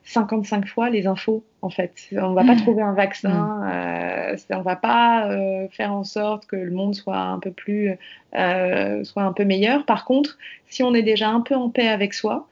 55 0.04 0.68
fois 0.68 0.88
les 0.88 1.08
infos. 1.08 1.44
En 1.62 1.70
fait, 1.70 1.94
on 2.12 2.32
va 2.32 2.44
pas 2.44 2.54
mm. 2.54 2.62
trouver 2.62 2.82
un 2.82 2.92
vaccin, 2.92 4.36
mm. 4.38 4.54
on 4.54 4.62
va 4.62 4.76
pas 4.76 5.30
faire 5.72 5.92
en 5.92 6.04
sorte 6.04 6.46
que 6.46 6.54
le 6.54 6.70
monde 6.70 6.94
soit 6.94 7.18
un 7.18 7.40
peu 7.40 7.50
plus, 7.50 7.90
soit 8.32 9.22
un 9.22 9.32
peu 9.34 9.44
meilleur. 9.44 9.84
Par 9.84 10.04
contre, 10.04 10.38
si 10.68 10.84
on 10.84 10.94
est 10.94 11.02
déjà 11.02 11.30
un 11.30 11.40
peu 11.40 11.56
en 11.56 11.70
paix 11.70 11.88
avec 11.88 12.14
soi 12.14 12.46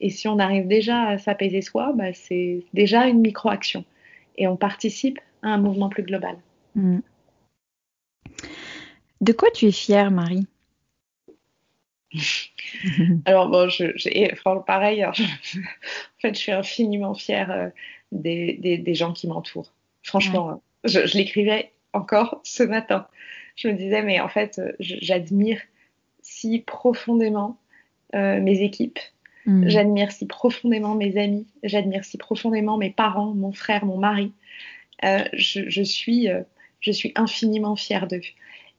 et 0.00 0.10
si 0.10 0.26
on 0.26 0.40
arrive 0.40 0.66
déjà 0.66 1.02
à 1.02 1.18
s'apaiser 1.18 1.62
soi, 1.62 1.92
bah, 1.94 2.12
c'est 2.12 2.64
déjà 2.74 3.06
une 3.06 3.20
micro-action 3.20 3.84
et 4.36 4.48
on 4.48 4.56
participe 4.56 5.20
un 5.50 5.58
mouvement 5.58 5.88
plus 5.88 6.02
global. 6.02 6.36
Mm. 6.74 6.98
De 9.20 9.32
quoi 9.32 9.50
tu 9.50 9.66
es 9.66 9.72
fière, 9.72 10.10
Marie? 10.10 10.46
Alors, 13.24 13.48
bon, 13.48 13.68
je, 13.68 14.64
pareil, 14.66 15.04
en 15.04 15.12
fait, 15.12 16.34
je 16.34 16.38
suis 16.38 16.52
infiniment 16.52 17.14
fière 17.14 17.50
euh, 17.50 17.68
des, 18.12 18.94
gens 18.94 19.12
qui 19.12 19.26
m'entourent. 19.26 19.72
Franchement, 20.02 20.50
hein. 20.50 20.60
je, 20.84 21.00
l'écrivais 21.16 21.72
encore 21.92 22.40
ce 22.44 22.62
matin. 22.62 23.06
Je 23.56 23.68
me 23.68 23.74
disais, 23.74 24.02
mais 24.02 24.20
en 24.20 24.28
fait, 24.28 24.60
j'admire 24.78 25.60
si 26.22 26.60
profondément 26.60 27.58
euh, 28.14 28.40
mes 28.40 28.60
équipes, 28.60 28.98
mm. 29.46 29.68
j'admire 29.68 30.12
si 30.12 30.26
profondément 30.26 30.94
mes 30.94 31.16
amis, 31.16 31.46
j'admire 31.62 32.04
si 32.04 32.18
profondément 32.18 32.76
mes 32.76 32.90
parents, 32.90 33.34
mon 33.34 33.52
frère, 33.52 33.84
mon 33.84 33.96
mari. 33.96 34.32
Euh, 35.04 35.24
je, 35.32 35.82
suis, 35.82 36.28
euh, 36.28 36.42
je 36.80 36.90
suis 36.90 37.12
infiniment 37.16 37.76
fière 37.76 38.06
d'eux. 38.06 38.22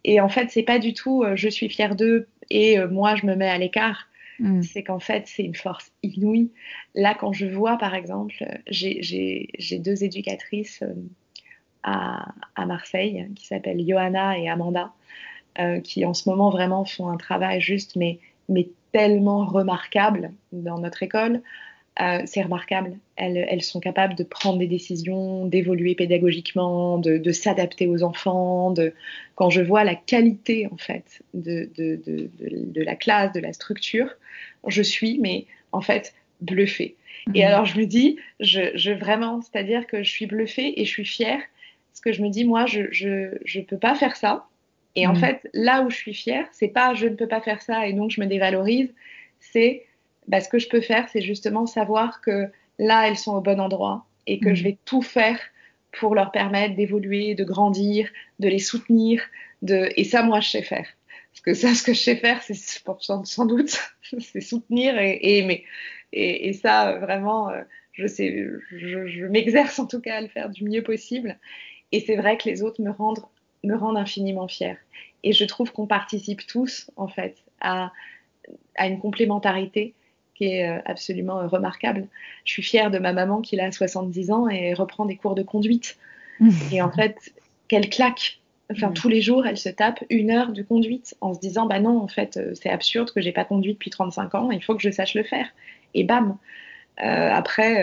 Et 0.04 0.20
en 0.22 0.30
fait, 0.30 0.50
c'est 0.50 0.64
pas 0.64 0.80
du 0.80 0.94
tout 0.94 1.24
euh, 1.24 1.36
je 1.36 1.50
suis 1.50 1.70
fière 1.70 1.96
d'eux 1.96 2.28
et 2.50 2.80
moi 2.80 3.16
je 3.16 3.26
me 3.26 3.36
mets 3.36 3.50
à 3.50 3.58
l'écart. 3.58 4.08
Mm. 4.40 4.62
C'est 4.62 4.84
qu'en 4.84 5.00
fait, 5.00 5.24
c'est 5.28 5.44
une 5.44 5.56
force 5.56 5.92
inouïe. 6.04 6.52
Là, 6.96 7.16
quand 7.20 7.34
je 7.34 7.46
vois, 7.46 7.78
par 7.78 7.96
exemple, 7.96 8.36
j'ai 8.68 9.80
deux 9.80 10.04
éducatrices 10.04 10.84
à, 11.84 12.34
à, 12.56 12.66
Marseille 12.66 13.28
qui 13.36 13.48
s'appellent 13.48 13.84
Johanna 13.88 14.38
et 14.38 14.48
Amanda, 14.48 14.94
qui 15.84 16.06
en 16.06 16.14
ce 16.14 16.30
moment 16.30 16.52
vraiment 16.52 16.86
font 16.86 17.10
un 17.10 17.18
travail 17.18 17.62
juste, 17.62 17.96
mais, 17.96 18.20
mais 18.48 18.70
tellement 18.92 19.44
remarquable 19.46 20.32
dans 20.52 20.78
notre 20.78 21.02
école. 21.02 21.42
Euh, 22.00 22.22
c'est 22.26 22.44
remarquable. 22.44 22.98
Elles, 23.16 23.64
sont 23.64 23.80
capables 23.80 24.14
de 24.14 24.24
prendre 24.24 24.60
des 24.60 24.68
décisions, 24.68 25.46
d'évoluer 25.48 25.96
pédagogiquement, 25.96 27.00
de, 27.00 27.32
s'adapter 27.32 27.88
aux 27.88 28.04
enfants. 28.04 28.74
Quand 29.36 29.50
je 29.50 29.62
vois 29.62 29.84
la 29.84 29.96
qualité 29.96 30.68
en 30.72 30.78
fait 30.78 31.24
de, 31.34 31.70
la 32.76 32.96
classe, 32.96 33.34
de 33.34 33.40
la 33.40 33.54
structure, 33.54 34.10
je 34.68 34.84
suis 34.84 35.18
mais 35.20 35.46
en 35.72 35.82
fait 35.82 36.14
bluffée. 36.42 36.96
Et 37.34 37.40
mhm. 37.40 37.48
alors 37.48 37.66
je 37.66 37.80
me 37.80 37.86
dis, 37.86 38.18
je, 38.40 38.92
vraiment, 38.92 39.42
c'est-à-dire 39.42 39.88
que 39.88 40.04
je 40.04 40.10
suis 40.10 40.28
bluffée 40.28 40.80
et 40.80 40.86
je 40.86 40.90
suis 40.90 41.06
fière 41.06 41.42
parce 41.92 42.02
que 42.02 42.12
je 42.12 42.22
me 42.22 42.30
dis 42.30 42.46
moi 42.46 42.68
je 42.68 42.92
je, 42.92 43.60
peux 43.62 43.80
pas 43.80 43.96
faire 43.96 44.16
ça. 44.16 44.46
Et 44.96 45.08
en 45.08 45.14
mhm. 45.14 45.20
fait 45.20 45.50
là 45.56 45.82
où 45.82 45.90
je 45.90 45.96
suis 45.96 46.14
fière, 46.14 46.46
c'est 46.52 46.68
pas 46.68 46.94
je 46.94 47.08
ne 47.08 47.16
peux 47.16 47.28
pas 47.28 47.42
faire 47.42 47.64
ça 47.64 47.88
et 47.88 47.94
donc 47.94 48.12
je 48.12 48.22
me 48.22 48.28
dévalorise, 48.28 48.94
c'est 49.40 49.88
bah, 50.28 50.42
ce 50.42 50.50
que 50.50 50.60
je 50.60 50.68
peux 50.68 50.82
faire, 50.82 51.08
c'est 51.10 51.22
justement 51.22 51.66
savoir 51.66 52.22
que 52.22 52.50
là, 52.80 53.08
elles 53.08 53.18
sont 53.18 53.36
au 53.36 53.42
bon 53.42 53.60
endroit 53.60 54.06
et 54.26 54.40
que 54.40 54.54
je 54.54 54.64
mhm. 54.64 54.70
vais 54.70 54.78
tout 54.86 55.02
faire 55.02 55.40
pour 55.94 56.16
leur 56.16 56.32
permettre 56.32 56.76
d'évoluer, 56.76 57.34
de 57.34 57.44
grandir, 57.44 58.10
de 58.40 58.48
les 58.48 58.60
soutenir. 58.60 59.24
De... 59.62 59.90
Et 59.96 60.04
ça, 60.04 60.24
moi, 60.24 60.40
je 60.40 60.50
sais 60.50 60.62
faire. 60.62 60.88
Parce 61.32 61.42
que 61.42 61.54
ça, 61.54 61.74
ce 61.74 61.84
que 61.84 61.94
je 61.94 62.00
sais 62.00 62.16
faire, 62.16 62.42
c'est 62.44 62.56
sans 62.56 63.46
doute, 63.46 63.80
c'est 64.20 64.42
soutenir 64.42 64.98
et, 65.00 65.40
aimer. 65.40 65.66
Et, 66.14 66.54
ça, 66.54 66.98
vraiment, 67.00 67.50
euh, 67.50 67.62
je 67.94 68.08
sais, 68.08 68.48
je, 68.72 69.08
je 69.08 69.26
m'exerce 69.26 69.78
en 69.80 69.88
tout 69.88 70.00
cas 70.02 70.18
à 70.18 70.22
le 70.22 70.28
faire 70.28 70.50
du 70.50 70.64
mieux 70.64 70.84
possible. 70.84 71.38
Et 71.92 72.00
c'est 72.02 72.16
vrai 72.16 72.38
que 72.38 72.50
les 72.50 72.64
autres 72.64 72.82
me 72.82 72.92
rendent, 72.92 73.24
me 73.64 73.76
rendent 73.76 73.98
infiniment 73.98 74.48
fière. 74.48 74.78
Et 75.24 75.32
je 75.32 75.46
trouve 75.46 75.72
qu'on 75.72 75.88
participe 75.88 76.46
tous, 76.48 76.90
en 76.96 77.08
fait, 77.08 77.38
à, 77.60 77.92
à 78.76 78.88
une 78.88 79.00
complémentarité 79.00 79.94
qui 80.38 80.46
est 80.46 80.70
euh, 80.70 80.80
absolument 80.86 81.40
euh, 81.40 81.48
remarquable. 81.48 82.08
Je 82.46 82.52
suis 82.52 82.64
fière 82.64 82.92
de 82.92 83.00
ma 83.00 83.14
maman 83.14 83.42
qui 83.42 83.60
a 83.60 83.72
70 83.72 84.32
ans 84.32 84.48
et 84.48 84.74
reprend 84.74 85.06
des 85.06 85.16
cours 85.16 85.36
de 85.36 85.44
conduite. 85.44 85.98
et 86.72 86.82
en 86.82 86.92
fait, 86.92 87.34
qu'elle 87.68 87.90
claque. 87.90 88.40
Enfin, 88.70 88.92
tous 88.92 89.08
les 89.08 89.22
jours, 89.22 89.48
elle 89.48 89.58
se 89.58 89.70
tape 89.70 90.04
une 90.10 90.30
heure 90.30 90.52
de 90.52 90.62
conduite 90.62 91.16
en 91.22 91.34
se 91.34 91.40
disant 91.40 91.68
Bah 91.68 91.80
non, 91.80 92.02
en 92.02 92.10
fait, 92.10 92.38
c'est 92.54 92.70
absurde 92.70 93.12
que 93.12 93.22
j'ai 93.22 93.32
pas 93.32 93.46
conduit 93.46 93.74
depuis 93.74 93.90
35 93.90 94.36
ans, 94.36 94.52
il 94.52 94.62
faut 94.62 94.76
que 94.76 94.82
je 94.82 94.92
sache 94.92 95.14
le 95.14 95.24
faire. 95.24 95.48
Et 95.94 96.04
bam 96.04 96.38
Après, 96.98 97.76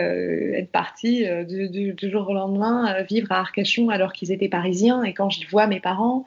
être 0.59 0.69
partie 0.69 1.25
du 1.47 1.95
jour 2.03 2.29
au 2.29 2.33
lendemain, 2.35 3.01
vivre 3.01 3.31
à 3.31 3.39
Arcachon 3.39 3.89
alors 3.89 4.13
qu'ils 4.13 4.31
étaient 4.31 4.47
parisiens. 4.47 5.01
Et 5.01 5.15
quand 5.15 5.31
je 5.31 5.47
vois 5.49 5.65
mes 5.65 5.79
parents, 5.79 6.23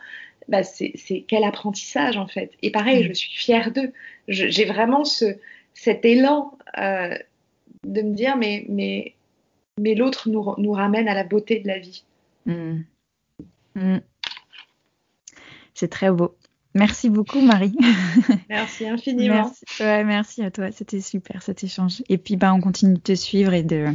bah, 0.48 0.64
c'est 0.64 1.24
quel 1.28 1.44
apprentissage 1.44 2.16
en 2.16 2.26
fait. 2.26 2.50
Et 2.62 2.72
pareil, 2.72 3.04
je 3.04 3.12
suis 3.12 3.30
fière 3.30 3.70
d'eux. 3.70 3.92
J'ai 4.26 4.64
vraiment 4.64 5.04
ce, 5.04 5.36
cet 5.78 6.04
élan 6.04 6.58
euh, 6.78 7.16
de 7.84 8.02
me 8.02 8.14
dire 8.14 8.36
mais, 8.36 8.66
mais, 8.68 9.14
mais 9.80 9.94
l'autre 9.94 10.28
nous, 10.28 10.54
nous, 10.58 10.72
ramène 10.72 11.08
à 11.08 11.14
la 11.14 11.24
beauté 11.24 11.60
de 11.60 11.68
la 11.68 11.78
vie. 11.78 12.04
Mmh. 12.46 12.80
Mmh. 13.76 13.98
C'est 15.74 15.88
très 15.88 16.10
beau. 16.10 16.34
Merci 16.74 17.08
beaucoup, 17.10 17.40
Marie. 17.40 17.76
Merci 18.50 18.88
infiniment. 18.88 19.34
Merci, 19.34 19.64
ouais, 19.80 20.04
merci 20.04 20.42
à 20.42 20.50
toi. 20.50 20.70
C'était 20.70 21.00
super 21.00 21.42
cet 21.42 21.64
échange. 21.64 22.02
Et 22.08 22.18
puis, 22.18 22.36
bah, 22.36 22.52
on 22.52 22.60
continue 22.60 22.94
de 22.94 23.00
te 23.00 23.14
suivre 23.14 23.54
et 23.54 23.62
de, 23.62 23.86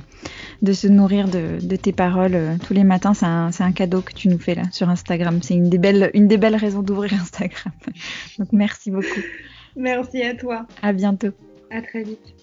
de 0.61 0.73
se 0.73 0.88
nourrir 0.88 1.27
de, 1.27 1.59
de 1.61 1.75
tes 1.75 1.93
paroles 1.93 2.36
euh, 2.36 2.55
tous 2.65 2.73
les 2.73 2.84
matins. 2.84 3.13
C'est 3.13 3.25
un, 3.25 3.51
un, 3.57 3.71
cadeau 3.71 4.01
que 4.01 4.11
tu 4.11 4.27
nous 4.27 4.39
fais 4.39 4.55
là 4.55 4.63
sur 4.71 4.89
Instagram. 4.89 5.41
C'est 5.43 5.53
une, 5.53 5.69
des 5.69 5.77
belles, 5.77 6.09
une 6.13 6.27
des 6.27 6.38
belles 6.38 6.55
raisons 6.55 6.81
d'ouvrir 6.81 7.13
Instagram. 7.13 7.73
Donc, 8.39 8.51
merci 8.51 8.89
beaucoup. 8.89 9.21
Merci 9.75 10.23
à 10.23 10.34
toi. 10.34 10.65
À 10.81 10.93
bientôt. 10.93 11.31
Très 11.82 12.03
vite. 12.03 12.36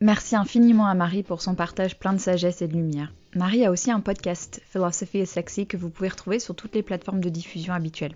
Merci 0.00 0.36
infiniment 0.36 0.86
à 0.86 0.94
Marie 0.94 1.22
pour 1.22 1.40
son 1.40 1.54
partage 1.54 1.98
plein 1.98 2.12
de 2.12 2.18
sagesse 2.18 2.60
et 2.60 2.68
de 2.68 2.74
lumière. 2.74 3.14
Marie 3.34 3.64
a 3.64 3.70
aussi 3.70 3.90
un 3.90 4.00
podcast, 4.00 4.60
Philosophy 4.66 5.20
is 5.20 5.26
Sexy, 5.26 5.66
que 5.66 5.78
vous 5.78 5.88
pouvez 5.88 6.08
retrouver 6.08 6.38
sur 6.38 6.54
toutes 6.54 6.74
les 6.74 6.82
plateformes 6.82 7.20
de 7.20 7.30
diffusion 7.30 7.72
habituelles. 7.72 8.14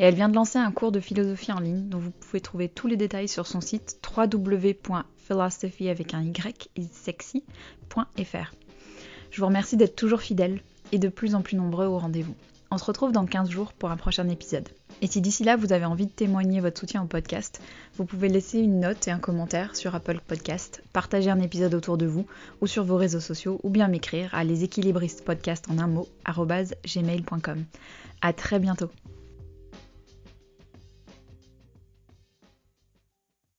Et 0.00 0.04
elle 0.04 0.14
vient 0.14 0.28
de 0.28 0.34
lancer 0.34 0.58
un 0.58 0.72
cours 0.72 0.90
de 0.90 1.00
philosophie 1.00 1.52
en 1.52 1.60
ligne 1.60 1.88
dont 1.88 1.98
vous 1.98 2.10
pouvez 2.10 2.40
trouver 2.40 2.68
tous 2.68 2.88
les 2.88 2.96
détails 2.96 3.28
sur 3.28 3.46
son 3.46 3.60
site 3.60 4.00
www.philosophy. 4.16 5.90
Je 9.30 9.40
vous 9.40 9.46
remercie 9.46 9.76
d'être 9.76 9.96
toujours 9.96 10.20
fidèles 10.20 10.60
et 10.90 10.98
de 10.98 11.08
plus 11.08 11.34
en 11.36 11.42
plus 11.42 11.56
nombreux 11.56 11.86
au 11.86 11.98
rendez-vous. 11.98 12.34
On 12.74 12.78
se 12.78 12.84
retrouve 12.84 13.12
dans 13.12 13.26
15 13.26 13.50
jours 13.50 13.74
pour 13.74 13.90
un 13.90 13.98
prochain 13.98 14.26
épisode. 14.30 14.66
Et 15.02 15.06
si 15.06 15.20
d'ici 15.20 15.44
là 15.44 15.56
vous 15.56 15.74
avez 15.74 15.84
envie 15.84 16.06
de 16.06 16.10
témoigner 16.10 16.60
votre 16.60 16.80
soutien 16.80 17.02
au 17.02 17.06
podcast, 17.06 17.60
vous 17.98 18.06
pouvez 18.06 18.30
laisser 18.30 18.60
une 18.60 18.80
note 18.80 19.06
et 19.06 19.10
un 19.10 19.18
commentaire 19.18 19.76
sur 19.76 19.94
Apple 19.94 20.20
Podcast, 20.26 20.82
partager 20.94 21.28
un 21.28 21.40
épisode 21.40 21.74
autour 21.74 21.98
de 21.98 22.06
vous 22.06 22.26
ou 22.62 22.66
sur 22.66 22.84
vos 22.84 22.96
réseaux 22.96 23.20
sociaux 23.20 23.60
ou 23.62 23.68
bien 23.68 23.88
m'écrire 23.88 24.34
à 24.34 24.42
leséquilibristes 24.42 25.22
podcast 25.22 25.66
en 25.68 25.76
un 25.76 25.86
mot 25.86 26.08
gmail.com. 26.26 27.62
À 28.22 28.32
très 28.32 28.58
bientôt. 28.58 28.88